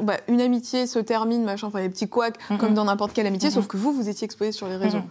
bah, 0.00 0.16
une 0.28 0.40
amitié 0.40 0.86
se 0.86 0.98
termine, 0.98 1.44
machin, 1.44 1.68
enfin 1.68 1.80
les 1.80 1.88
petits 1.88 2.08
couacs, 2.08 2.38
comme 2.58 2.74
dans 2.74 2.84
n'importe 2.84 3.12
quelle 3.12 3.26
amitié, 3.26 3.50
sauf 3.50 3.66
que 3.66 3.76
vous, 3.76 3.92
vous 3.92 4.08
étiez 4.08 4.24
exposé 4.24 4.52
sur 4.52 4.68
les 4.68 4.76
réseaux. 4.76 5.02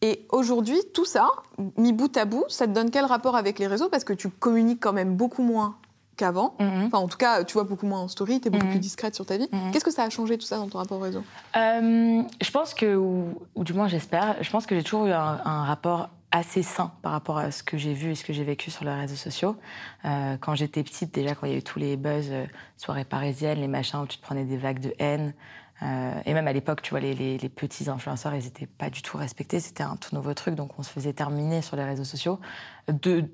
Et 0.00 0.26
aujourd'hui, 0.30 0.78
tout 0.94 1.04
ça, 1.04 1.28
mis 1.76 1.92
bout 1.92 2.16
à 2.16 2.24
bout, 2.24 2.44
ça 2.48 2.66
te 2.66 2.72
donne 2.72 2.90
quel 2.90 3.04
rapport 3.04 3.34
avec 3.34 3.58
les 3.58 3.66
réseaux? 3.66 3.88
Parce 3.88 4.04
que 4.04 4.12
tu 4.12 4.28
communiques 4.28 4.80
quand 4.80 4.92
même 4.92 5.16
beaucoup 5.16 5.42
moins 5.42 5.74
qu'avant. 6.16 6.54
Enfin, 6.58 6.98
en 6.98 7.08
tout 7.08 7.16
cas, 7.16 7.44
tu 7.44 7.54
vois 7.54 7.64
beaucoup 7.64 7.86
moins 7.86 8.00
en 8.00 8.08
story, 8.08 8.40
tu 8.40 8.48
es 8.48 8.50
beaucoup 8.50 8.66
plus 8.66 8.78
discrète 8.78 9.14
sur 9.14 9.26
ta 9.26 9.36
vie. 9.36 9.48
Qu'est-ce 9.72 9.84
que 9.84 9.90
ça 9.90 10.04
a 10.04 10.10
changé 10.10 10.38
tout 10.38 10.46
ça 10.46 10.56
dans 10.58 10.68
ton 10.68 10.78
rapport 10.78 10.98
au 10.98 11.02
réseau 11.02 11.22
euh, 11.56 12.22
Je 12.40 12.50
pense 12.50 12.74
que, 12.74 12.96
ou, 12.96 13.34
du 13.56 13.72
moins 13.72 13.88
j'espère, 13.88 14.36
je 14.40 14.50
pense 14.50 14.66
que 14.66 14.76
j'ai 14.76 14.82
toujours 14.82 15.06
eu 15.06 15.12
un 15.12 15.64
rapport 15.64 16.10
assez 16.30 16.62
sain 16.62 16.92
par 17.02 17.12
rapport 17.12 17.38
à 17.38 17.50
ce 17.50 17.62
que 17.62 17.78
j'ai 17.78 17.94
vu 17.94 18.10
et 18.10 18.14
ce 18.14 18.24
que 18.24 18.32
j'ai 18.32 18.44
vécu 18.44 18.70
sur 18.70 18.84
les 18.84 18.92
réseaux 18.92 19.16
sociaux. 19.16 19.56
Euh, 20.04 20.36
quand 20.38 20.54
j'étais 20.54 20.82
petite, 20.82 21.14
déjà, 21.14 21.34
quand 21.34 21.46
il 21.46 21.52
y 21.52 21.54
a 21.54 21.58
eu 21.58 21.62
tous 21.62 21.78
les 21.78 21.96
buzz, 21.96 22.28
euh, 22.30 22.44
soirées 22.76 23.04
parisiennes, 23.04 23.60
les 23.60 23.68
machins 23.68 24.00
où 24.00 24.06
tu 24.06 24.18
te 24.18 24.22
prenais 24.22 24.44
des 24.44 24.58
vagues 24.58 24.80
de 24.80 24.92
haine, 24.98 25.32
euh, 25.80 26.12
et 26.26 26.34
même 26.34 26.48
à 26.48 26.52
l'époque, 26.52 26.82
tu 26.82 26.90
vois, 26.90 26.98
les, 26.98 27.14
les, 27.14 27.48
petits 27.48 27.88
influenceurs, 27.88 28.34
ils 28.34 28.42
n'étaient 28.42 28.66
pas 28.66 28.90
du 28.90 29.00
tout 29.00 29.16
respectés. 29.16 29.60
C'était 29.60 29.84
un 29.84 29.94
tout 29.94 30.14
nouveau 30.14 30.34
truc, 30.34 30.56
donc 30.56 30.76
on 30.76 30.82
se 30.82 30.90
faisait 30.90 31.12
terminer 31.12 31.62
sur 31.62 31.76
les 31.76 31.84
réseaux 31.84 32.04
sociaux. 32.04 32.40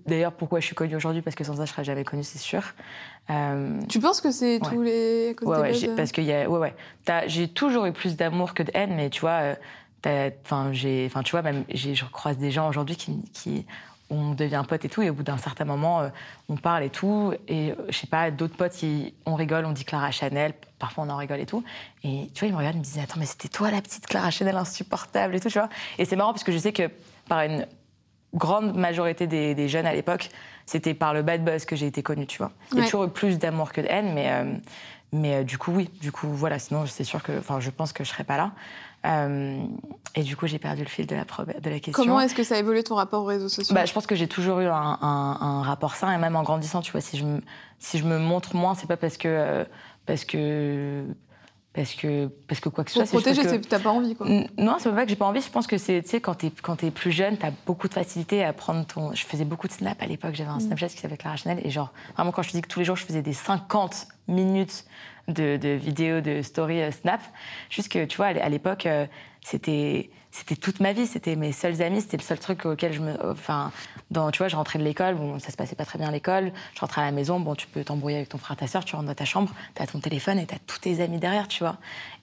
D'ailleurs, 0.06 0.32
pourquoi 0.32 0.60
je 0.60 0.66
suis 0.66 0.74
connue 0.74 0.94
aujourd'hui 0.94 1.22
Parce 1.22 1.36
que 1.36 1.42
sans 1.42 1.56
ça, 1.56 1.64
je 1.64 1.72
serais 1.72 1.84
jamais 1.84 2.04
connue, 2.04 2.22
c'est 2.22 2.38
sûr. 2.38 2.62
tu 3.88 3.98
penses 3.98 4.20
que 4.20 4.30
c'est 4.30 4.60
tous 4.60 4.82
les 4.82 5.34
ouais, 5.40 5.58
ouais, 5.58 5.96
parce 5.96 6.12
qu'il 6.12 6.24
y 6.24 6.34
a, 6.34 6.48
ouais, 6.48 6.58
ouais. 6.58 6.74
J'ai 7.28 7.48
toujours 7.48 7.86
eu 7.86 7.92
plus 7.92 8.14
d'amour 8.14 8.52
que 8.52 8.62
de 8.62 8.70
haine, 8.74 8.94
mais 8.94 9.08
tu 9.08 9.22
vois 9.22 9.56
Enfin, 10.06 10.72
j'ai, 10.72 11.06
enfin, 11.06 11.22
tu 11.22 11.32
vois, 11.32 11.42
même, 11.42 11.64
je 11.72 12.04
croise 12.04 12.38
des 12.38 12.50
gens 12.50 12.68
aujourd'hui 12.68 12.96
qui, 12.96 13.22
qui, 13.32 13.66
on 14.10 14.34
devient 14.34 14.62
potes 14.68 14.84
et 14.84 14.88
tout, 14.88 15.02
et 15.02 15.10
au 15.10 15.14
bout 15.14 15.22
d'un 15.22 15.38
certain 15.38 15.64
moment, 15.64 16.00
euh, 16.00 16.08
on 16.48 16.56
parle 16.56 16.84
et 16.84 16.90
tout, 16.90 17.32
et 17.48 17.70
euh, 17.70 17.74
je 17.88 17.98
sais 17.98 18.06
pas, 18.06 18.30
d'autres 18.30 18.56
potes, 18.56 18.78
on 19.26 19.34
rigole, 19.34 19.64
on 19.64 19.72
dit 19.72 19.84
Clara 19.84 20.10
Chanel, 20.10 20.52
parfois 20.78 21.04
on 21.04 21.10
en 21.10 21.16
rigole 21.16 21.40
et 21.40 21.46
tout, 21.46 21.64
et 22.02 22.30
tu 22.34 22.40
vois, 22.40 22.48
ils 22.48 22.52
me 22.52 22.58
regardent, 22.58 22.76
ils 22.76 22.80
me 22.80 22.84
disent, 22.84 22.98
attends, 22.98 23.18
mais 23.18 23.26
c'était 23.26 23.48
toi 23.48 23.70
la 23.70 23.80
petite 23.80 24.06
Clara 24.06 24.30
Chanel 24.30 24.56
insupportable 24.56 25.34
et 25.34 25.40
tout, 25.40 25.48
tu 25.48 25.58
vois. 25.58 25.68
Et 25.98 26.04
c'est 26.04 26.16
marrant 26.16 26.32
parce 26.32 26.44
que 26.44 26.52
je 26.52 26.58
sais 26.58 26.72
que 26.72 26.90
par 27.28 27.40
une 27.40 27.66
grande 28.34 28.76
majorité 28.76 29.26
des, 29.26 29.68
jeunes 29.68 29.86
à 29.86 29.94
l'époque, 29.94 30.28
c'était 30.66 30.94
par 30.94 31.14
le 31.14 31.22
bad 31.22 31.44
buzz 31.44 31.64
que 31.64 31.76
j'ai 31.76 31.86
été 31.86 32.02
connue, 32.02 32.26
tu 32.26 32.38
vois. 32.38 32.52
Il 32.72 32.78
y 32.78 32.80
a 32.80 32.84
toujours 32.84 33.04
eu 33.04 33.10
plus 33.10 33.38
d'amour 33.38 33.72
que 33.72 33.80
de 33.80 33.86
haine, 33.86 34.12
mais, 34.12 34.30
euh, 34.30 34.54
mais 35.12 35.44
du 35.44 35.56
coup, 35.56 35.72
oui, 35.72 35.88
du 36.00 36.10
coup, 36.10 36.28
voilà, 36.28 36.58
sinon, 36.58 36.86
c'est 36.86 37.04
sûr 37.04 37.22
que, 37.22 37.38
enfin, 37.38 37.60
je 37.60 37.70
pense 37.70 37.92
que 37.92 38.04
je 38.04 38.08
serais 38.10 38.24
pas 38.24 38.36
là. 38.36 38.52
Euh, 39.04 39.62
et 40.14 40.22
du 40.22 40.36
coup, 40.36 40.46
j'ai 40.46 40.58
perdu 40.58 40.82
le 40.82 40.88
fil 40.88 41.06
de 41.06 41.14
la, 41.14 41.24
de 41.24 41.70
la 41.70 41.80
question. 41.80 41.92
Comment 41.92 42.20
est-ce 42.20 42.34
que 42.34 42.42
ça 42.42 42.54
a 42.54 42.58
évolué 42.58 42.82
ton 42.82 42.94
rapport 42.94 43.22
aux 43.22 43.26
réseaux 43.26 43.48
sociaux? 43.48 43.74
Bah, 43.74 43.84
Je 43.84 43.92
pense 43.92 44.06
que 44.06 44.14
j'ai 44.14 44.28
toujours 44.28 44.60
eu 44.60 44.66
un, 44.66 44.98
un, 45.00 45.62
rapport 45.62 45.96
sain, 45.96 46.12
et 46.12 46.18
même 46.18 46.36
en 46.36 46.42
grandissant, 46.42 46.80
tu 46.80 46.92
vois, 46.92 47.00
si 47.00 47.18
je 47.18 47.24
me, 47.24 47.40
si 47.78 47.98
je 47.98 48.04
me 48.04 48.18
montre 48.18 48.56
moins, 48.56 48.74
c'est 48.74 48.86
pas 48.86 48.96
parce 48.96 49.16
que, 49.16 49.28
euh, 49.28 49.64
parce 50.06 50.24
que 50.24 51.04
parce 51.74 51.94
que 51.94 52.30
parce 52.46 52.60
que 52.60 52.68
quoi 52.68 52.84
que 52.84 52.90
ce 52.90 53.04
soit 53.04 53.04
pour 53.04 53.20
protéger 53.20 53.42
que 53.42 53.66
t'as 53.66 53.80
pas 53.80 53.90
envie 53.90 54.14
quoi 54.14 54.28
non 54.56 54.76
c'est 54.78 54.92
pas 54.92 55.02
que 55.02 55.08
j'ai 55.08 55.16
pas 55.16 55.24
envie 55.24 55.40
je 55.40 55.50
pense 55.50 55.66
que 55.66 55.76
c'est 55.76 56.02
tu 56.02 56.10
sais 56.10 56.20
quand 56.20 56.34
t'es 56.34 56.52
quand 56.62 56.84
es 56.84 56.92
plus 56.92 57.10
jeune 57.10 57.36
t'as 57.36 57.50
beaucoup 57.66 57.88
de 57.88 57.94
facilité 57.94 58.44
à 58.44 58.52
prendre 58.52 58.86
ton 58.86 59.12
je 59.12 59.26
faisais 59.26 59.44
beaucoup 59.44 59.66
de 59.66 59.72
snap 59.72 60.00
à 60.00 60.06
l'époque 60.06 60.34
j'avais 60.34 60.50
un 60.50 60.58
mm. 60.58 60.68
Snapchat 60.68 60.88
qui 60.90 60.98
s'appelait 60.98 61.16
Clara 61.16 61.34
Chanel 61.34 61.60
et 61.64 61.70
genre 61.70 61.92
vraiment 62.14 62.30
quand 62.30 62.42
je 62.42 62.50
te 62.50 62.56
dis 62.56 62.62
que 62.62 62.68
tous 62.68 62.78
les 62.78 62.84
jours 62.84 62.94
je 62.94 63.04
faisais 63.04 63.22
des 63.22 63.32
50 63.32 64.06
minutes 64.28 64.84
de, 65.28 65.56
de 65.56 65.68
vidéos 65.70 66.20
de 66.20 66.42
story 66.42 66.82
euh, 66.82 66.90
snap 66.90 67.20
juste 67.70 67.90
que 67.90 68.04
tu 68.04 68.16
vois 68.16 68.26
à 68.26 68.48
l'époque 68.48 68.86
euh, 68.86 69.06
c'était 69.42 70.10
c'était 70.34 70.56
toute 70.56 70.80
ma 70.80 70.92
vie, 70.92 71.06
c'était 71.06 71.36
mes 71.36 71.52
seuls 71.52 71.80
amis, 71.80 72.00
c'était 72.00 72.16
le 72.16 72.22
seul 72.22 72.40
truc 72.40 72.66
auquel 72.66 72.92
je 72.92 73.00
me. 73.00 73.14
Enfin, 73.30 73.70
dans, 74.10 74.32
tu 74.32 74.38
vois, 74.38 74.48
je 74.48 74.56
rentrais 74.56 74.80
de 74.80 74.84
l'école, 74.84 75.14
bon, 75.14 75.38
ça 75.38 75.52
se 75.52 75.56
passait 75.56 75.76
pas 75.76 75.84
très 75.84 75.96
bien 75.96 76.08
à 76.08 76.10
l'école, 76.10 76.52
je 76.74 76.80
rentrais 76.80 77.02
à 77.02 77.04
la 77.04 77.12
maison, 77.12 77.38
bon, 77.38 77.54
tu 77.54 77.68
peux 77.68 77.84
t'embrouiller 77.84 78.16
avec 78.16 78.30
ton 78.30 78.38
frère, 78.38 78.56
ta 78.56 78.66
soeur, 78.66 78.84
tu 78.84 78.96
rentres 78.96 79.06
dans 79.06 79.14
ta 79.14 79.24
chambre, 79.24 79.52
tu 79.76 79.80
as 79.82 79.86
ton 79.86 80.00
téléphone 80.00 80.40
et 80.40 80.46
tu 80.46 80.52
as 80.52 80.58
tous 80.66 80.80
tes 80.80 81.00
amis 81.00 81.18
derrière, 81.18 81.46
tu 81.46 81.62
vois. 81.62 81.76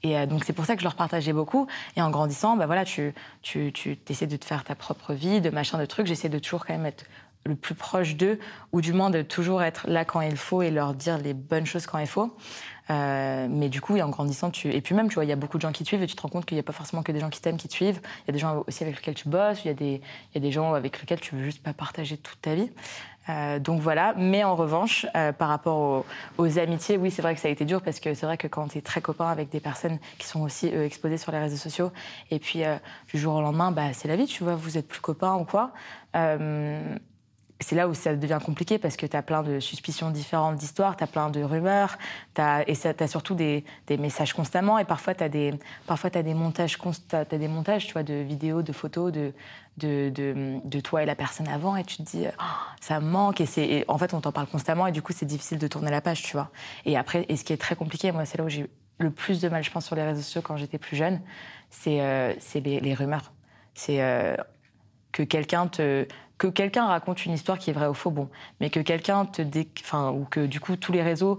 Et 0.04 0.18
euh, 0.18 0.26
donc, 0.26 0.44
c'est 0.44 0.52
pour 0.52 0.66
ça 0.66 0.76
que 0.76 0.82
je 0.82 0.84
leur 0.84 0.96
partageais 0.96 1.32
beaucoup. 1.32 1.68
Et 1.96 2.02
en 2.02 2.10
grandissant, 2.10 2.58
bah 2.58 2.66
voilà, 2.66 2.84
tu, 2.84 3.14
tu, 3.44 3.72
tu 3.72 3.98
essaies 4.10 4.28
de 4.28 4.36
te 4.36 4.44
faire 4.44 4.66
ta 4.66 4.76
propre 4.76 5.14
vie, 5.14 5.40
de 5.40 5.50
machin, 5.50 5.78
de 5.78 5.86
trucs. 5.86 6.08
J'essaie 6.08 6.28
de 6.28 6.40
toujours 6.40 6.66
quand 6.66 6.74
même 6.74 6.86
être 6.86 7.06
le 7.46 7.56
plus 7.56 7.76
proche 7.76 8.16
d'eux, 8.18 8.40
ou 8.74 8.82
du 8.82 8.92
moins 8.92 9.10
de 9.10 9.22
toujours 9.22 9.64
être 9.64 9.88
là 9.88 10.04
quand 10.04 10.22
il 10.22 10.36
faut 10.36 10.62
et 10.62 10.70
leur 10.70 10.94
dire 10.94 11.18
les 11.18 11.34
bonnes 11.34 11.66
choses 11.66 11.86
quand 11.86 11.98
il 11.98 12.08
faut. 12.08 12.36
Euh, 12.90 13.48
mais 13.50 13.70
du 13.70 13.80
coup, 13.80 13.98
en 14.00 14.10
grandissant, 14.10 14.50
tu... 14.50 14.74
et 14.74 14.82
puis 14.82 14.96
même, 14.96 15.08
tu 15.08 15.16
vois, 15.16 15.26
il 15.26 15.30
y 15.30 15.34
a 15.34 15.36
beaucoup 15.36 15.58
de 15.58 15.62
gens 15.62 15.72
qui 15.72 15.84
te 15.84 15.88
suivent 15.88 16.04
et 16.04 16.08
tu 16.08 16.16
te 16.16 16.22
rends 16.22 16.30
compte 16.30 16.46
qu'il 16.46 16.56
n'y 16.56 16.60
a 16.60 16.64
pas 16.64 16.74
forcément 16.74 17.04
que 17.04 17.12
des 17.12 17.20
gens 17.20 17.30
qui 17.30 17.42
t'aiment 17.42 17.58
qui 17.58 17.68
te 17.68 17.74
suivent. 17.74 18.02
Il 18.24 18.28
y 18.28 18.32
a 18.32 18.34
des 18.34 18.40
gens 18.40 18.64
aussi 18.68 18.84
avec 18.84 18.96
lesquels 18.96 19.14
tu 19.14 19.30
bosses, 19.30 19.64
il 19.64 19.68
y 19.68 19.72
a 19.72 19.74
des, 19.74 20.02
y 20.36 20.38
a 20.38 20.42
des 20.42 20.52
gens 20.52 20.74
avec 20.74 21.00
lesquels 21.00 21.20
tu 21.20 21.36
veux 21.36 21.44
juste 21.44 21.64
pas 21.64 21.74
partager 21.74 22.18
toute 22.18 22.42
ta 22.42 22.56
vie. 22.56 22.70
Euh, 23.30 23.60
donc 23.60 23.82
voilà, 23.82 24.16
mais 24.18 24.44
en 24.44 24.56
revanche, 24.56 25.06
euh, 25.16 25.32
par 25.32 25.48
rapport 25.48 26.06
aux, 26.38 26.60
amitiés, 26.60 26.98
oui, 26.98 27.12
c'est 27.12 27.22
vrai 27.22 27.36
que 27.36 27.40
ça 27.40 27.48
a 27.48 27.52
été 27.52 27.66
dur 27.66 27.82
parce 27.82 28.00
que 28.00 28.14
c'est 28.16 28.26
vrai 28.26 28.38
que 28.38 28.48
quand 28.48 28.70
tu 28.70 28.80
es 28.80 28.82
très 28.82 29.00
copain 29.00 29.30
avec 29.30 29.50
des 29.50 29.60
personnes 29.60 30.00
qui 30.18 30.28
sont 30.28 30.42
aussi 30.42 30.68
exposées 30.68 31.18
sur 31.18 31.32
les 31.32 31.40
réseaux 31.40 31.58
sociaux, 31.58 31.92
et 32.32 32.40
puis 32.40 32.64
du 33.14 33.20
jour 33.20 33.36
au 33.36 33.42
lendemain, 33.42 33.72
bah, 33.72 33.94
c'est 33.94 34.08
la 34.08 34.16
vie, 34.16 34.26
tu 34.26 34.44
vois, 34.44 34.56
vous 34.56 34.78
êtes 34.78 34.88
plus 34.88 35.02
copains 35.02 35.36
ou 35.36 35.46
quoi 35.46 35.72
c'est 37.62 37.76
là 37.76 37.88
où 37.88 37.94
ça 37.94 38.16
devient 38.16 38.40
compliqué 38.44 38.78
parce 38.78 38.98
que 38.98 39.06
tu 39.06 39.16
as 39.16 39.22
plein 39.22 39.44
de 39.44 39.60
suspicions 39.60 40.10
différentes 40.10 40.58
d'histoires, 40.58 40.98
tu 40.98 41.04
as 41.04 41.08
plein 41.08 41.30
de 41.30 41.44
rumeurs, 41.44 41.98
as, 42.38 42.64
et 42.68 42.76
tu 42.76 42.88
as 42.88 43.08
surtout 43.08 43.36
des, 43.36 43.64
messages 43.90 44.34
constamment. 44.34 44.80
Et 44.80 44.86
parfois, 44.86 45.14
tu 45.14 45.24
as, 45.24 45.30
des, 45.30 45.54
as 45.88 46.24
des 46.24 46.34
montages, 46.34 46.78
as, 47.14 47.26
des 47.26 47.48
montages 47.48 47.88
tu 47.88 47.94
vois, 47.94 48.04
de 48.04 48.16
vidéos, 48.16 48.62
de 48.62 48.72
photos 48.72 49.12
de, 49.12 49.34
de, 49.78 50.12
de, 50.64 50.80
toi 50.80 51.04
et 51.04 51.06
la 51.06 51.16
personne 51.16 51.48
avant. 51.48 51.76
Et 51.76 51.84
tu 51.84 51.98
te 51.98 52.04
dis, 52.04 52.26
oh, 52.28 52.44
ça 52.80 53.00
manque. 53.00 53.42
Et, 53.42 53.86
en 53.88 53.98
fait, 53.98 54.14
on 54.14 54.22
t'en 54.22 54.32
parle 54.32 54.48
constamment. 54.48 54.88
Et 54.88 54.92
du 54.92 55.02
coup, 55.02 55.14
c'est 55.14 55.26
difficile 55.26 55.60
de 55.60 55.68
tourner 55.68 55.92
la 55.92 56.02
page, 56.02 56.24
tu 56.24 56.34
vois. 56.34 56.50
Et 56.86 56.98
après, 56.98 57.26
et 57.30 57.36
ce 57.36 57.44
qui 57.44 57.54
est 57.54 57.58
très 57.58 57.76
compliqué, 57.76 58.12
moi, 58.12 58.26
c'est 58.26 58.38
là 58.38 58.44
où 58.44 58.50
j'ai 58.50 58.68
le 58.98 59.12
plus 59.12 59.42
de 59.42 59.50
mal, 59.50 59.64
je 59.64 59.72
pense, 59.72 59.86
sur 59.86 59.96
les 59.96 60.04
réseaux 60.04 60.22
sociaux 60.22 60.42
quand 60.42 60.58
j'étais 60.58 60.78
plus 60.78 60.96
jeune, 60.96 61.22
c'est 61.70 62.02
euh, 62.02 62.34
les, 62.56 62.94
rumeurs. 62.94 63.32
C'est 63.74 64.02
euh, 64.02 64.36
que 65.12 65.24
quelqu'un 65.24 65.68
te 65.68 66.08
que 66.42 66.48
quelqu'un 66.48 66.88
raconte 66.88 67.24
une 67.28 67.34
histoire 67.34 67.60
qui 67.60 67.70
est 67.70 67.74
vraie 67.74 67.86
ou 67.86 67.94
faux, 67.94 68.10
bon, 68.10 68.28
mais 68.60 68.72
que 68.72 68.80
quelqu'un 68.80 69.26
te 69.26 69.44
enfin, 69.82 70.10
ou 70.10 70.26
que 70.26 70.48
du 70.48 70.60
coup 70.60 70.76
tous 70.76 70.92
les 70.92 71.04
réseaux 71.04 71.38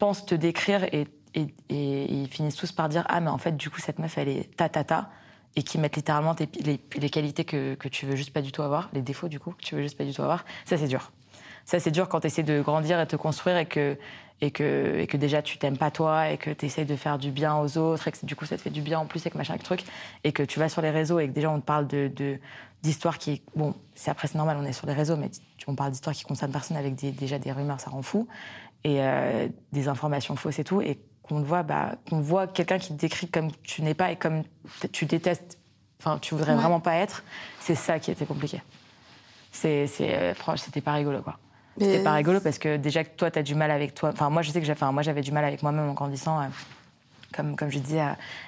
pensent 0.00 0.26
te 0.26 0.34
décrire 0.34 0.82
et, 0.92 1.06
et, 1.34 2.12
ils 2.12 2.26
finissent 2.26 2.56
tous 2.56 2.72
par 2.72 2.88
dire 2.88 3.04
ah 3.08 3.20
mais 3.20 3.30
en 3.30 3.38
fait 3.38 3.56
du 3.56 3.70
coup 3.70 3.78
cette 3.78 4.00
meuf 4.00 4.18
elle 4.18 4.28
est 4.28 4.56
ta 4.56 4.68
ta 4.68 4.82
ta 4.82 5.10
et 5.54 5.62
qui 5.62 5.78
mettent 5.78 5.94
littéralement 5.94 6.34
les, 6.64 6.80
les, 6.96 7.10
qualités 7.10 7.44
que, 7.44 7.76
que 7.76 7.86
tu 7.86 8.04
veux 8.04 8.16
juste 8.16 8.32
pas 8.32 8.42
du 8.42 8.50
tout 8.50 8.62
avoir, 8.62 8.90
les 8.92 9.02
défauts 9.02 9.28
du 9.28 9.38
coup 9.38 9.52
que 9.52 9.62
tu 9.62 9.76
veux 9.76 9.82
juste 9.82 9.96
pas 9.96 10.04
du 10.04 10.12
tout 10.12 10.22
avoir, 10.22 10.44
ça 10.64 10.76
c'est 10.76 10.88
dur. 10.88 11.12
Ça 11.64 11.78
c'est 11.78 11.92
dur 11.92 12.08
quand 12.08 12.18
tu 12.18 12.26
essaies 12.26 12.42
de 12.42 12.60
grandir 12.62 12.98
et 12.98 13.06
te 13.06 13.14
construire 13.14 13.58
et 13.58 13.66
que 13.66 13.96
et 14.42 14.50
que, 14.50 14.98
et 14.98 15.06
que 15.06 15.16
déjà 15.16 15.40
tu 15.40 15.56
t'aimes 15.56 15.78
pas 15.78 15.92
toi 15.92 16.28
et 16.30 16.36
que 16.36 16.50
tu 16.50 16.66
essayes 16.66 16.84
de 16.84 16.96
faire 16.96 17.16
du 17.16 17.30
bien 17.30 17.56
aux 17.56 17.78
autres 17.78 18.08
et 18.08 18.12
que 18.12 18.26
du 18.26 18.34
coup 18.34 18.44
ça 18.44 18.56
te 18.56 18.62
fait 18.62 18.70
du 18.70 18.82
bien 18.82 18.98
en 18.98 19.06
plus 19.06 19.20
avec 19.20 19.36
machin 19.36 19.54
avec 19.54 19.62
truc 19.62 19.84
et 20.24 20.32
que 20.32 20.42
tu 20.42 20.58
vas 20.58 20.68
sur 20.68 20.82
les 20.82 20.90
réseaux 20.90 21.20
et 21.20 21.28
que 21.28 21.32
déjà 21.32 21.48
on 21.48 21.60
te 21.60 21.64
parle 21.64 21.86
de, 21.86 22.10
d'histoires 22.82 23.18
qui 23.18 23.40
bon 23.54 23.74
c'est 23.94 24.10
après 24.10 24.26
c'est 24.26 24.36
normal 24.36 24.58
on 24.60 24.64
est 24.64 24.72
sur 24.72 24.88
les 24.88 24.92
réseaux 24.92 25.16
mais 25.16 25.30
on 25.68 25.76
parle 25.76 25.92
d'histoires 25.92 26.14
qui 26.14 26.24
concernent 26.24 26.50
personne 26.50 26.76
avec 26.76 26.96
déjà 26.96 27.38
des 27.38 27.52
rumeurs 27.52 27.80
ça 27.80 27.90
rend 27.90 28.02
fou 28.02 28.26
et 28.82 29.00
euh, 29.00 29.46
des 29.70 29.86
informations 29.86 30.34
fausses 30.34 30.58
et 30.58 30.64
tout 30.64 30.82
et 30.82 30.98
qu'on 31.22 31.40
voit 31.42 31.62
bah 31.62 31.94
qu'on 32.10 32.20
voit 32.20 32.48
quelqu'un 32.48 32.78
qui 32.78 32.88
te 32.88 33.00
décrit 33.00 33.28
comme 33.28 33.52
tu 33.62 33.82
n'es 33.82 33.94
pas 33.94 34.10
et 34.10 34.16
comme 34.16 34.42
tu 34.90 35.06
détestes 35.06 35.56
enfin 36.00 36.18
tu 36.18 36.34
voudrais 36.34 36.56
vraiment 36.56 36.80
pas 36.80 36.96
être 36.96 37.22
c'est 37.60 37.76
ça 37.76 38.00
qui 38.00 38.10
était 38.10 38.26
compliqué. 38.26 38.60
C'est 39.52 39.86
c'est 39.86 40.16
euh, 40.16 40.34
franchement 40.34 40.64
c'était 40.64 40.80
pas 40.80 40.94
rigolo 40.94 41.22
quoi 41.22 41.38
c'était 41.78 42.02
pas 42.02 42.12
rigolo 42.12 42.40
parce 42.40 42.58
que 42.58 42.76
déjà 42.76 43.04
que 43.04 43.10
toi, 43.16 43.30
tu 43.30 43.38
as 43.38 43.42
du 43.42 43.54
mal 43.54 43.70
avec 43.70 43.94
toi. 43.94 44.10
Enfin, 44.12 44.30
moi, 44.30 44.42
je 44.42 44.50
sais 44.50 44.60
que 44.60 44.70
enfin, 44.70 44.92
moi, 44.92 45.02
j'avais 45.02 45.22
du 45.22 45.32
mal 45.32 45.44
avec 45.44 45.62
moi-même 45.62 45.88
en 45.88 45.94
grandissant. 45.94 46.40
Euh, 46.40 46.44
comme, 47.34 47.56
comme 47.56 47.70
je 47.70 47.78
disais, 47.78 48.02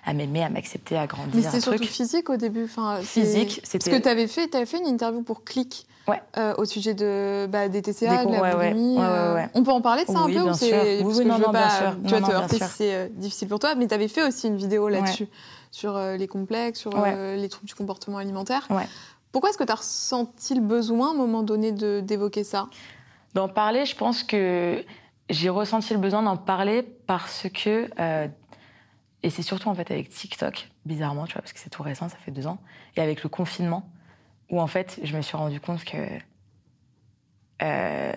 à, 0.05 0.13
m'aimer, 0.13 0.45
à 0.45 0.51
m'accepter, 0.51 0.99
à 0.99 1.07
grandir. 1.07 1.33
Mais 1.35 1.43
c'était 1.43 1.61
surtout 1.61 1.85
physique 1.85 2.29
au 2.29 2.37
début. 2.37 2.65
Enfin, 2.65 2.99
physique, 3.01 3.61
c'était. 3.65 3.91
Ce 3.91 3.97
que 3.97 4.03
tu 4.03 4.09
avais 4.09 4.27
fait, 4.27 4.49
tu 4.49 4.57
avais 4.59 4.67
fait 4.67 4.79
une 4.79 4.87
interview 4.87 5.23
pour 5.23 5.43
Click. 5.45 5.87
Ouais. 6.07 6.21
Euh, 6.37 6.53
au 6.59 6.67
sujet 6.67 6.93
de, 6.93 7.47
bah, 7.47 7.71
des 7.71 7.81
TCA, 7.81 8.27
de 8.27 8.33
la 8.33 8.43
ouais, 8.43 8.73
boulimie. 8.73 8.99
Ouais, 8.99 9.49
on 9.55 9.63
peut 9.63 9.71
en 9.71 9.81
parler 9.81 10.05
de 10.05 10.13
ça 10.13 10.25
oui, 10.27 10.37
un 10.37 10.43
peu 10.45 10.51
ou 10.51 10.53
sûr. 10.53 10.77
Oui, 11.03 11.15
oui, 11.17 11.25
non, 11.25 11.39
non, 11.39 11.51
pas, 11.51 11.53
bien 11.53 11.71
sûr. 11.71 11.97
Tu 12.07 12.13
vas 12.13 12.21
te 12.21 12.31
heurter 12.31 12.59
si 12.59 12.71
c'est 12.77 13.19
difficile 13.19 13.49
pour 13.49 13.59
toi, 13.59 13.75
mais 13.75 13.87
tu 13.87 13.95
avais 13.95 14.09
fait 14.09 14.23
aussi 14.23 14.49
une 14.49 14.57
vidéo 14.57 14.91
là-dessus, 14.91 15.29
sur 15.71 15.99
les 15.99 16.29
complexes, 16.29 16.81
sur 16.81 16.91
les 16.91 17.49
troubles 17.49 17.67
du 17.67 17.75
comportement 17.75 18.19
alimentaire. 18.19 18.69
Pourquoi 19.33 19.51
est-ce 19.51 19.59
que 19.59 19.65
tu 19.65 19.73
as 19.73 19.77
ressenti 19.77 20.55
le 20.55 20.61
besoin 20.61 21.09
à 21.09 21.11
un 21.11 21.17
moment 21.17 21.43
donné 21.43 21.73
d'évoquer 21.73 22.45
ça? 22.45 22.69
D'en 23.35 23.49
parler, 23.49 23.85
je 23.85 23.97
pense 23.97 24.23
que 24.23 24.85
j'ai 25.29 25.49
ressenti 25.49 25.93
le 25.93 26.01
besoin 26.01 26.23
d'en 26.23 26.37
parler 26.37 26.83
parce 26.83 27.49
que. 27.53 27.91
Euh, 27.99 28.29
et 29.23 29.31
c'est 29.31 29.43
surtout 29.43 29.69
en 29.69 29.75
fait 29.75 29.91
avec 29.91 30.11
TikTok, 30.11 30.71
bizarrement, 30.85 31.27
tu 31.27 31.33
vois, 31.33 31.43
parce 31.43 31.55
que 31.55 31.59
c'est 31.59 31.71
tout 31.71 31.83
récent, 31.83 32.09
ça 32.09 32.17
fait 32.19 32.31
deux 32.31 32.47
ans, 32.47 32.59
et 32.95 33.01
avec 33.01 33.23
le 33.23 33.31
confinement, 33.31 33.89
où 34.51 34.61
en 34.61 34.67
fait, 34.67 35.01
je 35.03 35.17
me 35.17 35.23
suis 35.23 35.37
rendu 35.37 35.61
compte 35.61 35.83
que 35.85 35.97
euh, 37.63 38.13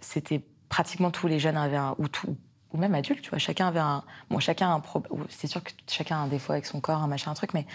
c'était 0.00 0.42
pratiquement 0.68 1.10
tous 1.10 1.26
les 1.26 1.38
jeunes 1.40 1.56
avaient 1.56 1.76
un. 1.76 1.94
ou, 1.98 2.08
tout, 2.08 2.36
ou 2.72 2.78
même 2.78 2.94
adultes, 2.94 3.22
tu 3.22 3.30
vois, 3.30 3.38
chacun 3.38 3.66
avait 3.66 3.80
un. 3.80 4.04
Bon, 4.30 4.38
chacun 4.38 4.72
un 4.72 4.80
problème. 4.80 5.26
C'est 5.28 5.48
sûr 5.48 5.62
que 5.62 5.72
chacun 5.88 6.16
a 6.16 6.20
un 6.20 6.28
défaut 6.28 6.52
avec 6.52 6.66
son 6.66 6.80
corps, 6.80 7.02
un 7.02 7.08
machin, 7.08 7.32
un 7.32 7.34
truc, 7.34 7.52
mais 7.52 7.66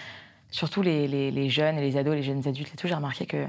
surtout 0.50 0.82
les, 0.82 1.06
les, 1.06 1.30
les 1.30 1.50
jeunes 1.50 1.78
et 1.78 1.82
les 1.82 1.96
ados, 1.98 2.14
les 2.14 2.22
jeunes 2.22 2.48
adultes 2.48 2.72
et 2.72 2.76
tout, 2.76 2.88
j'ai 2.88 2.94
remarqué 2.94 3.26
que 3.26 3.46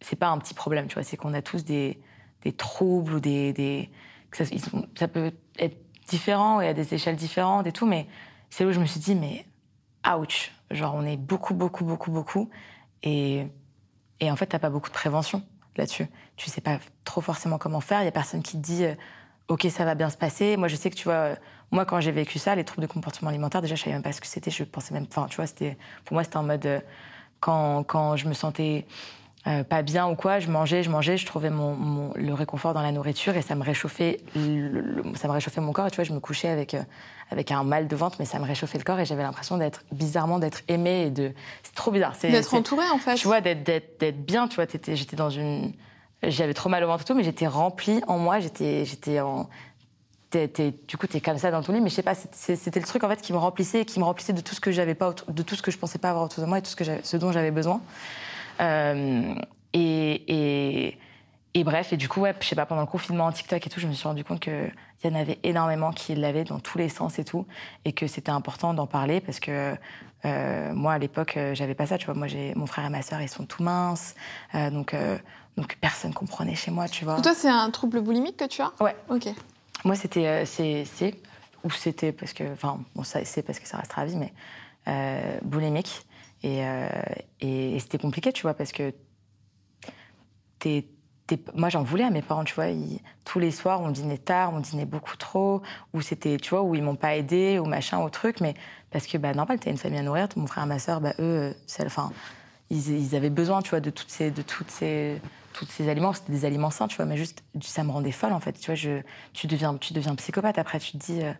c'est 0.00 0.16
pas 0.16 0.28
un 0.28 0.38
petit 0.38 0.54
problème, 0.54 0.88
tu 0.88 0.94
vois, 0.94 1.04
c'est 1.04 1.16
qu'on 1.16 1.34
a 1.34 1.40
tous 1.40 1.64
des 1.64 2.00
des 2.44 2.52
troubles 2.52 3.14
ou 3.14 3.20
des. 3.20 3.52
des 3.52 3.90
ça, 4.32 5.08
peut 5.08 5.32
être 5.58 5.76
différent 6.08 6.60
et 6.60 6.68
à 6.68 6.74
des 6.74 6.94
échelles 6.94 7.16
différentes 7.16 7.66
et 7.66 7.72
tout, 7.72 7.86
mais 7.86 8.06
c'est 8.50 8.64
où 8.64 8.72
je 8.72 8.80
me 8.80 8.86
suis 8.86 9.00
dit, 9.00 9.14
mais 9.14 9.46
ouch, 10.06 10.52
genre 10.70 10.94
on 10.94 11.06
est 11.06 11.16
beaucoup, 11.16 11.54
beaucoup, 11.54 11.84
beaucoup, 11.84 12.10
beaucoup. 12.10 12.50
Et, 13.02 13.46
et 14.20 14.30
en 14.30 14.36
fait, 14.36 14.46
t'as 14.46 14.58
pas 14.58 14.70
beaucoup 14.70 14.88
de 14.88 14.94
prévention 14.94 15.42
là-dessus. 15.76 16.06
Tu 16.36 16.50
sais 16.50 16.60
pas 16.60 16.78
trop 17.04 17.20
forcément 17.20 17.58
comment 17.58 17.80
faire. 17.80 18.02
Il 18.02 18.04
y 18.04 18.08
a 18.08 18.12
personne 18.12 18.42
qui 18.42 18.56
te 18.56 18.62
dit, 18.62 18.84
euh, 18.84 18.94
ok, 19.48 19.66
ça 19.70 19.84
va 19.84 19.94
bien 19.94 20.10
se 20.10 20.16
passer. 20.16 20.56
Moi, 20.56 20.68
je 20.68 20.76
sais 20.76 20.90
que 20.90 20.96
tu 20.96 21.04
vois, 21.04 21.14
euh, 21.14 21.36
moi, 21.70 21.84
quand 21.84 22.00
j'ai 22.00 22.12
vécu 22.12 22.38
ça, 22.38 22.54
les 22.54 22.64
troubles 22.64 22.86
de 22.86 22.92
comportement 22.92 23.30
alimentaire, 23.30 23.62
déjà, 23.62 23.74
je 23.74 23.82
savais 23.82 23.94
même 23.94 24.02
pas 24.02 24.12
ce 24.12 24.20
que 24.20 24.26
c'était. 24.26 24.50
Je 24.50 24.64
pensais 24.64 24.94
même, 24.94 25.06
enfin, 25.08 25.26
tu 25.28 25.36
vois, 25.36 25.46
c'était, 25.46 25.76
pour 26.04 26.14
moi, 26.14 26.24
c'était 26.24 26.36
en 26.36 26.44
mode, 26.44 26.66
euh, 26.66 26.80
quand, 27.40 27.84
quand 27.84 28.16
je 28.16 28.26
me 28.26 28.34
sentais 28.34 28.86
euh, 29.46 29.62
pas 29.62 29.82
bien 29.82 30.08
ou 30.08 30.14
quoi, 30.14 30.38
je 30.38 30.50
mangeais, 30.50 30.82
je 30.82 30.90
mangeais, 30.90 31.16
je 31.16 31.26
trouvais 31.26 31.50
mon, 31.50 32.12
le 32.14 32.32
réconfort 32.32 32.72
dans 32.72 32.80
la 32.80 32.92
nourriture 32.92 33.36
et 33.36 33.42
ça 33.42 33.54
me 33.54 33.62
réchauffait, 33.62 34.20
ça 34.34 35.28
me 35.28 35.32
réchauffait 35.32 35.60
mon 35.60 35.72
corps. 35.72 35.86
Et 35.86 35.90
tu 35.90 35.96
vois, 35.96 36.04
je 36.04 36.12
me 36.12 36.20
couchais 36.20 36.48
avec 36.48 36.72
euh, 36.74 36.82
avec 37.30 37.50
un 37.50 37.62
mal 37.62 37.86
de 37.86 37.96
ventre, 37.96 38.16
mais 38.18 38.24
ça 38.24 38.38
me 38.38 38.44
réchauffait 38.44 38.78
le 38.78 38.84
corps 38.84 38.98
et 39.00 39.04
j'avais 39.04 39.22
l'impression 39.22 39.58
d'être 39.58 39.84
bizarrement 39.92 40.38
d'être 40.38 40.62
aimée 40.68 41.06
et 41.06 41.10
de, 41.10 41.32
c'est 41.62 41.74
trop 41.74 41.90
bizarre. 41.90 42.14
D'être 42.22 42.54
entourée 42.54 42.88
en 42.92 42.98
fait. 42.98 43.16
Tu 43.16 43.26
vois, 43.26 43.40
d'être 43.40 44.24
bien. 44.24 44.48
Tu 44.48 44.56
vois, 44.56 44.66
j'étais 44.66 45.16
dans 45.16 45.30
une, 45.30 45.72
j'avais 46.22 46.54
trop 46.54 46.68
mal 46.68 46.82
au 46.84 46.86
ventre 46.86 47.02
et 47.02 47.06
tout, 47.06 47.14
mais 47.14 47.24
j'étais 47.24 47.46
remplie 47.46 48.00
en 48.06 48.18
moi. 48.18 48.40
J'étais 48.40 48.84
j'étais 48.84 49.20
en 49.20 49.48
du 50.88 50.96
coup, 50.96 51.06
tu 51.06 51.18
es 51.18 51.20
comme 51.20 51.38
ça 51.38 51.50
dans 51.50 51.62
ton 51.62 51.72
lit, 51.72 51.80
mais 51.80 51.90
je 51.90 51.94
sais 51.94 52.02
pas, 52.02 52.14
c'était 52.14 52.80
le 52.80 52.86
truc 52.86 53.04
en 53.04 53.08
fait 53.08 53.20
qui 53.22 53.32
me 53.32 53.38
remplissait, 53.38 53.84
qui 53.84 54.00
me 54.00 54.04
remplissait 54.04 54.32
de 54.32 54.40
tout 54.40 54.54
ce 54.54 54.60
que 54.60 54.72
j'avais 54.72 54.94
pas, 54.94 55.14
de 55.28 55.42
tout 55.42 55.54
ce 55.54 55.62
que 55.62 55.70
je 55.70 55.78
pensais 55.78 55.98
pas 55.98 56.10
avoir 56.10 56.24
autour 56.24 56.42
de 56.42 56.48
moi 56.48 56.58
et 56.58 56.62
tout 56.62 56.70
ce, 56.70 56.76
que 56.76 56.84
ce 57.02 57.16
dont 57.16 57.32
j'avais 57.32 57.50
besoin. 57.50 57.80
Euh, 58.60 59.34
et, 59.72 60.96
et, 61.54 61.64
bref, 61.64 61.92
et 61.92 61.96
du 61.96 62.08
coup, 62.08 62.20
ouais, 62.20 62.34
je 62.40 62.46
sais 62.46 62.56
pas, 62.56 62.66
pendant 62.66 62.82
le 62.82 62.86
confinement 62.86 63.26
en 63.26 63.32
TikTok 63.32 63.66
et 63.66 63.70
tout, 63.70 63.80
je 63.80 63.86
me 63.86 63.92
suis 63.92 64.06
rendu 64.06 64.24
compte 64.24 64.40
qu'il 64.40 64.72
y 65.04 65.08
en 65.08 65.14
avait 65.14 65.38
énormément 65.42 65.92
qui 65.92 66.14
l'avaient 66.14 66.44
dans 66.44 66.60
tous 66.60 66.78
les 66.78 66.88
sens 66.88 67.18
et 67.18 67.24
tout, 67.24 67.46
et 67.84 67.92
que 67.92 68.06
c'était 68.06 68.30
important 68.30 68.74
d'en 68.74 68.86
parler 68.86 69.20
parce 69.20 69.40
que 69.40 69.74
euh, 70.24 70.72
moi, 70.72 70.94
à 70.94 70.98
l'époque, 70.98 71.36
euh, 71.36 71.54
j'avais 71.54 71.74
pas 71.74 71.86
ça, 71.86 71.98
tu 71.98 72.06
vois. 72.06 72.14
Moi, 72.14 72.28
j'ai 72.28 72.54
mon 72.54 72.66
frère 72.66 72.86
et 72.86 72.88
ma 72.88 73.02
sœur, 73.02 73.20
ils 73.20 73.28
sont 73.28 73.44
tout 73.44 73.62
minces, 73.62 74.14
donc, 74.54 74.94
donc 75.56 75.76
personne 75.80 76.14
comprenait 76.14 76.54
chez 76.54 76.70
moi, 76.70 76.88
tu 76.88 77.04
vois. 77.04 77.20
toi, 77.20 77.34
c'est 77.34 77.48
un 77.48 77.70
trouble 77.70 78.00
boulimique 78.00 78.36
que 78.36 78.46
tu 78.46 78.62
as? 78.62 78.72
Ouais. 78.80 78.96
Ok. 79.08 79.28
Moi, 79.84 79.96
c'était 79.96 80.46
c'est 80.46 81.14
ou 81.64 81.70
c'était 81.70 82.12
parce 82.12 82.32
que, 82.32 82.52
enfin, 82.52 82.80
bon, 82.94 83.02
c'est 83.04 83.42
parce 83.42 83.58
que 83.58 83.66
ça 83.66 83.78
restera 83.78 84.02
à 84.02 84.04
vie, 84.04 84.16
mais 84.16 84.32
boulimique. 85.42 86.06
Euh, 86.44 86.88
et, 87.40 87.78
c'était 87.80 87.98
compliqué, 87.98 88.32
tu 88.32 88.42
vois, 88.42 88.54
parce 88.54 88.72
que 88.72 88.92
moi, 91.54 91.68
j'en 91.68 91.82
voulais 91.82 92.04
à 92.04 92.10
mes 92.10 92.22
parents, 92.22 92.44
tu 92.44 92.54
vois. 92.54 92.66
tous 93.24 93.38
les 93.38 93.50
soirs, 93.50 93.80
on 93.80 93.90
dînait 93.90 94.18
tard, 94.18 94.52
on 94.52 94.60
dînait 94.60 94.84
beaucoup 94.84 95.16
trop, 95.16 95.62
ou 95.92 96.00
c'était, 96.00 96.36
tu 96.38 96.50
vois, 96.50 96.62
où 96.62 96.74
ils 96.74 96.82
m'ont 96.82 96.96
pas 96.96 97.16
aidé, 97.16 97.58
ou 97.58 97.64
machin, 97.64 98.02
ou 98.02 98.10
truc, 98.10 98.40
mais 98.40 98.54
parce 98.90 99.06
que, 99.06 99.18
bah, 99.18 99.34
normal, 99.34 99.58
t'as 99.58 99.70
une 99.70 99.78
famille 99.78 99.98
à 99.98 100.02
nourrir, 100.02 100.28
mon 100.36 100.46
frère 100.46 100.66
ma 100.66 100.78
sœur, 100.78 101.00
bah, 101.00 101.14
eux, 101.18 101.54
enfin, 101.84 102.12
ils, 102.70 103.14
avaient 103.14 103.30
besoin, 103.30 103.62
tu 103.62 103.70
vois, 103.70 103.80
de 103.80 103.90
toutes 103.90 104.10
ces, 104.10 104.30
de 104.30 104.42
toutes 104.42 104.70
ces, 104.70 105.20
toutes 105.52 105.70
ces 105.70 105.88
aliments. 105.88 106.12
C'était 106.12 106.32
des 106.32 106.44
aliments 106.44 106.70
sains, 106.70 106.88
tu 106.88 106.96
vois, 106.96 107.06
mais 107.06 107.16
juste, 107.16 107.42
ça 107.60 107.84
me 107.84 107.90
rendait 107.90 108.12
folle, 108.12 108.32
en 108.32 108.40
fait. 108.40 108.52
Tu 108.52 108.72
vois, 108.72 109.02
tu 109.32 109.46
deviens, 109.46 109.76
tu 109.76 109.92
deviens 109.92 110.14
psychopathe 110.14 110.58
après. 110.58 110.78
Tu 110.78 110.92
te 110.92 110.96
dis, 110.98 111.22
euh, 111.22 111.32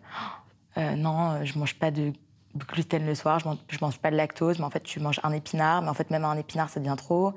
euh, 0.77 0.95
non, 0.95 1.43
je 1.45 1.57
mange 1.57 1.75
pas 1.75 1.91
de 1.91 2.11
gluten 2.55 3.05
le 3.05 3.15
soir, 3.15 3.39
je 3.39 3.47
mange, 3.47 3.57
mange 3.81 3.99
pas 3.99 4.11
de 4.11 4.15
lactose, 4.15 4.59
mais 4.59 4.65
en 4.65 4.69
fait, 4.69 4.83
tu 4.83 4.99
manges 4.99 5.19
un 5.23 5.31
épinard, 5.31 5.81
mais 5.81 5.89
en 5.89 5.93
fait, 5.93 6.09
même 6.09 6.25
un 6.25 6.37
épinard, 6.37 6.69
ça 6.69 6.79
devient 6.79 6.95
trop. 6.97 7.33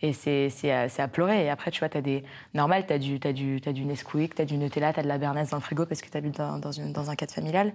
Et 0.00 0.12
c'est 0.12 0.50
à, 0.70 0.86
à, 0.98 1.08
pleurer. 1.08 1.44
Et 1.44 1.50
après, 1.50 1.70
tu 1.70 1.78
vois, 1.78 1.88
tu 1.88 1.96
as 1.96 2.00
des. 2.00 2.24
Normal, 2.54 2.86
tu 2.86 2.92
as 2.92 2.98
du, 2.98 3.20
as 3.22 3.32
du, 3.32 3.60
as 3.64 3.72
du 3.72 3.84
Nesquik, 3.84 4.34
tu 4.34 4.42
as 4.42 4.44
du 4.44 4.56
Nutella, 4.56 4.92
tu 4.92 5.00
as 5.00 5.02
de 5.02 5.08
la 5.08 5.18
Bernaise 5.18 5.50
dans 5.50 5.58
le 5.58 5.62
frigo 5.62 5.86
parce 5.86 6.00
que 6.00 6.10
tu 6.10 6.16
habites 6.16 6.36
dans, 6.36 6.58
dans, 6.58 6.70
dans, 6.70 7.10
un 7.10 7.14
cadre 7.14 7.32
familial. 7.32 7.72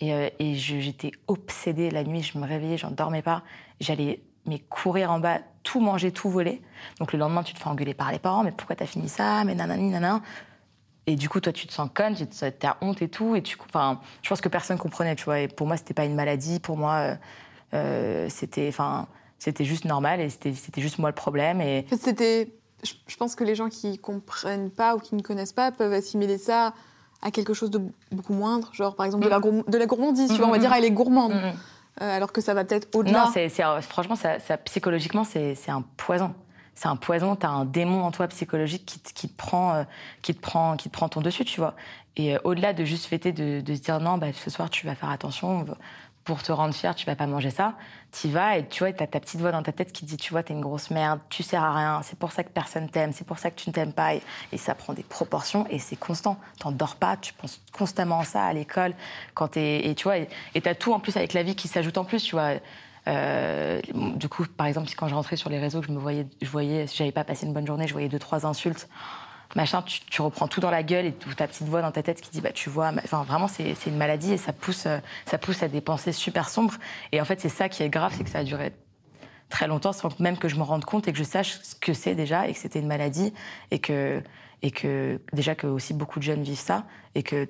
Et, 0.00 0.12
euh, 0.12 0.28
j'étais 0.40 1.12
obsédée 1.28 1.90
la 1.90 2.02
nuit, 2.02 2.22
je 2.22 2.36
me 2.38 2.46
réveillais, 2.46 2.78
j'en 2.78 2.90
dormais 2.90 3.22
pas. 3.22 3.42
J'allais 3.80 4.20
mais 4.46 4.58
courir 4.58 5.10
en 5.12 5.20
bas 5.20 5.40
tout 5.62 5.80
manger, 5.80 6.10
tout 6.10 6.30
voler. 6.30 6.62
Donc 6.98 7.12
le 7.12 7.18
lendemain, 7.18 7.42
tu 7.42 7.52
te 7.52 7.58
fais 7.58 7.68
engueuler 7.68 7.94
par 7.94 8.10
les 8.10 8.18
parents, 8.18 8.42
mais 8.42 8.52
pourquoi 8.52 8.74
t'as 8.74 8.86
fini 8.86 9.08
ça, 9.08 9.44
mais 9.44 9.54
nanani, 9.54 9.90
nanana. 9.90 10.22
Et 11.08 11.16
du 11.16 11.30
coup, 11.30 11.40
toi, 11.40 11.54
tu 11.54 11.66
te 11.66 11.72
sens 11.72 11.88
conne, 11.94 12.14
tu 12.14 12.66
as 12.66 12.76
honte 12.82 13.00
et 13.00 13.08
tout. 13.08 13.34
Et 13.34 13.42
tu, 13.42 13.56
enfin, 13.66 13.98
je 14.20 14.28
pense 14.28 14.42
que 14.42 14.48
personne 14.50 14.76
comprenait, 14.76 15.16
tu 15.16 15.24
vois. 15.24 15.40
Et 15.40 15.48
pour 15.48 15.66
moi, 15.66 15.78
c'était 15.78 15.94
pas 15.94 16.04
une 16.04 16.14
maladie. 16.14 16.60
Pour 16.60 16.76
moi, 16.76 16.96
euh, 16.96 17.14
euh, 17.72 18.26
c'était, 18.28 18.68
enfin, 18.68 19.06
c'était 19.38 19.64
juste 19.64 19.86
normal 19.86 20.20
et 20.20 20.28
c'était 20.28 20.82
juste 20.82 20.98
moi 20.98 21.08
le 21.08 21.14
problème. 21.14 21.62
Et 21.62 21.86
c'était, 21.98 22.52
je 22.84 23.16
pense 23.16 23.36
que 23.36 23.42
les 23.42 23.54
gens 23.54 23.70
qui 23.70 23.96
comprennent 23.96 24.70
pas 24.70 24.96
ou 24.96 24.98
qui 24.98 25.14
ne 25.14 25.22
connaissent 25.22 25.54
pas 25.54 25.72
peuvent 25.72 25.94
assimiler 25.94 26.36
ça 26.36 26.74
à 27.22 27.30
quelque 27.30 27.54
chose 27.54 27.70
de 27.70 27.80
beaucoup 28.12 28.34
moindre, 28.34 28.68
genre 28.74 28.94
par 28.94 29.06
exemple 29.06 29.24
de, 29.24 29.30
la, 29.30 29.38
mm. 29.38 29.64
de 29.66 29.78
la 29.78 29.86
gourmandise, 29.86 30.30
tu 30.30 30.36
vois, 30.36 30.48
on 30.48 30.50
va 30.50 30.58
mm, 30.58 30.60
dire 30.60 30.70
mm, 30.70 30.74
elle 30.74 30.84
est 30.84 30.90
gourmande. 30.90 31.32
Euh, 31.32 32.16
alors 32.16 32.32
que 32.32 32.42
ça 32.42 32.52
va 32.52 32.64
peut-être 32.64 32.94
au-delà. 32.94 33.24
Non, 33.24 33.30
c'est, 33.32 33.48
franchement, 33.80 34.14
ça, 34.14 34.40
ça 34.40 34.58
psychologiquement, 34.58 35.24
c'est 35.24 35.56
un 35.68 35.82
poison 35.96 36.34
c'est 36.78 36.86
un 36.86 36.94
poison, 36.94 37.34
tu 37.34 37.44
as 37.44 37.50
un 37.50 37.64
démon 37.64 38.04
en 38.04 38.12
toi 38.12 38.28
psychologique 38.28 38.86
qui, 38.86 39.00
te, 39.00 39.26
te 39.26 39.26
prend, 39.26 39.74
euh, 39.74 39.82
qui 40.22 40.32
te 40.32 40.40
prend, 40.40 40.76
qui 40.76 40.88
te 40.88 40.94
prend 40.94 41.08
ton 41.08 41.20
dessus, 41.20 41.44
tu 41.44 41.58
vois. 41.58 41.74
Et 42.14 42.36
euh, 42.36 42.38
au-delà 42.44 42.72
de 42.72 42.84
juste 42.84 43.06
fêter, 43.06 43.32
de, 43.32 43.60
se 43.74 43.80
dire 43.80 43.98
non, 43.98 44.16
bah, 44.16 44.28
ce 44.32 44.48
soir 44.48 44.70
tu 44.70 44.86
vas 44.86 44.94
faire 44.94 45.10
attention, 45.10 45.66
pour 46.22 46.40
te 46.40 46.52
rendre 46.52 46.72
fier, 46.72 46.94
tu 46.94 47.04
vas 47.06 47.16
pas 47.16 47.26
manger 47.26 47.50
ça. 47.50 47.74
Tu 48.12 48.28
vas 48.28 48.58
et 48.58 48.68
tu 48.68 48.84
vois, 48.84 48.92
tu 48.92 49.02
as 49.02 49.08
ta 49.08 49.18
petite 49.18 49.40
voix 49.40 49.50
dans 49.50 49.64
ta 49.64 49.72
tête 49.72 49.92
qui 49.92 50.04
dit, 50.04 50.16
tu 50.16 50.30
vois, 50.30 50.44
tu 50.44 50.52
es 50.52 50.54
une 50.54 50.60
grosse 50.60 50.90
merde, 50.90 51.18
tu 51.30 51.42
sers 51.42 51.64
à 51.64 51.74
rien, 51.74 52.00
c'est 52.04 52.16
pour 52.18 52.30
ça 52.30 52.44
que 52.44 52.50
personne 52.50 52.88
t'aime, 52.88 53.12
c'est 53.12 53.26
pour 53.26 53.40
ça 53.40 53.50
que 53.50 53.60
tu 53.60 53.70
ne 53.70 53.74
t'aimes 53.74 53.92
pas. 53.92 54.14
Et, 54.14 54.22
ça 54.56 54.76
prend 54.76 54.92
des 54.92 55.02
proportions 55.02 55.66
et 55.70 55.80
c'est 55.80 55.96
constant. 55.96 56.38
T'en 56.60 56.70
dors 56.70 56.94
pas, 56.94 57.16
tu 57.16 57.32
penses 57.32 57.60
constamment 57.72 58.20
à 58.20 58.24
ça 58.24 58.44
à 58.44 58.52
l'école. 58.52 58.94
Quand 59.34 59.56
et 59.56 59.92
tu 59.96 60.04
vois, 60.04 60.18
et 60.18 60.28
tu 60.54 60.68
as 60.68 60.76
tout 60.76 60.92
en 60.92 61.00
plus 61.00 61.16
avec 61.16 61.32
la 61.32 61.42
vie 61.42 61.56
qui 61.56 61.66
s'ajoute 61.66 61.98
en 61.98 62.04
plus, 62.04 62.22
tu 62.22 62.36
vois. 62.36 62.52
Euh, 63.08 63.80
du 64.16 64.28
coup, 64.28 64.44
par 64.44 64.66
exemple, 64.66 64.88
quand 64.96 65.08
je 65.08 65.14
rentrais 65.14 65.36
sur 65.36 65.50
les 65.50 65.58
réseaux, 65.58 65.82
je 65.82 65.90
me 65.90 65.98
voyais, 65.98 66.26
je 66.42 66.48
voyais, 66.48 66.86
si 66.86 66.96
j'avais 66.96 67.12
pas 67.12 67.24
passé 67.24 67.46
une 67.46 67.52
bonne 67.52 67.66
journée, 67.66 67.86
je 67.86 67.92
voyais 67.92 68.08
deux 68.08 68.18
trois 68.18 68.46
insultes, 68.46 68.88
machin. 69.56 69.82
Tu, 69.82 70.22
reprends 70.22 70.48
tout 70.48 70.60
dans 70.60 70.70
la 70.70 70.82
gueule 70.82 71.06
et 71.06 71.12
ta 71.12 71.46
petite 71.46 71.66
voix 71.66 71.80
dans 71.80 71.90
ta 71.90 72.02
tête 72.02 72.20
qui 72.20 72.30
dit 72.30 72.40
bah 72.40 72.52
tu 72.52 72.68
vois, 72.68 72.92
enfin 73.02 73.22
vraiment 73.22 73.48
c'est 73.48 73.74
une 73.86 73.96
maladie 73.96 74.32
et 74.32 74.36
ça 74.36 74.52
pousse, 74.52 74.86
euh, 74.86 74.98
ça 75.26 75.38
pousse 75.38 75.62
à 75.62 75.68
des 75.68 75.80
pensées 75.80 76.12
super 76.12 76.48
sombres. 76.48 76.74
Et 77.12 77.20
en 77.20 77.24
fait, 77.24 77.40
c'est 77.40 77.48
ça 77.48 77.68
qui 77.68 77.82
est 77.82 77.88
grave, 77.88 78.12
c'est 78.16 78.24
que 78.24 78.30
ça 78.30 78.40
a 78.40 78.44
duré 78.44 78.72
très 79.48 79.66
longtemps 79.66 79.94
sans 79.94 80.18
même 80.20 80.36
que 80.36 80.48
je 80.48 80.56
me 80.56 80.62
rende 80.62 80.84
compte 80.84 81.08
et 81.08 81.12
que 81.12 81.18
je 81.18 81.24
sache 81.24 81.58
ce 81.62 81.74
que 81.74 81.94
c'est 81.94 82.14
déjà 82.14 82.48
et 82.48 82.52
que 82.52 82.58
c'était 82.58 82.80
une 82.80 82.86
maladie 82.86 83.32
et 83.70 83.78
que 83.78 84.22
et 84.60 84.70
que 84.70 85.20
déjà 85.32 85.54
que 85.54 85.66
aussi 85.66 85.94
beaucoup 85.94 86.18
de 86.18 86.24
jeunes 86.24 86.42
vivent 86.42 86.58
ça 86.58 86.84
et 87.14 87.22
que 87.22 87.48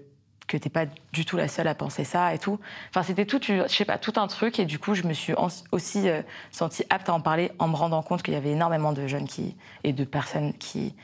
que 0.49 0.57
t'es 0.57 0.71
pas 0.71 0.87
du 1.13 1.25
tout 1.25 1.37
la 1.37 1.47
seule 1.47 1.69
à 1.69 1.75
penser 1.75 2.03
ça 2.05 2.35
et 2.35 2.39
tout. 2.39 2.59
Enfin, 2.89 3.03
c'était 3.03 3.27
tout, 3.27 3.39
je 3.43 3.69
sais 3.69 3.85
pas, 3.85 3.99
tout 3.99 4.15
un 4.17 4.27
truc. 4.27 4.59
Et 4.59 4.65
du 4.65 4.79
coup, 4.79 4.95
je 4.95 5.05
me 5.05 5.13
suis 5.13 5.35
aussi 5.71 6.09
euh, 6.09 6.23
sentie 6.51 6.85
apte 6.91 7.09
à 7.09 7.15
en 7.15 7.21
parler 7.21 7.53
en 7.59 7.69
me 7.69 7.77
rendant 7.77 8.03
compte 8.03 8.23
qu'il 8.23 8.35
y 8.35 8.37
avait 8.37 8.51
énormément 8.51 8.93
de 8.93 9.07
jeunes 9.07 9.29
qui, 9.29 9.57
et 9.85 9.93
de 9.93 10.05
personnes 10.05 10.55
qui, 10.55 10.95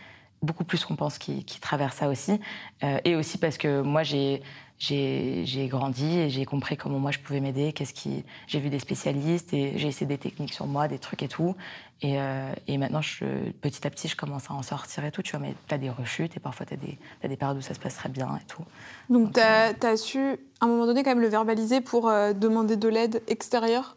beaucoup 0.43 0.65
plus 0.65 0.85
qu'on 0.85 0.97
pense, 0.97 1.19
qui, 1.19 1.45
traversent 1.61 1.97
ça 1.97 2.09
aussi. 2.09 2.41
Euh, 2.83 2.99
et 3.05 3.15
aussi 3.15 3.39
parce 3.39 3.59
que 3.59 3.83
moi, 3.83 4.03
j'ai 4.03 4.43
j'ai 4.79 5.69
grandi 5.69 6.19
et 6.19 6.31
j'ai 6.31 6.45
compris 6.45 6.77
comment 6.77 6.99
moi 6.99 7.11
je 7.11 7.19
pouvais 7.19 7.41
m'aider, 7.41 7.73
qu'est-ce 7.73 7.95
qui 7.95 8.25
j'ai 8.47 8.61
vu 8.61 8.69
des 8.69 8.79
spécialistes 8.79 9.55
et 9.55 9.79
j'ai 9.79 9.89
essayé 9.89 10.07
des 10.07 10.19
techniques 10.19 10.53
sur 10.53 10.67
moi, 10.67 10.89
des 10.89 10.99
trucs 10.99 11.23
et 11.23 11.29
tout. 11.29 11.55
Et, 12.03 12.21
euh, 12.21 12.53
et 12.67 12.77
maintenant, 12.77 13.01
je, 13.01 13.25
petit 13.63 13.87
à 13.87 13.91
petit, 13.91 14.09
je 14.09 14.17
commence 14.17 14.51
à 14.51 14.55
en 14.55 14.63
sortir 14.63 15.05
et 15.05 15.11
tout, 15.11 15.23
tu 15.23 15.37
vois. 15.37 15.47
Mais 15.47 15.55
tu 15.69 15.75
as 15.75 15.79
des 15.79 15.91
rechutes 15.91 16.37
et 16.37 16.41
parfois 16.41 16.67
tu 16.67 16.75
as 16.75 16.77
des, 16.77 16.99
as 17.23 17.29
des 17.29 17.37
périodes 17.37 17.57
où 17.57 17.63
ça 17.63 17.73
se 17.73 17.79
passe 17.79 17.95
très 17.95 18.09
bien 18.09 18.37
et 18.37 18.45
tout. 18.47 18.65
Donc, 19.09 19.33
tu 19.33 19.41
as, 19.41 19.73
as, 19.83 19.97
su, 19.97 20.37
à 20.61 20.65
un 20.65 20.67
moment 20.67 20.87
donné, 20.87 21.03
quand 21.03 21.11
même 21.11 21.21
le 21.21 21.29
verbaliser 21.29 21.81
pour 21.81 22.09
euh, 22.09 22.33
demander 22.33 22.77
de 22.77 22.89
l'aide 22.89 23.23
extérieure? 23.29 23.97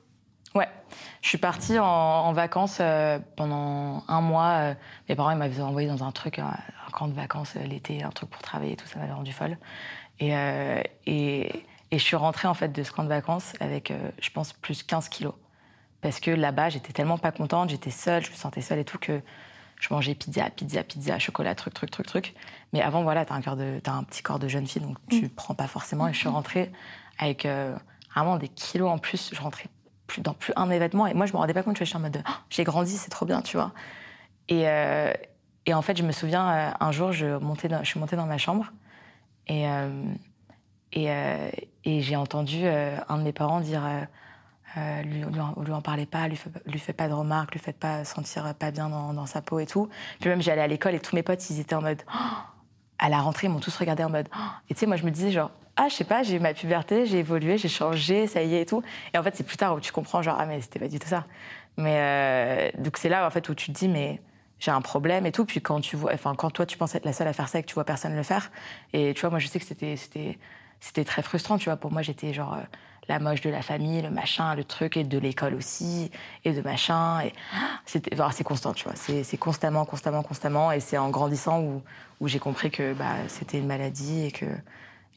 Ouais. 0.55 0.69
Je 1.21 1.27
suis 1.27 1.37
partie 1.37 1.77
en, 1.79 2.31
vacances 2.31 2.77
euh, 2.79 3.19
pendant 3.35 4.03
un 4.07 4.21
mois. 4.21 4.75
mes 5.09 5.15
parents 5.15 5.35
m'avaient 5.35 5.61
envoyé 5.61 5.89
dans 5.89 6.03
un 6.03 6.11
truc, 6.11 6.39
un, 6.39 6.55
camp 6.93 7.07
de 7.07 7.13
vacances 7.13 7.55
l'été, 7.55 8.03
un 8.03 8.09
truc 8.09 8.29
pour 8.29 8.41
travailler 8.41 8.73
et 8.73 8.75
tout, 8.77 8.87
ça 8.87 8.99
m'avait 8.99 9.11
rendu 9.11 9.33
folle. 9.33 9.57
Et, 10.19 10.33
et, 11.05 11.63
et, 11.91 11.99
je 11.99 12.03
suis 12.03 12.15
rentrée 12.15 12.47
en 12.47 12.53
fait 12.53 12.69
de 12.69 12.83
ce 12.83 12.91
camp 12.91 13.03
de 13.03 13.09
vacances 13.09 13.53
avec, 13.59 13.93
je 14.19 14.29
pense, 14.31 14.53
plus 14.53 14.83
15 14.83 15.09
kilos. 15.09 15.35
Parce 16.01 16.19
que 16.19 16.31
là-bas, 16.31 16.69
j'étais 16.69 16.93
tellement 16.93 17.17
pas 17.17 17.31
contente, 17.31 17.69
j'étais 17.69 17.91
seule, 17.91 18.23
je 18.23 18.31
me 18.31 18.35
sentais 18.35 18.61
seule 18.61 18.79
et 18.79 18.85
tout 18.85 18.97
que 18.97 19.21
je 19.79 19.93
mangeais 19.93 20.15
pizza, 20.15 20.49
pizza, 20.49 20.83
pizza, 20.83 21.19
chocolat, 21.19 21.55
truc, 21.55 21.73
truc, 21.73 21.91
truc, 21.91 22.07
truc. 22.07 22.33
Mais 22.73 22.81
avant, 22.81 23.03
voilà, 23.03 23.25
t'as 23.25 23.35
un, 23.35 23.55
de, 23.55 23.79
as 23.85 23.91
un 23.91 24.03
petit 24.03 24.23
corps 24.23 24.39
de 24.39 24.47
jeune 24.47 24.67
fille, 24.67 24.81
donc 24.81 24.97
tu 25.09 25.25
mm. 25.25 25.29
prends 25.29 25.53
pas 25.53 25.67
forcément. 25.67 26.07
Et 26.07 26.13
je 26.13 26.17
suis 26.17 26.29
rentrée 26.29 26.71
avec 27.19 27.45
euh, 27.45 27.75
vraiment 28.13 28.37
des 28.37 28.47
kilos 28.47 28.89
en 28.89 28.97
plus. 28.97 29.31
Je 29.33 29.41
rentrais 29.41 29.67
plus, 30.07 30.21
dans 30.21 30.33
plus 30.33 30.53
un 30.55 30.69
événement. 30.69 31.07
Et 31.07 31.13
moi, 31.13 31.25
je 31.25 31.33
me 31.33 31.37
rendais 31.37 31.53
pas 31.53 31.63
compte, 31.63 31.77
je 31.77 31.83
suis 31.83 31.95
en 31.95 31.99
mode 31.99 32.13
de, 32.13 32.19
oh, 32.27 32.31
j'ai 32.49 32.63
grandi, 32.63 32.97
c'est 32.97 33.09
trop 33.09 33.25
bien, 33.25 33.41
tu 33.41 33.57
vois. 33.57 33.71
Et, 34.49 34.67
euh, 34.67 35.13
et, 35.65 35.73
en 35.73 35.81
fait, 35.81 35.97
je 35.97 36.03
me 36.03 36.11
souviens, 36.11 36.49
euh, 36.49 36.71
un 36.79 36.91
jour, 36.91 37.11
je, 37.11 37.37
montais 37.37 37.69
je 37.81 37.87
suis 37.87 37.99
montée 37.99 38.15
dans 38.15 38.25
ma 38.25 38.37
chambre 38.37 38.71
et, 39.47 39.65
et, 40.93 41.07
et 41.85 42.01
j'ai 42.01 42.15
entendu 42.15 42.67
un 42.67 43.17
de 43.17 43.23
mes 43.23 43.33
parents 43.33 43.61
dire 43.61 43.83
euh, 44.77 45.01
lui, 45.01 45.21
lui, 45.21 45.71
en 45.71 45.81
parlez 45.81 46.05
pas, 46.05 46.27
lui 46.27 46.35
fait, 46.35 46.49
lui 46.65 46.77
fait 46.77 46.93
pas 46.93 47.07
de 47.07 47.13
remarques, 47.13 47.53
lui 47.53 47.59
faites 47.59 47.79
pas 47.79 48.03
sentir 48.03 48.53
pas 48.53 48.71
bien 48.71 48.89
dans, 48.89 49.25
sa 49.25 49.41
peau 49.41 49.59
et 49.59 49.65
tout. 49.65 49.89
Puis 50.19 50.29
même 50.29 50.41
j'allais 50.41 50.61
à 50.61 50.67
l'école 50.67 50.93
et 50.93 50.99
tous 50.99 51.15
mes 51.15 51.23
potes 51.23 51.49
ils 51.49 51.59
étaient 51.59 51.75
en 51.75 51.81
mode 51.81 52.01
à 52.99 53.09
la 53.09 53.19
rentrée 53.19 53.47
ils 53.47 53.49
m'ont 53.49 53.59
tous 53.59 53.75
regardé 53.77 54.03
en 54.03 54.09
mode 54.09 54.27
et 54.69 54.73
tu 54.73 54.79
sais 54.81 54.85
moi 54.85 54.97
je 54.97 55.05
me 55.05 55.11
disais 55.11 55.31
genre 55.31 55.51
ah 55.77 55.87
je 55.89 55.95
sais 55.95 56.03
pas 56.03 56.21
j'ai 56.23 56.35
eu 56.35 56.39
ma 56.39 56.53
puberté 56.53 57.05
j'ai 57.05 57.19
évolué 57.19 57.57
j'ai 57.57 57.69
changé 57.69 58.27
ça 58.27 58.41
y 58.41 58.55
est 58.55 58.61
et 58.63 58.65
tout 58.65 58.83
et 59.13 59.17
en 59.17 59.23
fait 59.23 59.35
c'est 59.35 59.43
plus 59.43 59.57
tard 59.57 59.75
où 59.75 59.79
tu 59.79 59.91
comprends 59.91 60.21
genre 60.21 60.35
ah 60.39 60.45
mais 60.45 60.61
c'était 60.61 60.79
pas 60.79 60.87
du 60.87 60.97
tout 60.97 61.07
ça 61.07 61.25
mais 61.77 62.71
euh, 62.75 62.81
donc 62.81 62.97
c'est 62.97 63.09
là 63.09 63.25
en 63.25 63.29
fait 63.29 63.47
où 63.49 63.55
tu 63.55 63.71
te 63.71 63.77
dis 63.77 63.87
mais 63.87 64.19
j'ai 64.59 64.71
un 64.71 64.81
problème 64.81 65.25
et 65.25 65.31
tout 65.31 65.45
puis 65.45 65.61
quand 65.61 65.81
tu 65.81 65.95
vois 65.95 66.13
enfin 66.13 66.35
quand 66.35 66.49
toi 66.51 66.65
tu 66.65 66.77
penses 66.77 66.95
être 66.95 67.05
la 67.05 67.13
seule 67.13 67.27
à 67.27 67.33
faire 67.33 67.47
ça 67.47 67.59
et 67.59 67.63
que 67.63 67.67
tu 67.67 67.75
vois 67.75 67.85
personne 67.85 68.15
le 68.15 68.23
faire 68.23 68.51
et 68.93 69.13
tu 69.13 69.21
vois 69.21 69.29
moi 69.29 69.39
je 69.39 69.47
sais 69.47 69.59
que 69.59 69.65
c'était 69.65 69.95
c'était 69.95 70.37
c'était 70.79 71.03
très 71.03 71.21
frustrant 71.21 71.57
tu 71.57 71.65
vois 71.65 71.77
pour 71.77 71.91
moi 71.91 72.01
j'étais 72.01 72.33
genre 72.33 72.55
euh, 72.55 72.63
la 73.07 73.19
moche 73.19 73.41
de 73.41 73.49
la 73.49 73.61
famille, 73.61 74.01
le 74.01 74.09
machin, 74.09 74.55
le 74.55 74.63
truc, 74.63 74.97
et 74.97 75.03
de 75.03 75.17
l'école 75.17 75.53
aussi, 75.53 76.11
et 76.43 76.53
de 76.53 76.61
machin. 76.61 77.21
Et 77.21 77.33
c'était, 77.85 78.15
c'est 78.31 78.43
constant, 78.43 78.73
tu 78.73 78.83
vois. 78.83 78.95
C'est, 78.95 79.37
constamment, 79.37 79.85
constamment, 79.85 80.23
constamment. 80.23 80.71
Et 80.71 80.79
c'est 80.79 80.97
en 80.97 81.09
grandissant 81.09 81.61
où, 81.61 81.81
où 82.19 82.27
j'ai 82.27 82.39
compris 82.39 82.69
que 82.69 82.93
bah, 82.93 83.15
c'était 83.27 83.59
une 83.59 83.67
maladie 83.67 84.25
et 84.25 84.31
que, 84.31 84.45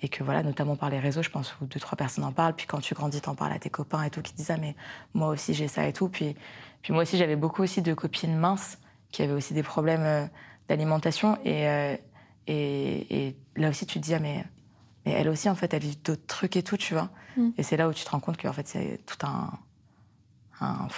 et 0.03 0.09
que 0.09 0.23
voilà, 0.23 0.43
notamment 0.43 0.77
par 0.77 0.91
les 0.91 0.99
réseaux, 0.99 1.23
je 1.23 1.31
pense 1.31 1.55
où 1.61 1.67
deux, 1.67 1.81
trois 1.81 1.97
personnes 1.97 2.25
en 2.25 2.33
parlent. 2.33 2.55
Puis 2.55 2.67
quand 2.67 2.81
tu 2.81 2.95
grandis, 2.95 3.21
t'en 3.21 3.35
parles 3.35 3.53
à 3.53 3.59
tes 3.59 3.71
copains 3.71 4.05
et 4.05 4.11
tout, 4.11 4.23
qui 4.23 4.33
disent 4.35 4.51
Ah, 4.51 4.57
mais 4.57 4.75
moi 5.15 5.29
aussi 5.29 5.55
j'ai 5.55 5.69
ça 5.69 5.87
et 5.87 5.93
tout. 5.93 6.09
Puis, 6.09 6.37
puis 6.83 6.93
moi 6.93 7.03
aussi, 7.03 7.19
j'avais 7.19 7.37
beaucoup 7.37 7.63
aussi 7.63 7.83
de 7.83 7.93
copines 7.93 8.37
minces 8.37 8.79
qui 9.11 9.23
avaient 9.23 9.33
aussi 9.33 9.55
des 9.55 9.63
problèmes 9.63 10.03
euh, 10.03 10.27
d'alimentation. 10.69 11.39
Et, 11.45 11.69
euh, 11.69 11.97
et, 12.47 13.27
et, 13.27 13.37
là 13.57 13.69
aussi, 13.69 13.87
tu 13.87 14.01
te 14.01 14.05
dis 14.05 14.15
Ah, 14.15 14.19
mais 14.19 14.45
mais 15.07 15.13
elle 15.13 15.29
aussi, 15.29 15.49
en 15.49 15.55
fait, 15.55 15.73
elle 15.73 15.83
vit 15.83 15.99
d'autres 16.05 16.27
trucs 16.27 16.57
et 16.57 16.63
tout, 16.63 16.77
tu 16.77 16.95
vois. 16.95 17.11
Mm. 17.37 17.51
Et 17.57 17.63
c'est 17.63 17.77
là 17.77 17.89
où 17.89 17.93
tu 17.93 18.05
te 18.05 18.11
rends 18.11 18.21
compte 18.21 18.41
qu'en 18.41 18.53
fait, 18.53 18.69
c'est 18.69 19.01
tout 19.07 19.27
un, 19.27 19.51
un, 20.61 20.89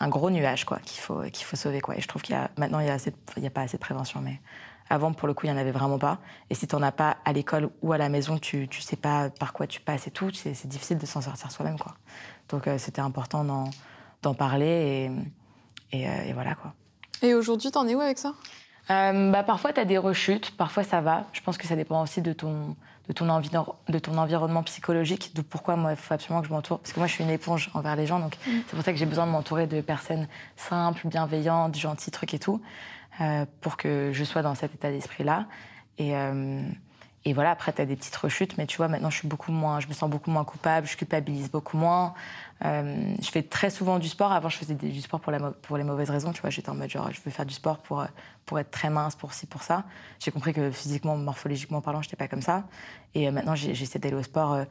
un, 0.00 0.08
gros 0.08 0.30
nuage, 0.30 0.64
quoi, 0.64 0.78
qu'il 0.78 1.00
faut, 1.00 1.22
qu'il 1.22 1.44
faut 1.44 1.56
sauver, 1.56 1.80
quoi. 1.80 1.96
Et 1.96 2.00
je 2.00 2.08
trouve 2.08 2.22
qu'il 2.22 2.34
y 2.34 2.38
a, 2.38 2.50
maintenant, 2.56 2.80
il 2.80 2.84
n'y 2.84 2.90
a, 2.90 2.94
a, 2.96 3.50
pas 3.50 3.62
assez 3.62 3.76
de 3.76 3.82
prévention, 3.82 4.20
mais 4.20 4.40
avant, 4.90 5.12
pour 5.12 5.28
le 5.28 5.34
coup, 5.34 5.46
il 5.46 5.50
n'y 5.50 5.56
en 5.56 5.60
avait 5.60 5.72
vraiment 5.72 5.98
pas. 5.98 6.18
Et 6.50 6.54
si 6.54 6.66
tu 6.66 6.76
n'en 6.76 6.82
as 6.82 6.92
pas 6.92 7.18
à 7.24 7.32
l'école 7.32 7.70
ou 7.82 7.92
à 7.92 7.98
la 7.98 8.08
maison, 8.08 8.38
tu 8.38 8.68
ne 8.68 8.82
sais 8.82 8.96
pas 8.96 9.30
par 9.30 9.52
quoi 9.52 9.66
tu 9.66 9.80
passes 9.80 10.06
et 10.06 10.10
tout, 10.10 10.30
c'est 10.32 10.66
difficile 10.66 10.98
de 10.98 11.06
s'en 11.06 11.20
sortir 11.20 11.50
soi-même, 11.50 11.78
quoi. 11.78 11.94
Donc, 12.48 12.66
euh, 12.66 12.78
c'était 12.78 13.00
important 13.00 13.44
d'en 14.22 14.34
parler 14.34 15.10
et, 15.92 15.98
et, 15.98 16.08
euh, 16.08 16.22
et, 16.24 16.32
voilà, 16.32 16.54
quoi. 16.54 16.74
Et 17.22 17.34
aujourd'hui, 17.34 17.70
t'en 17.70 17.86
es 17.86 17.94
où 17.94 18.00
avec 18.00 18.18
ça? 18.18 18.34
Euh, 18.90 19.30
bah, 19.30 19.42
Parfois, 19.42 19.72
tu 19.72 19.80
as 19.80 19.84
des 19.84 19.98
rechutes, 19.98 20.56
parfois 20.56 20.84
ça 20.84 21.00
va. 21.00 21.26
Je 21.32 21.40
pense 21.40 21.58
que 21.58 21.66
ça 21.66 21.76
dépend 21.76 22.02
aussi 22.02 22.22
de 22.22 22.32
ton, 22.32 22.76
de 23.08 23.12
ton, 23.12 23.26
de 23.88 23.98
ton 23.98 24.18
environnement 24.18 24.62
psychologique, 24.62 25.34
de 25.34 25.42
pourquoi 25.42 25.76
moi, 25.76 25.92
il 25.92 25.96
faut 25.96 26.14
absolument 26.14 26.40
que 26.40 26.48
je 26.48 26.52
m'entoure. 26.52 26.78
Parce 26.80 26.92
que 26.92 27.00
moi, 27.00 27.06
je 27.06 27.12
suis 27.12 27.24
une 27.24 27.30
éponge 27.30 27.70
envers 27.74 27.96
les 27.96 28.06
gens, 28.06 28.18
donc 28.18 28.36
mm. 28.36 28.50
c'est 28.66 28.76
pour 28.76 28.84
ça 28.84 28.92
que 28.92 28.98
j'ai 28.98 29.06
besoin 29.06 29.26
de 29.26 29.32
m'entourer 29.32 29.66
de 29.66 29.80
personnes 29.80 30.28
simples, 30.56 31.06
bienveillantes, 31.06 31.76
gentilles, 31.76 32.12
trucs 32.12 32.34
et 32.34 32.38
tout, 32.38 32.60
euh, 33.20 33.44
pour 33.60 33.76
que 33.76 34.10
je 34.12 34.24
sois 34.24 34.42
dans 34.42 34.54
cet 34.54 34.74
état 34.74 34.90
d'esprit-là. 34.90 35.46
Et, 35.98 36.16
euh, 36.16 36.62
et 37.28 37.34
voilà, 37.34 37.50
après, 37.50 37.74
tu 37.74 37.82
as 37.82 37.84
des 37.84 37.94
petites 37.94 38.16
rechutes, 38.16 38.56
mais 38.56 38.66
tu 38.66 38.78
vois, 38.78 38.88
maintenant, 38.88 39.10
je 39.10 39.18
suis 39.18 39.28
beaucoup 39.28 39.52
moins, 39.52 39.80
je 39.80 39.86
me 39.86 39.92
sens 39.92 40.08
beaucoup 40.08 40.30
moins 40.30 40.44
coupable, 40.44 40.86
je 40.86 40.96
culpabilise 40.96 41.50
beaucoup 41.50 41.76
moins. 41.76 42.14
Euh, 42.64 43.12
je 43.20 43.30
fais 43.30 43.42
très 43.42 43.68
souvent 43.68 43.98
du 43.98 44.08
sport. 44.08 44.32
Avant, 44.32 44.48
je 44.48 44.56
faisais 44.56 44.74
du 44.74 45.00
sport 45.02 45.20
pour, 45.20 45.30
la, 45.30 45.38
pour 45.38 45.76
les 45.76 45.84
mauvaises 45.84 46.08
raisons. 46.08 46.32
Tu 46.32 46.40
vois, 46.40 46.48
j'étais 46.48 46.70
en 46.70 46.74
mode 46.74 46.88
genre, 46.88 47.10
je 47.12 47.20
veux 47.22 47.30
faire 47.30 47.44
du 47.44 47.52
sport 47.52 47.78
pour, 47.78 48.02
pour 48.46 48.58
être 48.58 48.70
très 48.70 48.88
mince, 48.88 49.14
pour 49.14 49.34
ci, 49.34 49.44
pour 49.44 49.62
ça. 49.62 49.84
J'ai 50.20 50.30
compris 50.30 50.54
que 50.54 50.70
physiquement, 50.70 51.18
morphologiquement 51.18 51.82
parlant, 51.82 52.00
je 52.00 52.08
n'étais 52.08 52.16
pas 52.16 52.28
comme 52.28 52.40
ça. 52.40 52.64
Et 53.14 53.28
euh, 53.28 53.30
maintenant, 53.30 53.54
j'essaie 53.54 53.98
d'aller 53.98 54.16
au 54.16 54.22
sport 54.22 54.64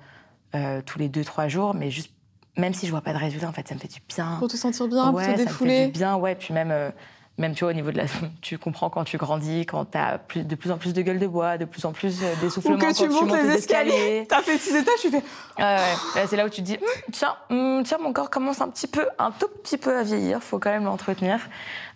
euh, 0.56 0.82
tous 0.84 0.98
les 0.98 1.10
deux, 1.10 1.24
trois 1.24 1.48
jours, 1.48 1.76
mais 1.76 1.92
juste, 1.92 2.12
même 2.58 2.74
si 2.74 2.88
je 2.88 2.92
vois 2.92 3.02
pas 3.02 3.14
de 3.14 3.20
résultat, 3.20 3.48
en 3.48 3.54
fait, 3.54 3.68
ça 3.68 3.76
me 3.76 3.80
fait 3.80 3.94
du 3.94 4.02
bien. 4.10 4.38
Pour 4.40 4.48
te 4.48 4.58
sentir 4.58 4.88
bien, 4.88 5.12
ouais, 5.12 5.24
pour 5.26 5.36
te 5.36 5.38
défouler. 5.38 5.70
Ça 5.70 5.80
me 5.82 5.86
fait 5.86 5.92
du 5.92 6.00
bien, 6.00 6.16
ouais. 6.16 6.34
Puis 6.34 6.56
même 6.56 6.92
même 7.38 7.54
tu 7.54 7.64
vois 7.64 7.72
au 7.72 7.76
niveau 7.76 7.92
de 7.92 7.98
la 7.98 8.06
tu 8.42 8.58
comprends 8.58 8.90
quand 8.90 9.04
tu 9.04 9.18
grandis 9.18 9.66
quand 9.66 9.86
tu 9.86 9.98
as 9.98 10.18
plus, 10.18 10.44
de 10.44 10.56
plus 10.56 10.72
en 10.72 10.78
plus 10.78 10.94
de 10.94 11.02
gueule 11.02 11.20
de 11.20 11.28
bois 11.28 11.58
de 11.58 11.66
plus 11.66 11.86
en 11.86 11.92
plus 11.92 12.22
euh, 12.24 12.34
d'essoufflement 12.42 12.78
quand 12.80 12.94
tu, 12.94 13.08
montes, 13.10 13.32
les 13.32 13.56
escaliers. 13.56 14.26
t'as 14.28 14.42
fait 14.42 14.58
six 14.58 14.76
étages 14.76 15.00
tu 15.02 15.10
fais 15.10 15.24
ouais, 15.60 16.28
c'est 16.28 16.36
là 16.36 16.46
où 16.46 16.50
tu 16.50 16.62
te 16.62 16.66
dis 16.66 16.78
hum, 16.78 17.12
tiens 17.12 17.36
hum, 17.50 17.84
tiens 17.84 17.98
mon 18.00 18.14
corps 18.14 18.30
commence 18.30 18.62
un 18.62 18.70
petit 18.70 18.88
peu 18.88 19.08
un 19.20 19.32
tout 19.32 19.48
petit 19.64 19.78
peu 19.78 19.98
à 19.98 20.04
vieillir. 20.04 20.42
Faut 20.42 20.60
quand 20.60 20.70
même 20.70 20.86
l'entretenir. 20.86 21.40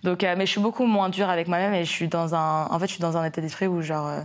Donc 0.04 0.24
euh, 0.24 0.36
mais 0.38 0.46
je 0.46 0.52
suis 0.52 0.62
beaucoup 0.62 0.86
moins 0.86 1.10
dure 1.10 1.30
avec 1.30 1.48
moi-même 1.48 1.74
et 1.74 1.86
je 1.86 1.90
suis 1.90 2.08
dans 2.08 2.36
un 2.36 2.66
en 2.66 2.80
fait 2.80 2.88
je 2.88 2.94
suis 2.94 3.02
dans 3.02 3.18
un 3.18 3.26
état 3.26 3.42
d'esprit 3.42 3.68
où 3.68 3.82
genre 3.82 4.08
euh, 4.08 4.22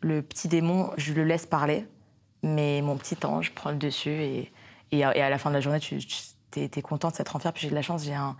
le 0.00 0.22
petit 0.22 0.48
démon 0.48 0.90
je 0.96 1.12
le 1.12 1.24
laisse 1.24 1.46
parler 1.46 1.86
mais 2.42 2.82
mon 2.82 2.96
petit 2.96 3.16
ange 3.24 3.52
prend 3.52 3.70
le 3.70 3.76
dessus 3.76 4.10
et, 4.10 4.52
et, 4.92 5.02
à 5.02 5.30
la 5.30 5.38
fin 5.38 5.48
de 5.48 5.54
la 5.54 5.60
journée 5.60 5.80
tu, 5.80 5.98
tu 5.98 6.60
es, 6.60 6.82
content 6.82 7.08
de 7.08 7.14
s'être 7.14 7.34
enfer 7.34 7.52
puis 7.52 7.62
j'ai 7.62 7.70
de 7.70 7.74
la 7.74 7.80
chance 7.82 8.04
j'ai 8.04 8.14
un 8.14 8.36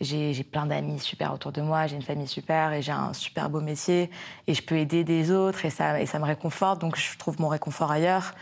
j'ai 0.00 0.44
plein 0.44 0.66
d'amis 0.66 1.00
super 1.00 1.32
autour 1.32 1.52
de 1.52 1.62
moi, 1.62 1.86
j'ai 1.86 1.96
une 1.96 2.02
famille 2.02 2.28
super 2.28 2.72
et 2.72 2.82
j'ai 2.82 2.92
un 2.92 3.12
super 3.12 3.48
beau 3.48 3.60
métier 3.60 4.10
et 4.46 4.54
je 4.54 4.62
peux 4.62 4.76
aider 4.76 5.04
des 5.04 5.30
autres 5.30 5.64
et 5.64 5.70
ça, 5.70 6.00
et 6.00 6.06
ça 6.06 6.18
me 6.18 6.24
réconforte, 6.24 6.80
donc 6.80 6.96
je 6.96 7.16
trouve 7.16 7.40
mon 7.40 7.48
réconfort 7.48 7.90
ailleurs. 7.90 8.34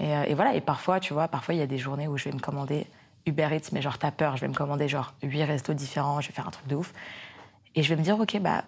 Et, 0.00 0.14
euh, 0.14 0.24
et 0.24 0.34
voilà, 0.34 0.54
et 0.54 0.60
parfois, 0.60 1.00
tu 1.00 1.12
vois, 1.12 1.28
parfois 1.28 1.54
il 1.54 1.58
y 1.58 1.62
a 1.62 1.66
des 1.66 1.78
journées 1.78 2.08
où 2.08 2.16
je 2.18 2.24
vais 2.24 2.32
me 2.32 2.40
commander 2.40 2.86
Uber 3.26 3.48
Eats, 3.52 3.70
mais 3.72 3.82
genre 3.82 3.98
t'as 3.98 4.10
peur, 4.10 4.36
je 4.36 4.42
vais 4.42 4.48
me 4.48 4.54
commander 4.54 4.88
genre 4.88 5.14
huit 5.22 5.44
restos 5.44 5.74
différents, 5.74 6.20
je 6.20 6.28
vais 6.28 6.34
faire 6.34 6.46
un 6.46 6.50
truc 6.52 6.66
de 6.66 6.76
ouf. 6.76 6.92
Et 7.74 7.82
je 7.82 7.88
vais 7.88 7.96
me 7.96 8.02
dire, 8.02 8.18
ok, 8.18 8.38
bah 8.40 8.64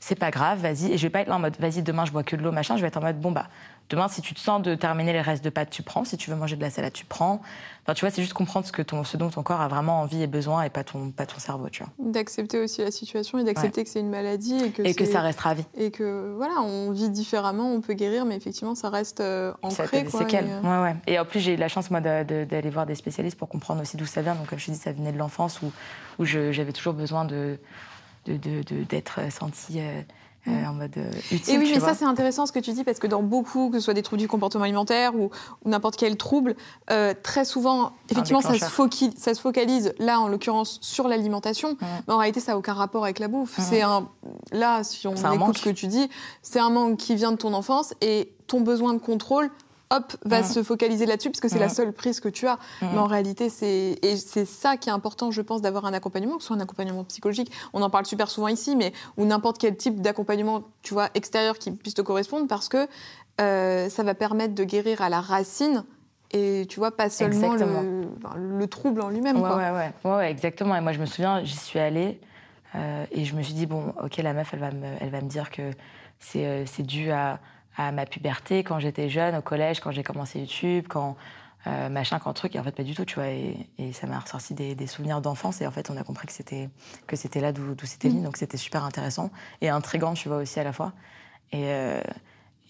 c'est 0.00 0.18
pas 0.18 0.30
grave, 0.30 0.60
vas-y. 0.60 0.92
Et 0.92 0.98
je 0.98 1.02
vais 1.02 1.10
pas 1.10 1.20
être 1.20 1.28
là 1.28 1.36
en 1.36 1.40
mode, 1.40 1.56
vas-y, 1.58 1.82
demain 1.82 2.04
je 2.04 2.12
bois 2.12 2.22
que 2.22 2.36
de 2.36 2.42
l'eau, 2.42 2.52
machin. 2.52 2.76
Je 2.76 2.82
vais 2.82 2.88
être 2.88 2.96
en 2.96 3.02
mode, 3.02 3.20
bon 3.20 3.32
bah, 3.32 3.48
Demain, 3.88 4.08
si 4.08 4.20
tu 4.20 4.34
te 4.34 4.40
sens 4.40 4.62
de 4.62 4.74
terminer 4.74 5.12
les 5.12 5.20
restes 5.20 5.44
de 5.44 5.50
pâtes, 5.50 5.70
tu 5.70 5.82
prends. 5.82 6.04
Si 6.04 6.16
tu 6.16 6.30
veux 6.30 6.36
manger 6.36 6.56
de 6.56 6.60
la 6.60 6.70
salade, 6.70 6.92
tu 6.92 7.04
prends. 7.04 7.40
Enfin, 7.82 7.94
tu 7.94 8.00
vois, 8.00 8.10
c'est 8.10 8.20
juste 8.20 8.32
comprendre 8.32 8.66
ce, 8.66 8.72
que 8.72 8.82
ton, 8.82 9.04
ce 9.04 9.16
dont 9.16 9.30
ton 9.30 9.44
corps 9.44 9.60
a 9.60 9.68
vraiment 9.68 10.00
envie 10.00 10.20
et 10.20 10.26
besoin 10.26 10.64
et 10.64 10.70
pas 10.70 10.82
ton, 10.82 11.12
pas 11.12 11.24
ton 11.24 11.38
cerveau, 11.38 11.68
tu 11.68 11.84
vois. 11.84 11.92
D'accepter 12.00 12.58
aussi 12.58 12.80
la 12.80 12.90
situation 12.90 13.38
et 13.38 13.44
d'accepter 13.44 13.84
que 13.84 13.90
c'est 13.90 14.00
une 14.00 14.10
maladie 14.10 14.56
et 14.56 14.70
que, 14.70 14.82
et 14.82 14.92
que 14.92 15.04
ça 15.04 15.20
restera 15.20 15.50
à 15.50 15.54
vie. 15.54 15.64
Et 15.76 15.92
que, 15.92 16.34
voilà, 16.36 16.62
on 16.62 16.90
vit 16.90 17.10
différemment, 17.10 17.72
on 17.72 17.80
peut 17.80 17.94
guérir, 17.94 18.24
mais 18.24 18.34
effectivement, 18.34 18.74
ça 18.74 18.90
reste 18.90 19.20
euh, 19.20 19.52
ancré. 19.62 20.04
Ça 20.08 20.24
quoi, 20.24 20.28
et, 20.28 20.36
euh, 20.36 20.60
ouais, 20.62 20.82
ouais. 20.82 20.96
et 21.06 21.16
en 21.20 21.24
plus, 21.24 21.38
j'ai 21.38 21.54
eu 21.54 21.56
la 21.56 21.68
chance, 21.68 21.92
moi, 21.92 22.00
d'aller 22.00 22.70
voir 22.70 22.86
des 22.86 22.96
spécialistes 22.96 23.38
pour 23.38 23.48
comprendre 23.48 23.82
aussi 23.82 23.96
d'où 23.96 24.06
ça 24.06 24.20
vient. 24.20 24.34
Donc, 24.34 24.48
comme 24.48 24.58
je 24.58 24.66
te 24.66 24.70
dis, 24.72 24.78
ça 24.78 24.90
venait 24.90 25.12
de 25.12 25.18
l'enfance 25.18 25.62
où, 25.62 25.70
où 26.18 26.24
j'avais 26.24 26.72
toujours 26.72 26.94
besoin 26.94 27.24
de 27.24 27.58
d'être 28.26 29.24
de, 29.24 29.30
sentie... 29.30 29.78
Euh, 29.78 30.02
en 30.46 30.74
mode 30.74 30.96
euh, 30.96 31.10
utile. 31.32 31.54
Et 31.54 31.58
oui, 31.58 31.70
mais 31.74 31.80
ça 31.80 31.94
c'est 31.94 32.04
intéressant 32.04 32.46
ce 32.46 32.52
que 32.52 32.58
tu 32.58 32.72
dis 32.72 32.84
parce 32.84 32.98
que 32.98 33.06
dans 33.06 33.22
beaucoup, 33.22 33.70
que 33.70 33.78
ce 33.78 33.84
soit 33.84 33.94
des 33.94 34.02
troubles 34.02 34.20
du 34.20 34.28
comportement 34.28 34.64
alimentaire 34.64 35.14
ou, 35.14 35.30
n'importe 35.64 35.96
quel 35.96 36.16
trouble, 36.16 36.56
euh, 36.90 37.14
très 37.22 37.44
souvent, 37.44 37.92
effectivement, 38.10 38.40
ça 38.40 38.54
se, 38.54 38.64
focalise, 38.64 39.14
ça 39.16 39.34
se, 39.34 39.40
focalise, 39.40 39.94
là 39.98 40.20
en 40.20 40.28
l'occurrence 40.28 40.78
sur 40.80 41.08
l'alimentation, 41.08 41.76
mais 41.80 42.14
en 42.14 42.18
réalité 42.18 42.40
ça 42.40 42.52
n'a 42.52 42.58
aucun 42.58 42.74
rapport 42.74 43.04
avec 43.04 43.18
la 43.18 43.28
bouffe. 43.28 43.56
C'est 43.58 43.82
un, 43.82 44.08
là, 44.52 44.84
si 44.84 45.06
on 45.06 45.14
écoute 45.14 45.58
ce 45.58 45.64
que 45.64 45.70
tu 45.70 45.86
dis, 45.86 46.08
c'est 46.42 46.60
un 46.60 46.70
manque 46.70 46.98
qui 46.98 47.14
vient 47.14 47.32
de 47.32 47.36
ton 47.36 47.54
enfance 47.54 47.94
et 48.00 48.32
ton 48.46 48.60
besoin 48.60 48.94
de 48.94 48.98
contrôle 48.98 49.50
hop, 49.90 50.16
va 50.24 50.40
mm. 50.40 50.44
se 50.44 50.62
focaliser 50.62 51.06
là-dessus 51.06 51.30
parce 51.30 51.40
que 51.40 51.48
c'est 51.48 51.58
la 51.58 51.66
mm. 51.66 51.70
seule 51.70 51.92
prise 51.92 52.20
que 52.20 52.28
tu 52.28 52.46
as. 52.46 52.56
Mm. 52.82 52.86
Mais 52.92 52.98
en 52.98 53.06
réalité, 53.06 53.48
c'est 53.48 53.98
et 54.02 54.16
c'est 54.16 54.44
ça 54.44 54.76
qui 54.76 54.88
est 54.88 54.92
important, 54.92 55.30
je 55.30 55.42
pense, 55.42 55.62
d'avoir 55.62 55.86
un 55.86 55.92
accompagnement, 55.92 56.36
que 56.36 56.42
ce 56.42 56.48
soit 56.48 56.56
un 56.56 56.60
accompagnement 56.60 57.04
psychologique. 57.04 57.50
On 57.72 57.82
en 57.82 57.90
parle 57.90 58.06
super 58.06 58.30
souvent 58.30 58.48
ici, 58.48 58.76
mais 58.76 58.92
ou 59.16 59.24
n'importe 59.24 59.58
quel 59.58 59.76
type 59.76 60.00
d'accompagnement, 60.00 60.64
tu 60.82 60.94
vois, 60.94 61.08
extérieur 61.14 61.58
qui 61.58 61.70
puisse 61.70 61.94
te 61.94 62.02
correspondre, 62.02 62.46
parce 62.46 62.68
que 62.68 62.88
euh, 63.40 63.88
ça 63.88 64.02
va 64.02 64.14
permettre 64.14 64.54
de 64.54 64.64
guérir 64.64 65.02
à 65.02 65.08
la 65.08 65.20
racine. 65.20 65.84
Et 66.32 66.66
tu 66.68 66.80
vois, 66.80 66.90
pas 66.90 67.08
seulement 67.08 67.54
le, 67.54 68.66
trouble 68.66 69.00
en 69.00 69.10
lui-même. 69.10 69.40
Ouais, 69.40 69.48
ouais, 69.48 69.70
ouais, 70.04 70.10
ouais, 70.10 70.30
exactement. 70.30 70.74
Et 70.74 70.80
moi, 70.80 70.92
je 70.92 70.98
me 70.98 71.06
souviens, 71.06 71.44
j'y 71.44 71.56
suis 71.56 71.78
allée 71.78 72.20
euh, 72.74 73.06
et 73.12 73.24
je 73.24 73.36
me 73.36 73.42
suis 73.42 73.54
dit, 73.54 73.66
bon, 73.66 73.94
ok, 74.02 74.16
la 74.16 74.32
meuf, 74.32 74.52
elle 74.52 74.58
va 74.58 74.72
me, 74.72 74.86
elle 75.00 75.10
va 75.10 75.20
me 75.20 75.28
dire 75.28 75.50
que 75.50 75.70
c'est 76.18 76.44
euh, 76.44 76.64
dû 76.80 77.12
à, 77.12 77.38
à 77.76 77.92
ma 77.92 78.06
puberté, 78.06 78.64
quand 78.64 78.78
j'étais 78.78 79.08
jeune, 79.08 79.36
au 79.36 79.42
collège, 79.42 79.80
quand 79.80 79.90
j'ai 79.90 80.02
commencé 80.02 80.40
YouTube, 80.40 80.86
quand 80.88 81.16
euh, 81.66 81.88
machin, 81.88 82.18
quand 82.20 82.32
truc, 82.32 82.54
et 82.54 82.60
en 82.60 82.62
fait 82.62 82.72
pas 82.72 82.84
du 82.84 82.94
tout, 82.94 83.04
tu 83.04 83.16
vois, 83.16 83.28
et, 83.28 83.56
ça 83.92 84.06
m'a 84.06 84.20
ressorti 84.20 84.54
des, 84.54 84.86
souvenirs 84.86 85.20
d'enfance, 85.20 85.60
et 85.60 85.66
en 85.66 85.72
fait 85.72 85.90
on 85.90 85.96
a 85.96 86.04
compris 86.04 86.26
que 86.26 86.32
c'était 86.32 86.70
que 87.06 87.16
c'était 87.16 87.40
là 87.40 87.52
d'où 87.52 87.74
c'était 87.84 88.08
venu, 88.08 88.20
mm. 88.20 88.24
donc 88.24 88.36
c'était 88.36 88.56
super 88.56 88.84
intéressant 88.84 89.30
et 89.60 89.68
intrigant, 89.68 90.14
tu 90.14 90.28
vois 90.28 90.38
aussi 90.38 90.60
à 90.60 90.64
la 90.64 90.72
fois. 90.72 90.92
Et, 91.52 91.64
euh, 91.64 92.00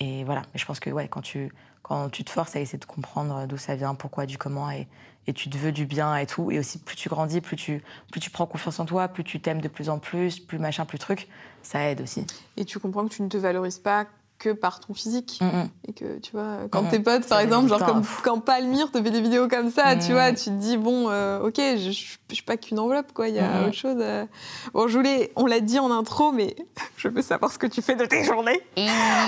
et 0.00 0.24
voilà, 0.24 0.42
mais 0.52 0.60
je 0.60 0.64
pense 0.64 0.80
que 0.80 0.90
ouais, 0.90 1.08
quand 1.08 1.20
tu 1.20 1.52
quand 1.82 2.08
tu 2.08 2.24
te 2.24 2.30
forces 2.30 2.56
à 2.56 2.60
essayer 2.60 2.78
de 2.78 2.84
comprendre 2.84 3.46
d'où 3.46 3.58
ça 3.58 3.76
vient, 3.76 3.94
pourquoi, 3.94 4.26
du 4.26 4.38
comment, 4.38 4.70
et, 4.70 4.88
et 5.26 5.32
tu 5.32 5.50
te 5.50 5.58
veux 5.58 5.72
du 5.72 5.86
bien 5.86 6.16
et 6.16 6.26
tout, 6.26 6.50
et 6.50 6.58
aussi 6.58 6.78
plus 6.78 6.96
tu 6.96 7.08
grandis, 7.08 7.42
plus 7.42 7.56
tu 7.56 7.82
plus 8.10 8.20
tu 8.20 8.30
prends 8.30 8.46
confiance 8.46 8.80
en 8.80 8.86
toi, 8.86 9.08
plus 9.08 9.24
tu 9.24 9.40
t'aimes 9.40 9.60
de 9.60 9.68
plus 9.68 9.90
en 9.90 9.98
plus, 9.98 10.40
plus 10.40 10.58
machin, 10.58 10.86
plus 10.86 10.98
truc, 10.98 11.28
ça 11.62 11.90
aide 11.90 12.00
aussi. 12.00 12.26
Et 12.56 12.64
tu 12.64 12.78
comprends 12.78 13.04
que 13.06 13.14
tu 13.14 13.22
ne 13.22 13.28
te 13.28 13.36
valorises 13.36 13.78
pas 13.78 14.06
que 14.38 14.50
par 14.50 14.80
ton 14.80 14.94
physique. 14.94 15.38
Mm, 15.40 15.44
mm. 15.44 15.68
Et 15.88 15.92
que, 15.92 16.18
tu 16.18 16.32
vois, 16.32 16.68
quand 16.70 16.84
tes 16.84 17.00
potes, 17.00 17.26
par 17.26 17.40
exemple, 17.40 17.68
genre 17.68 17.84
comme 17.84 18.02
quand 18.22 18.40
Palmyre 18.40 18.90
te 18.90 19.02
fait 19.02 19.10
des 19.10 19.20
vidéos 19.20 19.48
comme 19.48 19.70
ça, 19.70 19.96
tu 19.96 20.10
mm. 20.10 20.14
vois, 20.14 20.32
tu 20.32 20.44
te 20.44 20.50
dis, 20.50 20.76
bon, 20.76 21.08
euh, 21.08 21.40
ok, 21.40 21.56
je, 21.56 21.90
je, 21.90 22.34
suis 22.34 22.42
pas 22.44 22.56
qu'une 22.56 22.78
enveloppe, 22.78 23.12
quoi, 23.12 23.28
il 23.28 23.36
y 23.36 23.38
a 23.38 23.64
autre 23.66 23.74
chose. 23.74 24.02
Bon, 24.74 24.88
je 24.88 24.96
voulais, 24.96 25.32
on 25.36 25.46
l'a 25.46 25.60
dit 25.60 25.78
en 25.78 25.90
intro, 25.90 26.32
mais 26.32 26.54
je 26.96 27.08
veux 27.08 27.22
savoir 27.22 27.50
ce 27.52 27.58
que 27.58 27.66
tu 27.66 27.82
fais 27.82 27.96
de 27.96 28.04
tes 28.04 28.24
journées. 28.24 28.60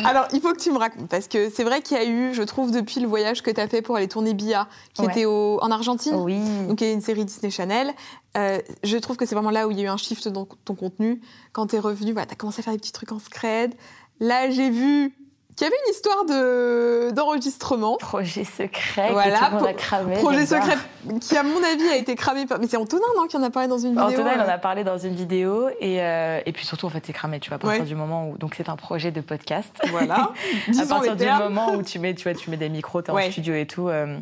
Alors, 0.05 0.29
il 0.33 0.41
faut 0.41 0.53
que 0.53 0.61
tu 0.61 0.71
me 0.73 0.79
racontes, 0.79 1.09
parce 1.09 1.29
que 1.29 1.51
c'est 1.51 1.65
vrai 1.65 1.81
qu'il 1.83 1.97
y 1.97 2.01
a 2.01 2.05
eu, 2.05 2.35
je 2.35 2.43
trouve, 2.43 2.71
depuis 2.71 3.01
le 3.01 3.07
voyage 3.07 3.43
que 3.43 3.51
tu 3.51 3.61
as 3.61 3.69
fait 3.69 3.83
pour 3.83 3.97
aller 3.97 4.09
tourner 4.09 4.35
Bia, 4.35 4.69
qui 4.95 5.05
était 5.05 5.25
au, 5.25 5.59
en 5.63 5.71
Argentine, 5.71 6.15
oui. 6.17 6.39
donc 6.69 6.81
il 6.81 6.87
y 6.87 6.91
a 6.91 6.93
une 6.93 7.01
série 7.01 7.25
Disney 7.25 7.51
Channel. 7.51 7.95
Euh, 8.37 8.61
je 8.85 8.97
trouve 8.99 9.17
que 9.17 9.27
c'est 9.27 9.35
vraiment 9.35 9.51
là 9.51 9.67
où 9.67 9.71
il 9.71 9.79
y 9.79 9.81
a 9.81 9.85
eu 9.85 9.89
un 9.89 9.97
shift 9.97 10.29
dans 10.29 10.47
ton 10.65 10.75
contenu. 10.75 11.21
Quand 11.53 11.69
tu 11.69 11.77
es 11.77 11.79
revenu, 11.79 12.13
voilà, 12.13 12.27
tu 12.27 12.33
as 12.33 12.37
commencé 12.37 12.61
à 12.61 12.63
faire 12.63 12.73
des 12.73 12.79
petits 12.79 12.93
trucs 12.93 13.13
en 13.13 13.19
scred. 13.19 13.75
Là, 14.21 14.51
j'ai 14.51 14.71
vu 14.71 15.13
qu'il 15.59 15.67
y 15.67 15.69
avait 15.69 15.77
une 15.87 15.93
histoire 15.93 16.25
de 16.25 17.11
d'enregistrement. 17.11 17.97
Projet 17.97 18.45
secret 18.45 19.11
voilà, 19.11 19.39
que 19.39 19.45
tout 19.45 19.51
le 19.51 19.57
monde 19.57 19.67
a 19.67 19.73
cramé. 19.73 20.15
Projet 20.15 20.47
secret 20.47 20.77
qui, 21.21 21.37
à 21.37 21.43
mon 21.43 21.63
avis, 21.65 21.89
a 21.89 21.97
été 21.97 22.15
cramé. 22.15 22.47
Par... 22.47 22.61
Mais 22.61 22.69
c'est 22.69 22.77
Antonin, 22.77 23.03
non, 23.17 23.27
qui 23.27 23.37
en 23.37 23.43
a 23.43 23.51
parlé 23.51 23.69
dans 23.69 23.79
une 23.79 23.91
vidéo. 23.91 24.05
Antonin, 24.05 24.35
il 24.35 24.41
en 24.41 24.49
a 24.49 24.59
parlé 24.59 24.85
dans 24.85 24.99
une 24.99 25.15
vidéo. 25.15 25.69
Et, 25.81 26.01
euh, 26.01 26.41
et 26.47 26.53
puis 26.53 26.65
surtout, 26.65 26.87
en 26.87 26.91
fait, 26.91 27.05
c'est 27.05 27.13
cramé, 27.13 27.41
tu 27.41 27.51
vois, 27.51 27.57
à 27.57 27.59
partir 27.59 27.85
du 27.85 27.97
moment 27.97 28.29
où... 28.29 28.39
Donc, 28.39 28.55
c'est 28.57 28.69
un 28.69 28.77
projet 28.77 29.11
de 29.11 29.21
podcast. 29.21 29.77
Voilà. 29.91 30.33
à 30.81 30.87
partir 30.87 31.17
du 31.17 31.27
moment 31.27 31.73
où 31.75 31.83
tu 31.83 31.99
mets, 31.99 32.15
tu 32.15 32.23
vois, 32.23 32.35
tu 32.35 32.51
mets 32.51 32.57
des 32.57 32.69
micros, 32.69 33.03
tu 33.03 33.11
es 33.11 33.15
en 33.15 33.31
studio 33.31 33.55
et 33.55 33.67
tout. 33.67 33.89
Euh, 33.89 34.17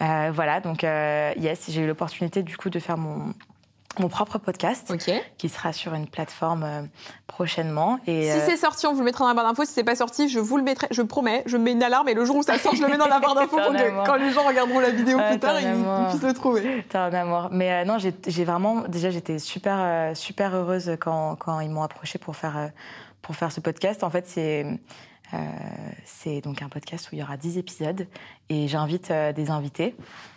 euh, 0.00 0.30
voilà, 0.32 0.60
donc, 0.60 0.84
yes, 0.84 1.66
j'ai 1.68 1.82
eu 1.82 1.86
l'opportunité, 1.86 2.42
du 2.42 2.56
coup, 2.56 2.70
de 2.70 2.78
faire 2.78 2.96
mon 2.96 3.34
mon 3.98 4.08
propre 4.08 4.38
podcast 4.38 4.92
qui 5.38 5.48
sera 5.48 5.72
sur 5.72 5.94
une 5.94 6.06
plateforme 6.06 6.62
euh, 6.64 6.82
prochainement. 7.26 7.98
Et, 8.06 8.24
si 8.24 8.30
euh, 8.30 8.46
c'est 8.46 8.56
sorti, 8.56 8.86
on 8.86 8.92
vous 8.92 9.00
le 9.00 9.04
mettra 9.04 9.24
dans 9.24 9.28
la 9.28 9.34
barre 9.34 9.46
d'infos. 9.46 9.64
Si 9.64 9.72
c'est 9.72 9.84
pas 9.84 9.96
sorti, 9.96 10.28
je 10.28 10.38
vous 10.38 10.56
le 10.56 10.62
mettrai. 10.62 10.86
Je 10.90 11.02
promets, 11.02 11.42
je 11.46 11.56
mets 11.56 11.72
une 11.72 11.82
alarme 11.82 12.08
et 12.08 12.14
le 12.14 12.24
jour 12.24 12.36
où 12.36 12.42
ça 12.42 12.58
sort, 12.58 12.74
je 12.74 12.82
le 12.82 12.88
mets 12.88 12.96
dans 12.96 13.08
la 13.08 13.20
barre 13.20 13.34
d'infos 13.34 13.56
pour 13.56 13.72
que 13.72 14.06
quand 14.06 14.16
les 14.16 14.30
gens 14.30 14.46
regarderont 14.46 14.80
la 14.80 14.90
vidéo 14.90 15.18
plus 15.28 15.38
tard, 15.38 15.60
ils, 15.60 16.08
puissent 16.10 16.22
le 16.22 16.34
trouver. 16.34 16.84
T'es 16.88 16.98
un 16.98 17.12
amour. 17.12 17.48
Mais 17.50 17.72
euh, 17.72 17.84
non, 17.84 17.98
j'ai 17.98 18.44
vraiment 18.44 18.82
déjà 18.88 19.10
j'étais 19.10 19.38
super 19.38 20.16
super 20.16 20.54
heureuse 20.54 20.96
quand, 21.00 21.36
quand 21.36 21.60
ils 21.60 21.70
m'ont 21.70 21.82
approché 21.82 22.18
pour 22.18 22.36
faire 22.36 22.70
pour 23.20 23.36
faire 23.36 23.52
ce 23.52 23.60
podcast. 23.60 24.04
En 24.04 24.10
fait, 24.10 24.26
c'est 24.26 24.66
euh, 25.34 25.38
c'est 26.04 26.42
donc 26.42 26.60
un 26.60 26.68
podcast 26.68 27.10
où 27.10 27.14
il 27.14 27.20
y 27.20 27.22
aura 27.22 27.36
10 27.38 27.56
épisodes 27.56 28.06
et 28.52 28.68
j'invite 28.68 29.10
euh, 29.10 29.32
des 29.32 29.50
invités. 29.50 29.94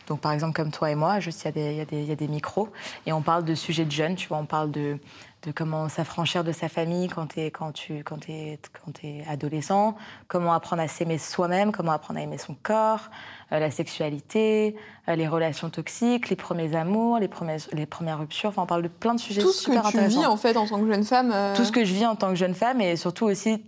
Donc 0.08 0.22
par 0.22 0.32
exemple 0.32 0.54
comme 0.54 0.72
toi 0.72 0.92
et 0.92 0.96
moi, 0.96 1.20
juste 1.20 1.48
il 1.56 1.62
y, 1.62 1.96
y, 1.96 2.06
y, 2.06 2.12
a 2.12 2.16
des 2.16 2.28
micros 2.28 2.70
et 3.08 3.14
on 3.14 3.22
parle 3.22 3.44
de 3.44 3.56
sujets 3.56 3.86
de 3.86 3.92
jeunes, 3.92 4.16
tu 4.16 4.28
vois, 4.28 4.38
on 4.38 4.46
parle 4.46 4.70
de, 4.70 5.00
de 5.42 5.52
comment 5.52 5.90
s'affranchir 5.90 6.44
de 6.44 6.52
sa 6.52 6.70
famille 6.70 7.08
quand, 7.08 7.36
es, 7.40 7.50
quand 7.50 7.72
tu 7.72 8.04
quand 8.04 8.30
es, 8.30 8.60
quand 8.72 9.04
es 9.04 9.26
adolescent, 9.28 9.96
comment 10.28 10.54
apprendre 10.54 10.84
à 10.84 10.88
s'aimer 10.88 11.18
soi-même, 11.18 11.72
comment 11.72 11.92
apprendre 11.92 12.20
à 12.20 12.24
aimer 12.24 12.38
son 12.38 12.56
corps, 12.62 13.10
euh, 13.52 13.58
la 13.58 13.72
sexualité, 13.72 14.76
les 15.08 15.28
relations 15.28 15.72
toxiques, 15.72 16.30
les 16.30 16.36
premiers 16.36 16.76
amours, 16.76 17.18
les 17.18 17.28
premières, 17.28 17.62
les 17.74 17.88
premières 17.88 18.20
ruptures. 18.20 18.50
Enfin, 18.50 18.62
on 18.62 18.68
parle 18.68 18.84
de 18.84 18.88
plein 18.88 19.16
de 19.16 19.20
sujets 19.20 19.42
super 19.42 19.88
intéressants. 19.88 19.92
Tout 19.92 19.98
ce 19.98 20.08
que 20.08 20.14
tu 20.14 20.20
vis 20.20 20.26
en 20.28 20.38
fait 20.38 20.56
en 20.56 20.68
tant 20.68 20.80
que 20.80 20.88
jeune 20.88 21.04
femme. 21.04 21.34
Tout 21.56 21.66
ce 21.66 21.72
que 21.72 21.84
je 21.84 21.94
vis 21.94 22.06
en 22.06 22.16
tant 22.16 22.30
que 22.30 22.36
jeune 22.36 22.54
femme 22.54 22.80
et 22.80 22.96
surtout 22.96 23.26
aussi 23.26 23.64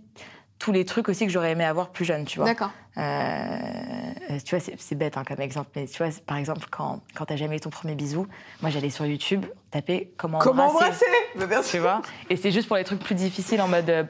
tous 0.58 0.72
les 0.72 0.84
trucs 0.84 1.08
aussi 1.08 1.26
que 1.26 1.32
j'aurais 1.32 1.52
aimé 1.52 1.64
avoir 1.64 1.90
plus 1.90 2.04
jeune, 2.04 2.24
tu 2.24 2.38
vois. 2.38 2.48
D'accord. 2.48 2.70
Euh, 2.96 4.07
tu 4.44 4.56
vois, 4.56 4.64
c'est 4.76 4.94
bête 4.94 5.16
hein, 5.16 5.24
comme 5.26 5.40
exemple, 5.40 5.70
mais 5.76 5.86
tu 5.86 6.02
vois, 6.02 6.12
par 6.26 6.36
exemple, 6.36 6.66
quand, 6.70 7.00
quand 7.14 7.26
t'as 7.26 7.36
jamais 7.36 7.56
eu 7.56 7.60
ton 7.60 7.70
premier 7.70 7.94
bisou, 7.94 8.26
moi 8.62 8.70
j'allais 8.70 8.90
sur 8.90 9.06
YouTube 9.06 9.46
taper 9.70 10.12
comment 10.16 10.38
embrasser. 10.38 10.50
Comment 10.50 10.68
embrasser 10.68 11.06
Bien 11.36 11.62
Tu 11.62 11.78
vois? 11.78 12.02
Et 12.30 12.36
c'est 12.36 12.50
juste 12.50 12.68
pour 12.68 12.76
les 12.76 12.84
trucs 12.84 13.00
plus 13.00 13.14
difficiles 13.14 13.60
en 13.60 13.68
mode 13.68 13.88
euh, 13.90 14.04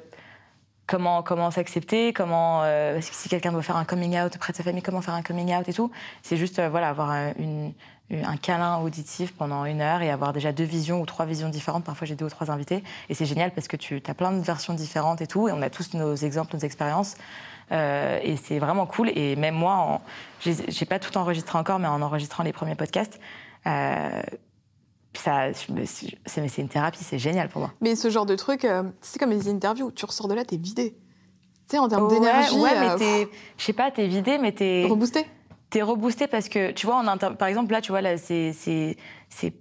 comment 0.86 1.22
comment 1.22 1.50
s'accepter, 1.50 2.12
comment 2.12 2.62
euh, 2.64 2.98
si 3.00 3.28
quelqu'un 3.28 3.52
doit 3.52 3.62
faire 3.62 3.76
un 3.76 3.84
coming 3.84 4.18
out 4.18 4.34
auprès 4.34 4.52
de 4.52 4.56
sa 4.56 4.62
famille, 4.62 4.82
comment 4.82 5.02
faire 5.02 5.14
un 5.14 5.22
coming 5.22 5.54
out 5.54 5.68
et 5.68 5.72
tout. 5.72 5.90
C'est 6.22 6.36
juste 6.36 6.60
voilà 6.60 6.88
avoir 6.88 7.12
une 7.38 7.72
un 8.10 8.36
câlin 8.36 8.78
auditif 8.78 9.34
pendant 9.34 9.64
une 9.64 9.80
heure 9.80 10.00
et 10.00 10.10
avoir 10.10 10.32
déjà 10.32 10.52
deux 10.52 10.64
visions 10.64 11.00
ou 11.00 11.06
trois 11.06 11.26
visions 11.26 11.48
différentes. 11.48 11.84
Parfois, 11.84 12.06
j'ai 12.06 12.14
deux 12.14 12.24
ou 12.24 12.30
trois 12.30 12.50
invités. 12.50 12.82
Et 13.08 13.14
c'est 13.14 13.26
génial 13.26 13.52
parce 13.52 13.68
que 13.68 13.76
tu 13.76 14.02
as 14.06 14.14
plein 14.14 14.32
de 14.32 14.40
versions 14.40 14.72
différentes 14.72 15.20
et 15.20 15.26
tout. 15.26 15.48
Et 15.48 15.52
on 15.52 15.60
a 15.60 15.68
tous 15.68 15.92
nos 15.94 16.14
exemples, 16.14 16.54
nos 16.54 16.62
expériences. 16.62 17.16
Euh, 17.72 18.18
et 18.22 18.36
c'est 18.36 18.58
vraiment 18.58 18.86
cool. 18.86 19.10
Et 19.14 19.36
même 19.36 19.54
moi, 19.54 20.00
j'ai 20.40 20.86
pas 20.86 20.98
tout 20.98 21.16
enregistré 21.18 21.58
encore, 21.58 21.78
mais 21.78 21.88
en 21.88 22.02
enregistrant 22.02 22.42
les 22.42 22.52
premiers 22.52 22.74
podcasts, 22.74 23.20
euh, 23.66 24.22
ça, 25.14 25.48
c'est 25.52 26.58
une 26.58 26.68
thérapie, 26.68 27.02
c'est 27.02 27.18
génial 27.18 27.48
pour 27.48 27.60
moi. 27.60 27.72
Mais 27.80 27.96
ce 27.96 28.08
genre 28.10 28.26
de 28.26 28.36
truc, 28.36 28.64
euh, 28.64 28.84
c'est 29.00 29.18
comme 29.18 29.30
les 29.30 29.48
interviews, 29.48 29.90
tu 29.90 30.04
ressors 30.04 30.28
de 30.28 30.34
là, 30.34 30.44
t'es 30.44 30.56
vidé. 30.56 30.96
Tu 31.68 31.76
sais, 31.76 31.78
en 31.78 31.88
termes 31.88 32.08
d'énergie. 32.08 32.56
Ouais, 32.56 32.78
mais 32.78 32.96
t'es, 32.96 33.28
je 33.58 33.64
sais 33.64 33.72
pas, 33.72 33.90
t'es 33.90 34.06
vidé, 34.06 34.38
mais 34.38 34.52
t'es. 34.52 34.86
Reboosté 34.88 35.26
T'es 35.70 35.82
reboosté 35.82 36.26
parce 36.28 36.48
que, 36.48 36.70
tu 36.70 36.86
vois, 36.86 37.02
on 37.02 37.18
par 37.34 37.46
exemple, 37.46 37.72
là, 37.72 37.82
tu 37.82 37.92
vois, 37.92 38.00
là, 38.00 38.16
c'est, 38.16 38.96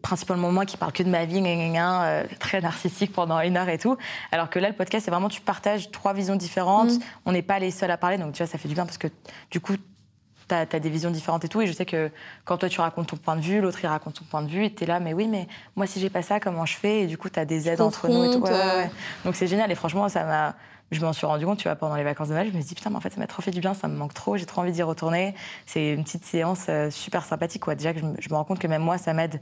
principalement 0.02 0.52
moi 0.54 0.66
qui 0.66 0.78
parle 0.78 0.94
que 0.94 1.04
de 1.04 1.10
ma 1.10 1.26
vie, 1.26 1.44
euh, 1.46 2.24
très 2.40 2.62
narcissique 2.62 3.12
pendant 3.12 3.42
une 3.42 3.58
heure 3.58 3.68
et 3.68 3.78
tout. 3.78 3.98
Alors 4.32 4.50
que 4.50 4.58
là, 4.58 4.70
le 4.70 4.76
podcast, 4.76 5.04
c'est 5.04 5.12
vraiment, 5.12 5.28
tu 5.28 5.42
partages 5.42 5.92
trois 5.92 6.14
visions 6.14 6.38
différentes. 6.38 6.92
Mm. 6.92 7.00
On 7.26 7.32
n'est 7.34 7.42
pas 7.42 7.60
les 7.60 7.72
seuls 7.72 7.92
à 7.92 7.98
parler, 7.98 8.18
donc 8.18 8.32
tu 8.32 8.38
vois, 8.38 8.48
ça 8.48 8.58
fait 8.58 8.70
du 8.70 8.74
bien 8.74 8.86
parce 8.86 8.98
que, 8.98 9.10
du 9.52 9.60
coup, 9.60 9.74
tu 10.48 10.56
as, 10.56 10.66
des 10.66 10.90
visions 10.90 11.12
différentes 11.12 11.44
et 11.44 11.50
tout. 11.50 11.60
Et 11.60 11.68
je 11.68 11.74
sais 11.74 11.86
que 11.86 12.10
quand 12.46 12.58
toi, 12.58 12.70
tu 12.70 12.80
racontes 12.80 13.08
ton 13.08 13.18
point 13.18 13.36
de 13.36 13.42
vue, 13.42 13.60
l'autre, 13.60 13.80
il 13.84 13.88
raconte 13.88 14.18
son 14.18 14.24
point 14.24 14.42
de 14.42 14.50
vue, 14.50 14.64
et 14.64 14.74
tu 14.74 14.86
es 14.86 14.88
là, 14.88 15.02
mais 15.02 15.14
oui, 15.14 15.28
mais 15.28 15.48
moi, 15.76 15.88
si 15.88 16.00
j'ai 16.00 16.10
pas 16.10 16.22
ça, 16.22 16.40
comment 16.40 16.66
je 16.66 16.78
fais? 16.78 17.02
Et 17.02 17.08
du 17.08 17.18
coup, 17.18 17.30
tu 17.30 17.38
as 17.38 17.44
des 17.44 17.68
aides 17.68 17.82
entre 17.82 18.08
nous 18.08 18.24
et 18.24 18.34
tout. 18.34 18.44
Donc, 19.26 19.36
c'est 19.36 19.48
génial. 19.48 19.70
Et 19.72 19.76
franchement, 19.76 20.08
ça 20.08 20.24
m'a. 20.24 20.56
Je 20.92 21.02
m'en 21.02 21.12
suis 21.12 21.26
rendu 21.26 21.46
compte, 21.46 21.58
tu 21.58 21.66
vois, 21.66 21.76
pendant 21.76 21.98
les 21.98 22.04
vacances 22.04 22.30
de 22.30 22.34
Noël, 22.34 22.48
je 22.50 22.56
me 22.56 22.62
suis 22.62 22.70
dit, 22.70 22.76
putain, 22.76 22.90
mais 22.90 22.96
en 22.96 23.02
fait, 23.02 23.10
ça 23.10 23.20
m'a 23.20 23.28
trop 23.28 23.42
fait 23.42 23.52
du 23.52 23.60
bien, 23.60 23.74
ça 23.74 23.90
me 23.90 23.96
manque 23.98 24.14
trop, 24.14 24.38
j'ai 24.38 24.46
trop 24.46 24.62
envie 24.62 24.72
d'y 24.72 24.84
retourner. 24.84 25.36
C'est 25.66 25.94
une 25.94 26.06
petite 26.06 26.24
séance 26.24 26.68
euh, 26.70 26.90
super 26.90 27.26
sympathique, 27.26 27.62
quoi. 27.62 27.76
Déjà 27.76 27.94
que 27.94 28.00
je 28.00 28.30
me 28.30 28.36
rends 28.36 28.46
compte 28.46 28.60
que 28.60 28.68
même 28.68 28.84
moi, 28.84 28.98
ça 28.98 29.12
m'aide 29.14 29.42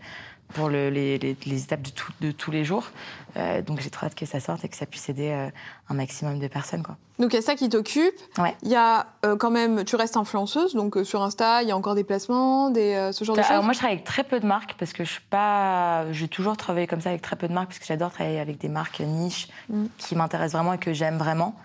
pour 0.53 0.69
le, 0.69 0.89
les, 0.89 1.17
les, 1.17 1.63
étapes 1.63 1.81
de, 1.81 2.27
de, 2.27 2.31
tous 2.31 2.51
les 2.51 2.63
jours. 2.63 2.89
Euh, 3.37 3.61
donc 3.61 3.81
j'ai 3.81 3.89
trop 3.89 4.05
hâte 4.05 4.15
que 4.15 4.25
ça 4.25 4.39
sorte 4.39 4.63
et 4.63 4.69
que 4.69 4.77
ça 4.77 4.85
puisse 4.85 5.09
aider 5.09 5.29
euh, 5.29 5.49
un 5.89 5.93
maximum 5.93 6.39
de 6.39 6.47
personnes. 6.47 6.83
Quoi. 6.83 6.95
Donc 7.19 7.33
il 7.33 7.35
y 7.35 7.39
a 7.39 7.41
ça 7.41 7.55
qui 7.55 7.67
t'occupe. 7.67 8.15
Ouais. 8.37 8.55
Il 8.63 8.69
y 8.69 8.75
a 8.75 9.07
euh, 9.25 9.35
quand 9.35 9.51
même, 9.51 9.83
tu 9.83 9.95
restes 9.95 10.15
influenceuse, 10.15 10.73
donc 10.73 10.97
sur 11.03 11.21
Insta, 11.21 11.61
il 11.63 11.67
y 11.67 11.71
a 11.71 11.77
encore 11.77 11.95
des 11.95 12.03
placements, 12.03 12.69
des, 12.69 13.09
ce 13.11 13.25
genre 13.25 13.35
de 13.35 13.41
choses. 13.41 13.51
Alors 13.51 13.63
moi 13.63 13.73
je 13.73 13.79
travaille 13.79 13.95
avec 13.95 14.05
très 14.05 14.23
peu 14.23 14.39
de 14.39 14.45
marques 14.45 14.75
parce 14.77 14.93
que 14.93 15.03
je 15.03 15.11
suis 15.11 15.23
pas, 15.29 16.11
j'ai 16.11 16.27
toujours 16.27 16.55
travaillé 16.55 16.87
comme 16.87 17.01
ça 17.01 17.09
avec 17.09 17.21
très 17.21 17.35
peu 17.35 17.47
de 17.47 17.53
marques 17.53 17.69
parce 17.69 17.79
que 17.79 17.85
j'adore 17.85 18.11
travailler 18.11 18.39
avec 18.39 18.57
des 18.57 18.69
marques 18.69 19.01
niches 19.01 19.47
mm. 19.69 19.85
qui 19.97 20.15
m'intéressent 20.15 20.53
vraiment 20.53 20.73
et 20.73 20.77
que 20.79 20.93
j'aime 20.93 21.17
vraiment. 21.17 21.55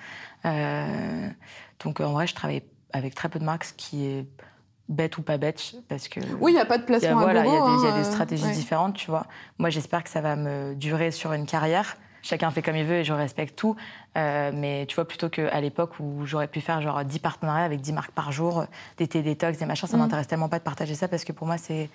donc 0.45 2.01
en 2.01 2.13
vrai 2.13 2.27
je 2.27 2.35
travaille 2.35 2.63
avec 2.93 3.15
très 3.15 3.29
peu 3.29 3.39
de 3.39 3.45
marques, 3.45 3.65
ce 3.65 3.75
qui 3.75 4.07
est 4.07 4.27
bête 4.91 5.17
ou 5.17 5.23
pas 5.23 5.39
bête 5.39 5.75
parce 5.89 6.09
que 6.09 6.21
oui 6.41 6.53
il 6.53 6.55
n'y 6.57 6.61
a 6.61 6.67
pas 6.67 6.77
de 6.77 6.83
placement 6.83 7.29
il 7.29 7.35
y, 7.35 7.39
a, 7.39 7.45
il 7.45 7.85
y, 7.85 7.87
a 7.87 7.93
des 7.93 8.01
hein, 8.01 8.05
stratégies 8.05 8.51
différentes 8.51 8.95
tu 8.95 9.11
vois. 9.11 9.27
Moi 9.59 9.71
j'espère 9.71 10.05
que 10.05 10.11
ça 10.11 10.21
va 10.21 10.37
me 10.37 10.75
durer 10.75 11.11
sur 11.11 11.33
une 11.33 11.47
carrière. 11.47 11.97
Chacun 12.23 12.51
fait 12.51 12.61
comme 12.61 12.77
il 12.77 12.85
veut 12.85 12.97
et 12.97 13.05
je 13.05 13.15
respecte 13.15 13.57
tout. 13.57 13.77
Euh, 14.19 14.51
mais 14.53 14.85
tu 14.87 14.97
vois 14.97 15.07
plutôt 15.07 15.31
qu'à 15.31 15.59
l'époque 15.61 15.99
où 16.01 16.27
j'aurais 16.27 16.49
pu 16.49 16.61
faire 16.61 16.83
genre 16.83 17.03
10 17.05 17.19
partenariats 17.21 17.65
avec 17.65 17.81
10 17.81 17.93
marques 17.93 18.11
par 18.11 18.33
jour 18.33 18.67
des 18.99 19.07
thé 19.07 19.23
détox 19.23 19.59
des 19.59 19.65
machins 19.65 19.89
ça 19.89 19.97
mm. 19.97 20.01
m'intéresse 20.01 20.27
tellement 20.27 20.49
pas 20.49 20.59
de 20.59 20.65
partager 20.65 20.95
ça 20.95 21.09
parce 21.09 21.25
que 21.25 21.33
pour 21.33 21.47
moi 21.47 21.57
c'est 21.57 21.89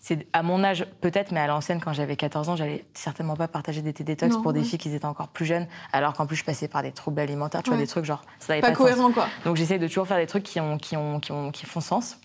c'est 0.00 0.26
à 0.32 0.42
mon 0.42 0.62
âge 0.62 0.86
peut-être, 1.00 1.32
mais 1.32 1.40
à 1.40 1.46
l'ancienne, 1.46 1.80
quand 1.80 1.92
j'avais 1.92 2.16
14 2.16 2.48
ans, 2.48 2.56
j'allais 2.56 2.84
certainement 2.94 3.36
pas 3.36 3.48
partager 3.48 3.82
des 3.82 3.92
thé 3.92 4.04
détox 4.04 4.36
pour 4.36 4.52
des 4.52 4.62
filles 4.62 4.78
qui 4.78 4.94
étaient 4.94 5.04
encore 5.04 5.28
plus 5.28 5.44
jeunes, 5.44 5.66
alors 5.92 6.12
qu'en 6.12 6.26
plus 6.26 6.36
je 6.36 6.44
passais 6.44 6.68
par 6.68 6.82
des 6.82 6.92
troubles 6.92 7.20
alimentaires, 7.20 7.62
tu 7.62 7.70
vois, 7.70 7.78
des 7.78 7.86
trucs 7.86 8.04
genre 8.04 8.22
ça 8.38 8.54
pas, 8.54 8.68
pas 8.68 8.72
cohérent 8.72 9.10
quoi. 9.10 9.26
Donc 9.44 9.56
j'essaie 9.56 9.78
de 9.78 9.88
toujours 9.88 10.06
faire 10.06 10.18
des 10.18 10.26
trucs 10.26 10.44
qui 10.44 10.60
ont 10.60 10.78
qui 10.78 10.96
ont 10.96 11.20
qui 11.20 11.32
ont 11.32 11.50
qui 11.50 11.66
font 11.66 11.80
sens. 11.80 12.18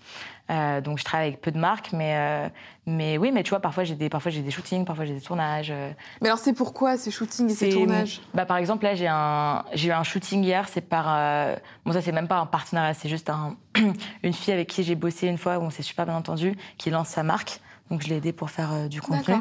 Euh, 0.50 0.82
donc 0.82 0.98
je 0.98 1.06
travaille 1.06 1.30
avec 1.30 1.41
peu 1.41 1.52
de 1.52 1.58
marques, 1.58 1.91
mais 1.94 2.16
euh, 2.16 2.50
mais 2.86 3.18
oui, 3.18 3.32
mais 3.32 3.44
tu 3.44 3.52
vois, 3.52 3.62
parfois 3.62 3.86
j'ai 3.86 3.96
des 3.96 4.10
parfois 4.10 4.30
j'ai 4.30 4.41
des 4.41 4.52
shootings, 4.52 4.84
parfois 4.84 5.06
j'ai 5.06 5.14
des 5.14 5.22
tournages. 5.22 5.72
Euh. 5.72 5.91
Mais 6.22 6.28
alors 6.28 6.38
c'est 6.38 6.54
pourquoi 6.54 6.98
ces 6.98 7.12
shootings 7.12 7.50
et 7.50 7.54
ces 7.54 7.70
tournages? 7.70 8.22
Bah 8.34 8.46
par 8.46 8.58
exemple 8.58 8.84
là 8.84 8.94
j'ai 8.94 9.08
un 9.08 9.64
j'ai 9.74 9.89
eu 9.89 9.91
un 9.94 10.04
shooting 10.04 10.44
hier, 10.44 10.68
c'est 10.68 10.82
par 10.82 11.06
bon 11.86 11.94
ça 11.94 12.02
c'est 12.02 12.12
même 12.12 12.28
pas 12.28 12.39
un 12.39 12.46
partenariat, 12.46 12.94
c'est 12.94 13.10
juste 13.10 13.30
un 13.30 13.56
une 14.24 14.34
fille 14.34 14.54
avec 14.54 14.68
qui 14.68 14.84
j'ai 14.84 14.96
bossé 14.96 15.28
une 15.28 15.38
fois 15.38 15.60
où 15.60 15.62
on 15.62 15.70
s'est 15.70 15.84
super 15.84 16.06
bien 16.06 16.16
entendu, 16.16 16.58
qui 16.78 16.89
lance 16.89 17.08
sa 17.08 17.24
marque. 17.24 17.62
Donc 17.89 18.02
je 18.02 18.10
l'ai 18.10 18.18
aidé 18.18 18.34
pour 18.34 18.50
faire 18.50 18.89
du 18.89 19.02
contenu. 19.02 19.36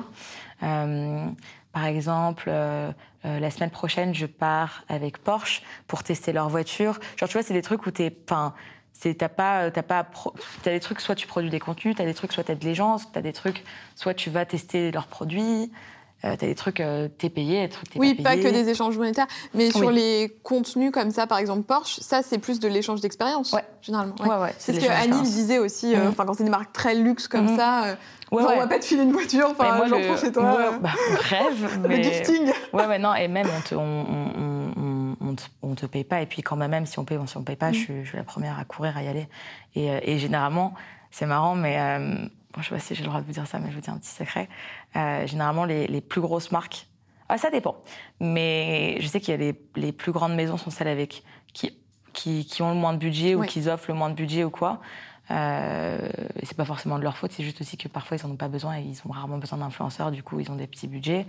Par 1.73 1.87
exemple, 1.87 2.51
euh, 3.25 3.41
la 3.41 3.51
semaine 3.51 3.71
prochaine, 3.71 4.15
je 4.15 4.27
pars 4.27 4.85
avec 4.89 5.19
Porsche 5.19 5.63
pour 5.87 6.03
tester 6.03 6.33
leur 6.33 6.49
voiture. 6.49 6.99
Genre, 7.17 7.29
tu 7.29 7.35
vois, 7.35 7.43
c'est 7.43 7.55
des 7.55 7.63
trucs 7.63 7.87
où 7.87 7.91
t'es, 7.91 8.15
enfin, 8.29 8.55
t'as 9.01 9.29
pas, 9.29 9.71
t'as 9.71 9.83
pas, 9.83 10.07
t'as 10.63 10.71
des 10.71 10.81
trucs, 10.81 11.01
soit 11.01 11.15
tu 11.15 11.27
produis 11.27 11.51
des 11.51 11.61
contenus, 11.61 11.97
t'as 11.97 12.05
des 12.05 12.15
trucs, 12.15 12.33
soit 12.33 12.45
t'aides 12.45 12.63
les 12.63 12.75
gens, 12.75 12.97
t'as 13.13 13.23
des 13.23 13.33
trucs, 13.33 13.65
soit 13.97 14.15
tu 14.15 14.31
vas 14.31 14.45
tester 14.45 14.91
leurs 14.91 15.07
produits. 15.07 15.71
Euh, 16.25 16.37
t'as 16.39 16.47
des 16.47 16.55
trucs, 16.55 16.79
euh, 16.79 17.09
t'es 17.19 17.31
payé, 17.31 17.63
des 17.63 17.69
trucs 17.69 17.91
t'es 17.91 17.99
oui, 17.99 18.15
pas, 18.15 18.37
que 18.37 18.43
des 18.47 18.69
échanges 18.69 18.97
monétaires, 18.97 19.27
mais 19.55 19.73
sur 19.73 19.91
les 19.91 20.39
contenus 20.45 20.93
comme 20.93 21.11
ça, 21.11 21.27
par 21.27 21.39
exemple 21.39 21.63
Porsche, 21.63 21.99
ça 21.99 22.23
c'est 22.23 22.39
plus 22.39 22.61
de 22.61 22.69
l'échange 22.69 23.01
d'expérience, 23.01 23.53
ouais. 23.53 23.65
généralement. 23.81 24.15
Ouais, 24.21 24.41
ouais, 24.41 24.55
c'est 24.57 24.73
ce 24.73 24.79
que 24.79 24.89
Annie 24.89 25.21
disait 25.23 25.59
aussi, 25.59 25.97
euh, 25.97 25.99
mhm. 25.99 26.09
enfin 26.11 26.25
quand 26.25 26.35
c'est 26.35 26.45
une 26.45 26.51
marque 26.51 26.73
très 26.73 26.95
luxe 26.95 27.27
comme 27.27 27.51
mhm. 27.51 27.57
ça, 27.57 27.97
genre, 28.31 28.53
on 28.55 28.57
va 28.57 28.69
pas 28.69 28.79
te 28.79 28.85
filer 28.85 29.03
une 29.03 29.11
voiture, 29.11 29.49
enfin 29.51 29.85
j'en 29.89 30.01
prends 30.01 30.17
chez 30.17 30.31
toi. 30.31 30.79
bah, 30.81 30.91
rêve, 31.29 31.81
mais... 31.89 31.97
le 31.97 32.03
gifting. 32.05 32.53
Ouais, 32.73 32.87
ouais, 32.87 33.01
non, 33.01 33.17
et 33.17 33.27
même 33.27 33.49
on 33.49 33.69
te, 33.69 33.75
on, 33.75 33.81
on, 33.81 34.52
on, 35.33 35.35
te, 35.35 35.43
on 35.63 35.75
te 35.75 35.87
paye 35.87 36.05
pas, 36.05 36.23
et 36.23 36.27
puis 36.27 36.43
quand 36.43 36.57
même 36.57 36.87
si 36.87 36.99
on 36.99 37.05
paye, 37.05 37.19
si 37.27 37.37
on 37.37 37.43
paye 37.43 37.57
pas, 37.57 37.69
mhm. 37.69 37.75
je, 37.75 37.79
suis, 37.79 38.05
je, 38.05 38.09
suis, 38.09 38.19
la 38.19 38.25
première 38.25 38.59
à 38.59 38.65
courir, 38.65 38.97
à 38.97 39.03
y 39.03 39.09
aller. 39.09 39.29
Et, 39.75 39.87
et 39.87 40.19
généralement, 40.19 40.75
c'est 41.11 41.27
marrant, 41.27 41.55
mais 41.55 41.77
bon, 42.53 42.63
je 42.63 42.69
sais 42.69 42.75
pas 42.75 42.81
si 42.81 42.95
j'ai 42.95 43.03
le 43.03 43.09
droit 43.09 43.21
de 43.21 43.27
vous 43.27 43.33
dire 43.33 43.47
ça, 43.47 43.59
mais 43.59 43.71
je 43.71 43.75
vous 43.75 43.81
dis 43.81 43.91
un 43.91 43.99
petit 43.99 44.11
secret. 44.11 44.49
généralement, 45.27 45.65
les, 45.65 45.87
les 45.87 46.01
plus 46.01 46.21
grosses 46.21 46.53
marques 46.53 46.87
ah, 47.33 47.39
ça 47.39 47.49
dépend. 47.49 47.77
Mais 48.21 48.99
je 49.01 49.07
sais 49.07 49.19
qu'il 49.19 49.33
y 49.33 49.35
a 49.35 49.39
les, 49.39 49.59
les, 49.75 49.93
plus 49.93 50.13
grandes 50.13 50.35
maisons 50.35 50.59
sont 50.59 50.69
celles 50.69 50.89
avec 50.89 51.23
qui, 51.55 51.75
qui, 52.13 52.45
qui 52.45 52.61
ont 52.61 52.69
le 52.69 52.77
moins 52.77 52.93
de 52.93 52.99
budget 52.99 53.35
ou 53.35 53.43
qui 53.45 53.67
offrent 53.69 53.89
le 53.89 53.95
moins 53.95 54.11
de 54.11 54.15
budget 54.15 54.45
ou 54.45 54.51
quoi. 54.51 54.83
Euh, 55.31 55.99
c'est 56.43 56.57
pas 56.57 56.65
forcément 56.65 56.99
de 56.99 57.05
leur 57.05 57.17
faute, 57.17 57.31
c'est 57.33 57.45
juste 57.45 57.61
aussi 57.61 57.77
que 57.77 57.89
parfois 57.89 58.17
ils 58.17 58.27
n'en 58.27 58.33
ont 58.33 58.37
pas 58.37 58.49
besoin 58.49 58.79
et 58.79 58.83
ils 58.83 59.01
ont 59.07 59.13
rarement 59.13 59.39
besoin 59.39 59.59
d'influenceurs, 59.59 60.11
du 60.11 60.23
coup 60.23 60.41
ils 60.41 60.51
ont 60.51 60.57
des 60.57 60.67
petits 60.67 60.89
budgets. 60.89 61.27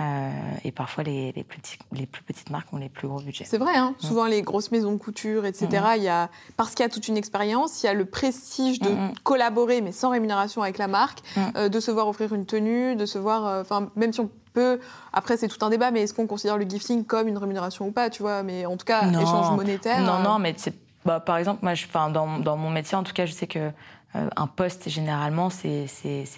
Euh, 0.00 0.30
et 0.64 0.70
parfois 0.70 1.04
les, 1.04 1.32
les, 1.32 1.44
plus 1.44 1.60
les, 1.92 2.06
plus 2.06 2.22
petites 2.22 2.50
marques 2.50 2.72
ont 2.72 2.78
les 2.78 2.88
plus 2.88 3.08
gros 3.08 3.20
budgets. 3.20 3.44
C'est 3.44 3.58
vrai, 3.58 3.76
hein 3.76 3.94
souvent 3.98 4.26
les 4.26 4.42
grosses 4.42 4.70
maisons 4.70 4.92
de 4.92 4.96
couture, 4.96 5.44
etc. 5.44 5.68
Il 5.96 6.02
y 6.02 6.08
a, 6.08 6.30
parce 6.56 6.70
qu'il 6.70 6.84
y 6.84 6.86
a 6.86 6.88
toute 6.88 7.08
une 7.08 7.16
expérience, 7.16 7.82
il 7.82 7.86
y 7.86 7.88
a 7.88 7.94
le 7.94 8.04
prestige 8.04 8.78
de 8.80 8.90
collaborer 9.22 9.80
mais 9.80 9.92
sans 9.92 10.10
rémunération 10.10 10.62
avec 10.62 10.78
la 10.78 10.88
marque, 10.88 11.20
euh, 11.56 11.68
de 11.68 11.80
se 11.80 11.90
voir 11.90 12.08
offrir 12.08 12.32
une 12.34 12.46
tenue, 12.46 12.94
de 12.96 13.06
se 13.06 13.18
voir, 13.18 13.60
enfin 13.60 13.90
même 13.96 14.12
si 14.12 14.20
on 14.20 14.30
peut. 14.52 14.78
Après, 15.12 15.36
c'est 15.36 15.48
tout 15.48 15.64
un 15.64 15.70
débat, 15.70 15.90
mais 15.90 16.02
est-ce 16.02 16.14
qu'on 16.14 16.26
considère 16.26 16.58
le 16.58 16.64
gifting 16.68 17.04
comme 17.04 17.26
une 17.26 17.38
rémunération 17.38 17.86
ou 17.86 17.90
pas, 17.90 18.10
tu 18.10 18.22
vois 18.22 18.42
Mais 18.42 18.66
en 18.66 18.76
tout 18.76 18.84
cas, 18.84 19.08
échange 19.08 19.56
monétaire. 19.56 20.00
Non, 20.00 20.20
non, 20.20 20.38
mais 20.38 20.54
c'est 20.56 20.74
bah, 21.04 21.20
par 21.20 21.36
exemple, 21.36 21.60
moi, 21.62 21.74
je, 21.74 21.86
dans, 21.92 22.38
dans, 22.38 22.56
mon 22.56 22.70
métier, 22.70 22.96
en 22.96 23.02
tout 23.02 23.12
cas, 23.12 23.26
je 23.26 23.32
sais 23.32 23.46
que 23.46 23.70
euh, 24.14 24.28
un 24.36 24.46
poste, 24.46 24.88
généralement, 24.88 25.50
c'est 25.50 25.86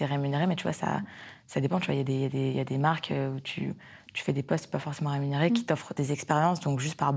rémunéré, 0.00 0.46
mais 0.46 0.56
tu 0.56 0.62
vois, 0.62 0.72
ça, 0.72 1.00
ça 1.46 1.60
dépend. 1.60 1.80
Tu 1.80 1.86
vois, 1.90 2.00
il 2.00 2.08
y, 2.08 2.12
y, 2.12 2.56
y, 2.56 2.60
a 2.60 2.64
des 2.64 2.78
marques 2.78 3.10
euh, 3.10 3.34
où 3.34 3.40
tu, 3.40 3.74
tu 4.12 4.22
fais 4.22 4.32
des 4.32 4.42
postes 4.42 4.70
pas 4.70 4.78
forcément 4.78 5.10
rémunérés, 5.10 5.50
qui 5.50 5.62
mm. 5.62 5.66
t'offrent 5.66 5.94
des 5.94 6.12
expériences, 6.12 6.60
donc 6.60 6.80
juste 6.80 6.96
par 6.96 7.14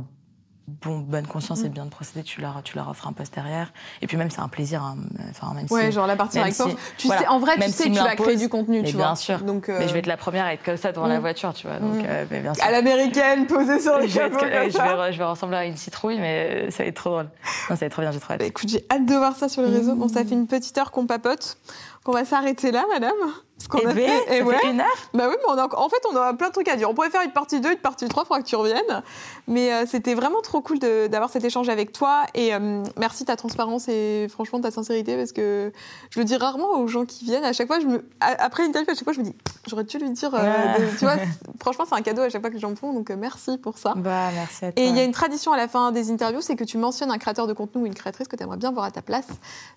bon, 0.68 1.00
bonne 1.00 1.28
conscience 1.28 1.62
et 1.62 1.70
mm. 1.70 1.74
bien 1.74 1.86
de 1.86 1.90
procéder, 1.90 2.24
tu 2.24 2.42
leur, 2.42 2.62
tu 2.64 2.76
leur 2.76 2.90
offres 2.90 3.08
un 3.08 3.14
poste 3.14 3.34
derrière. 3.34 3.72
Et 4.02 4.08
puis 4.08 4.18
même, 4.18 4.30
c'est 4.30 4.42
un 4.42 4.48
plaisir. 4.48 4.84
Hein, 4.84 4.98
enfin, 5.30 5.54
même 5.54 5.66
ouais, 5.70 5.92
genre 5.92 6.08
la 6.08 6.16
partie 6.16 6.40
avec 6.40 6.56
tu 6.98 7.08
sais, 7.08 7.28
en 7.28 7.40
vrai, 7.40 7.56
tu 7.56 7.72
sais 7.72 7.90
que 7.90 7.96
tu 7.96 8.00
vas 8.00 8.16
créer 8.16 8.36
du 8.36 8.50
contenu, 8.50 8.84
tu 8.84 8.94
vois. 8.94 9.06
Bien 9.06 9.16
sûr. 9.16 9.40
Donc, 9.40 9.70
euh, 9.70 9.78
Mais 9.80 9.88
je 9.88 9.94
vais 9.94 10.00
être 10.00 10.08
la 10.08 10.18
première 10.18 10.46
à 10.46 10.54
être 10.54 10.64
comme 10.64 10.78
ça 10.78 10.92
devant 10.92 11.08
la 11.08 11.18
mm. 11.18 11.22
voiture, 11.22 11.54
tu 11.54 11.68
vois. 11.68 11.80
Donc, 11.80 11.96
mm. 11.96 12.06
euh, 12.06 12.26
mais 12.30 12.42
bien 12.42 12.54
sûr. 12.54 12.64
À 12.64 12.72
l'américaine, 12.72 13.48
posée 13.48 13.80
sur 13.80 13.98
le 13.98 14.08
capot. 14.08 14.38
Je, 14.68 14.78
vais, 14.78 15.14
je 15.14 15.18
vais 15.18 15.24
ressembler 15.24 15.58
à 15.58 15.66
une 15.66 15.78
citrouille, 15.78 16.20
mais 16.20 16.70
ça 16.72 16.84
va 16.84 16.90
être 16.90 16.96
trop 16.96 17.10
drôle. 17.10 17.30
Non, 17.70 17.76
ça 17.76 17.76
va 17.76 17.86
être 17.86 17.92
trop 17.94 18.02
bien, 18.02 18.12
j'ai 18.12 18.20
trop 18.20 18.34
hâte. 18.34 18.40
Bah, 18.40 18.46
écoute, 18.46 18.70
j'ai 18.70 18.86
hâte 18.92 19.06
de 19.06 19.14
voir 19.14 19.36
ça 19.36 19.50
sur 19.50 19.62
les 19.62 19.70
réseaux. 19.70 19.96
Bon, 19.96 20.08
ça 20.08 20.24
fait 20.24 20.36
une 20.36 20.48
petite 20.48 20.78
heure 20.78 20.92
qu'on 20.92 21.06
papote. 21.06 21.58
On 22.06 22.12
va 22.12 22.26
s'arrêter 22.26 22.72
là, 22.72 22.86
madame. 22.92 23.14
Ce 23.60 23.68
qu'on 23.68 23.86
a 23.86 23.94
fait. 23.94 24.38
Et 24.38 24.42
ouais. 24.44 24.56
une 24.70 24.80
heure 24.80 24.88
Bah 25.14 25.26
oui, 25.30 25.36
mais 25.40 25.54
on 25.54 25.58
a, 25.58 25.76
en 25.76 25.90
fait, 25.90 26.02
on 26.12 26.16
a 26.16 26.34
plein 26.34 26.50
de 26.50 26.54
trucs 26.54 26.68
à 26.68 26.76
dire. 26.76 26.90
On 26.90 26.94
pourrait 26.94 27.10
faire 27.10 27.24
une 27.24 27.32
partie 27.32 27.60
2, 27.60 27.72
une 27.72 27.78
partie 27.78 28.08
3, 28.08 28.24
il 28.24 28.28
faudra 28.28 28.42
que 28.42 28.48
tu 28.48 28.56
reviennes. 28.56 29.04
Mais 29.48 29.74
euh, 29.74 29.86
c'était 29.88 30.14
vraiment 30.14 30.42
trop 30.42 30.62
cool 30.62 30.80
d'avoir 30.80 31.30
cet 31.30 31.44
échange 31.44 31.68
avec 31.70 31.92
toi. 31.92 32.26
Et 32.36 32.54
euh, 32.54 32.84
merci 32.98 33.24
de 33.24 33.28
ta 33.28 33.36
transparence 33.36 33.88
et 33.88 34.28
franchement 34.30 34.60
de 34.60 34.64
ta 34.64 34.72
sincérité 34.72 35.18
parce 35.18 35.32
que 35.32 35.72
je 36.12 36.20
le 36.20 36.26
dis 36.26 36.36
rarement 36.36 36.80
aux 36.80 36.88
gens 36.88 37.06
qui 37.06 37.26
viennent. 37.26 37.44
À 37.44 37.54
chaque 37.54 37.68
fois, 37.68 37.80
je 37.80 37.88
me, 37.88 38.06
après 38.20 38.64
une 38.64 38.70
interview, 38.70 38.92
à 38.92 38.96
chaque 38.96 39.04
fois, 39.04 39.14
je 39.14 39.20
me 39.20 39.26
dis, 39.26 39.36
j'aurais 39.66 39.86
dû 39.86 39.98
lui 39.98 40.12
dire. 40.12 40.30
Euh, 40.34 40.90
tu 41.00 41.06
vois, 41.06 41.16
franchement, 41.60 41.86
c'est 41.90 41.96
un 41.96 42.02
cadeau 42.02 42.22
à 42.22 42.30
chaque 42.30 42.42
fois 42.42 42.52
que 42.52 42.60
j'en 42.60 42.76
fais. 42.76 42.94
Donc 42.94 43.10
merci 43.10 43.58
pour 43.58 43.80
ça. 43.80 43.94
Bah, 43.96 44.30
merci 44.36 44.66
à 44.66 44.72
toi. 44.72 44.84
Et 44.84 44.88
il 44.88 44.96
y 44.96 45.00
a 45.00 45.04
une 45.04 45.14
tradition 45.14 45.52
à 45.52 45.58
la 45.58 45.68
fin 45.68 45.92
des 45.92 46.12
interviews, 46.12 46.42
c'est 46.42 46.56
que 46.56 46.64
tu 46.64 46.78
mentionnes 46.78 47.10
un 47.10 47.18
créateur 47.18 47.48
de 47.48 47.54
contenu 47.54 47.82
ou 47.82 47.86
une 47.88 47.96
créatrice 47.96 48.28
que 48.28 48.36
tu 48.36 48.44
aimerais 48.44 48.58
bien 48.58 48.72
voir 48.72 48.86
à 48.86 48.92
ta 48.92 49.02
place. 49.02 49.28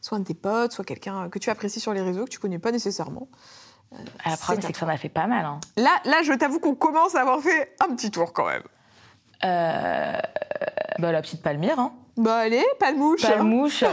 Soit 0.03 0.19
un 0.19 0.21
de 0.21 0.27
tes 0.27 0.35
potes, 0.35 0.73
soit 0.73 0.85
quelqu'un 0.85 1.31
que 1.31 1.39
tu 1.39 1.49
apprécies 1.49 1.81
sur 1.81 1.95
les 1.95 2.03
réseaux 2.03 2.25
que 2.25 2.31
tu 2.31 2.39
connais 2.39 2.59
pas 2.59 2.73
nécessairement. 2.73 3.29
Euh, 3.93 3.97
la 4.25 4.37
preuve, 4.37 4.61
c'est 4.61 4.73
que 4.73 4.79
ça 4.79 4.87
en 4.87 4.89
a 4.89 4.97
fait 4.97 5.09
pas 5.09 5.27
mal. 5.27 5.45
Hein. 5.45 5.61
Là, 5.77 6.01
là, 6.05 6.23
je 6.23 6.33
t'avoue 6.33 6.61
qu'on 6.61 6.75
commence 6.75 7.15
à 7.15 7.23
avoir 7.23 7.41
fait 7.41 7.75
un 7.81 7.95
petit 7.95 8.11
tour 8.11 8.33
quand 8.33 8.47
même. 8.47 8.63
Euh, 9.45 10.19
bah, 10.99 11.13
la 11.13 11.23
petite 11.23 11.43
palmyre. 11.43 11.79
Hein. 11.79 11.93
Bah 12.17 12.37
allez, 12.37 12.65
palmouche. 12.79 13.23
Palmouche. 13.23 13.85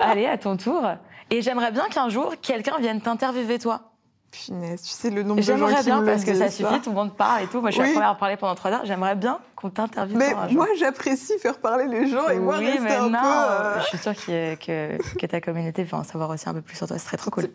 allez, 0.00 0.26
à 0.26 0.38
ton 0.38 0.56
tour. 0.56 0.82
Et 1.30 1.42
j'aimerais 1.42 1.70
bien 1.70 1.86
qu'un 1.88 2.08
jour, 2.08 2.34
quelqu'un 2.40 2.78
vienne 2.78 3.00
t'interviewer 3.00 3.58
toi. 3.58 3.89
Punaise, 4.30 4.82
tu 4.82 4.88
sais 4.88 5.10
le 5.10 5.22
nombre 5.22 5.40
de 5.40 5.42
gens 5.42 5.54
qui 5.54 5.58
J'aimerais 5.58 5.82
bien 5.82 6.02
parce 6.04 6.24
que 6.24 6.34
ça, 6.34 6.50
suffit, 6.50 6.80
tout 6.80 6.90
le 6.90 6.96
monde 6.96 7.16
parle 7.16 7.42
et 7.42 7.46
tout. 7.48 7.60
Moi, 7.60 7.70
je 7.70 7.76
suis 7.76 7.84
la 7.84 7.92
première 7.92 8.08
à 8.10 8.14
parler 8.14 8.36
pendant 8.36 8.54
trois 8.54 8.70
heures. 8.70 8.84
J'aimerais 8.84 9.16
bien 9.16 9.40
qu'on 9.56 9.70
t'interviewe. 9.70 10.16
Mais 10.16 10.34
moi, 10.52 10.68
j'apprécie 10.78 11.38
faire 11.38 11.58
parler 11.58 11.86
les 11.86 12.08
gens 12.08 12.28
et 12.28 12.38
moi, 12.38 12.56
oui, 12.58 12.78
mais 12.80 12.94
un 12.94 13.08
non, 13.08 13.18
peu. 13.18 13.26
Euh, 13.26 13.80
je 13.80 13.86
suis 13.86 13.98
sûre 13.98 14.14
que, 14.14 14.96
que, 15.18 15.26
ta 15.26 15.40
communauté 15.40 15.82
va 15.84 15.98
en 15.98 16.04
savoir 16.04 16.30
aussi 16.30 16.48
un 16.48 16.54
peu 16.54 16.62
plus 16.62 16.76
sur 16.76 16.86
toi. 16.86 16.98
Ce 16.98 17.06
serait 17.06 17.16
trop 17.16 17.30
cool. 17.30 17.48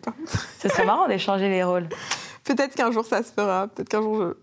Ce 0.60 0.68
serait 0.68 0.84
marrant 0.84 1.08
d'échanger 1.08 1.48
les 1.48 1.64
rôles. 1.64 1.88
Peut-être 2.44 2.74
qu'un 2.74 2.92
jour 2.92 3.04
ça 3.04 3.22
se 3.22 3.32
fera, 3.32 3.66
peut-être 3.66 3.88
qu'un 3.88 4.02
jour 4.02 4.22
je, 4.22 4.34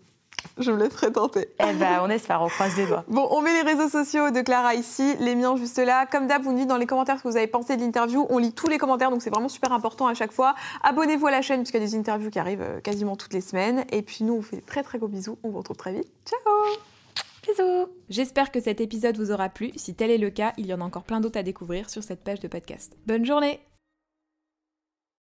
je 0.58 0.72
me 0.72 0.78
laisserai 0.78 1.12
tenter. 1.12 1.50
Eh 1.60 1.74
ben, 1.74 2.00
on 2.04 2.10
espère, 2.10 2.42
on 2.42 2.48
croise 2.48 2.76
les 2.78 2.86
doigts. 2.86 3.04
Bon, 3.08 3.28
on 3.32 3.42
met 3.42 3.54
les 3.54 3.70
réseaux 3.70 3.90
sociaux 3.90 4.32
de 4.32 4.42
Clara 4.42 4.76
ici, 4.76 5.16
les 5.20 5.36
miens 5.36 5.56
juste 5.56 5.78
là. 5.78 6.06
Comme 6.06 6.28
d'hab, 6.28 6.44
vous 6.44 6.52
nous 6.52 6.60
dites 6.60 6.68
dans 6.68 6.78
les 6.78 6.86
commentaires 6.86 7.18
ce 7.18 7.24
que 7.24 7.28
vous 7.28 7.38
avez 7.38 7.48
pensé 7.48 7.76
de 7.76 7.82
l'interview. 7.82 8.26
On 8.30 8.38
lit 8.38 8.54
tous 8.54 8.68
les 8.68 8.78
commentaires, 8.78 9.12
donc 9.12 9.22
c'est 9.22 9.30
vraiment 9.30 9.50
super 9.50 9.72
important 9.72 10.08
à 10.08 10.14
chaque 10.14 10.32
fois. 10.32 10.56
Abonnez-vous 10.84 11.28
à 11.28 11.32
la 11.32 11.42
chaîne, 11.42 11.62
puisqu'il 11.62 11.82
y 11.82 11.84
a 11.84 11.88
des 11.88 11.96
interviews 11.96 12.30
qui 12.30 12.40
arrivent 12.40 12.62
euh, 12.62 12.80
quasiment 12.82 13.16
toutes 13.16 13.34
les 13.34 13.42
semaines. 13.42 13.86
Et 13.92 14.02
puis 14.02 14.24
nous, 14.24 14.34
on 14.34 14.38
vous 14.38 14.42
fait 14.42 14.62
très 14.62 14.84
très 14.84 14.98
gros 14.98 15.08
bisous. 15.08 15.38
On 15.44 15.50
vous 15.50 15.58
retrouve 15.60 15.78
très 15.78 15.94
vite. 15.94 16.08
Ciao 16.26 16.40
Bisous 17.44 17.90
J'espère 18.10 18.52
que 18.52 18.62
cet 18.62 18.80
épisode 18.80 19.18
vous 19.18 19.32
aura 19.32 19.50
plu. 19.50 19.72
Si 19.76 19.96
tel 19.96 20.12
est 20.12 20.18
le 20.18 20.30
cas, 20.30 20.54
il 20.58 20.66
y 20.66 20.74
en 20.74 20.82
a 20.82 20.84
encore 20.84 21.04
plein 21.04 21.20
d'autres 21.20 21.40
à 21.40 21.44
découvrir 21.44 21.90
sur 21.90 22.04
cette 22.04 22.24
page 22.24 22.40
de 22.40 22.48
podcast. 22.48 22.96
Bonne 23.06 23.26
journée 23.26 23.60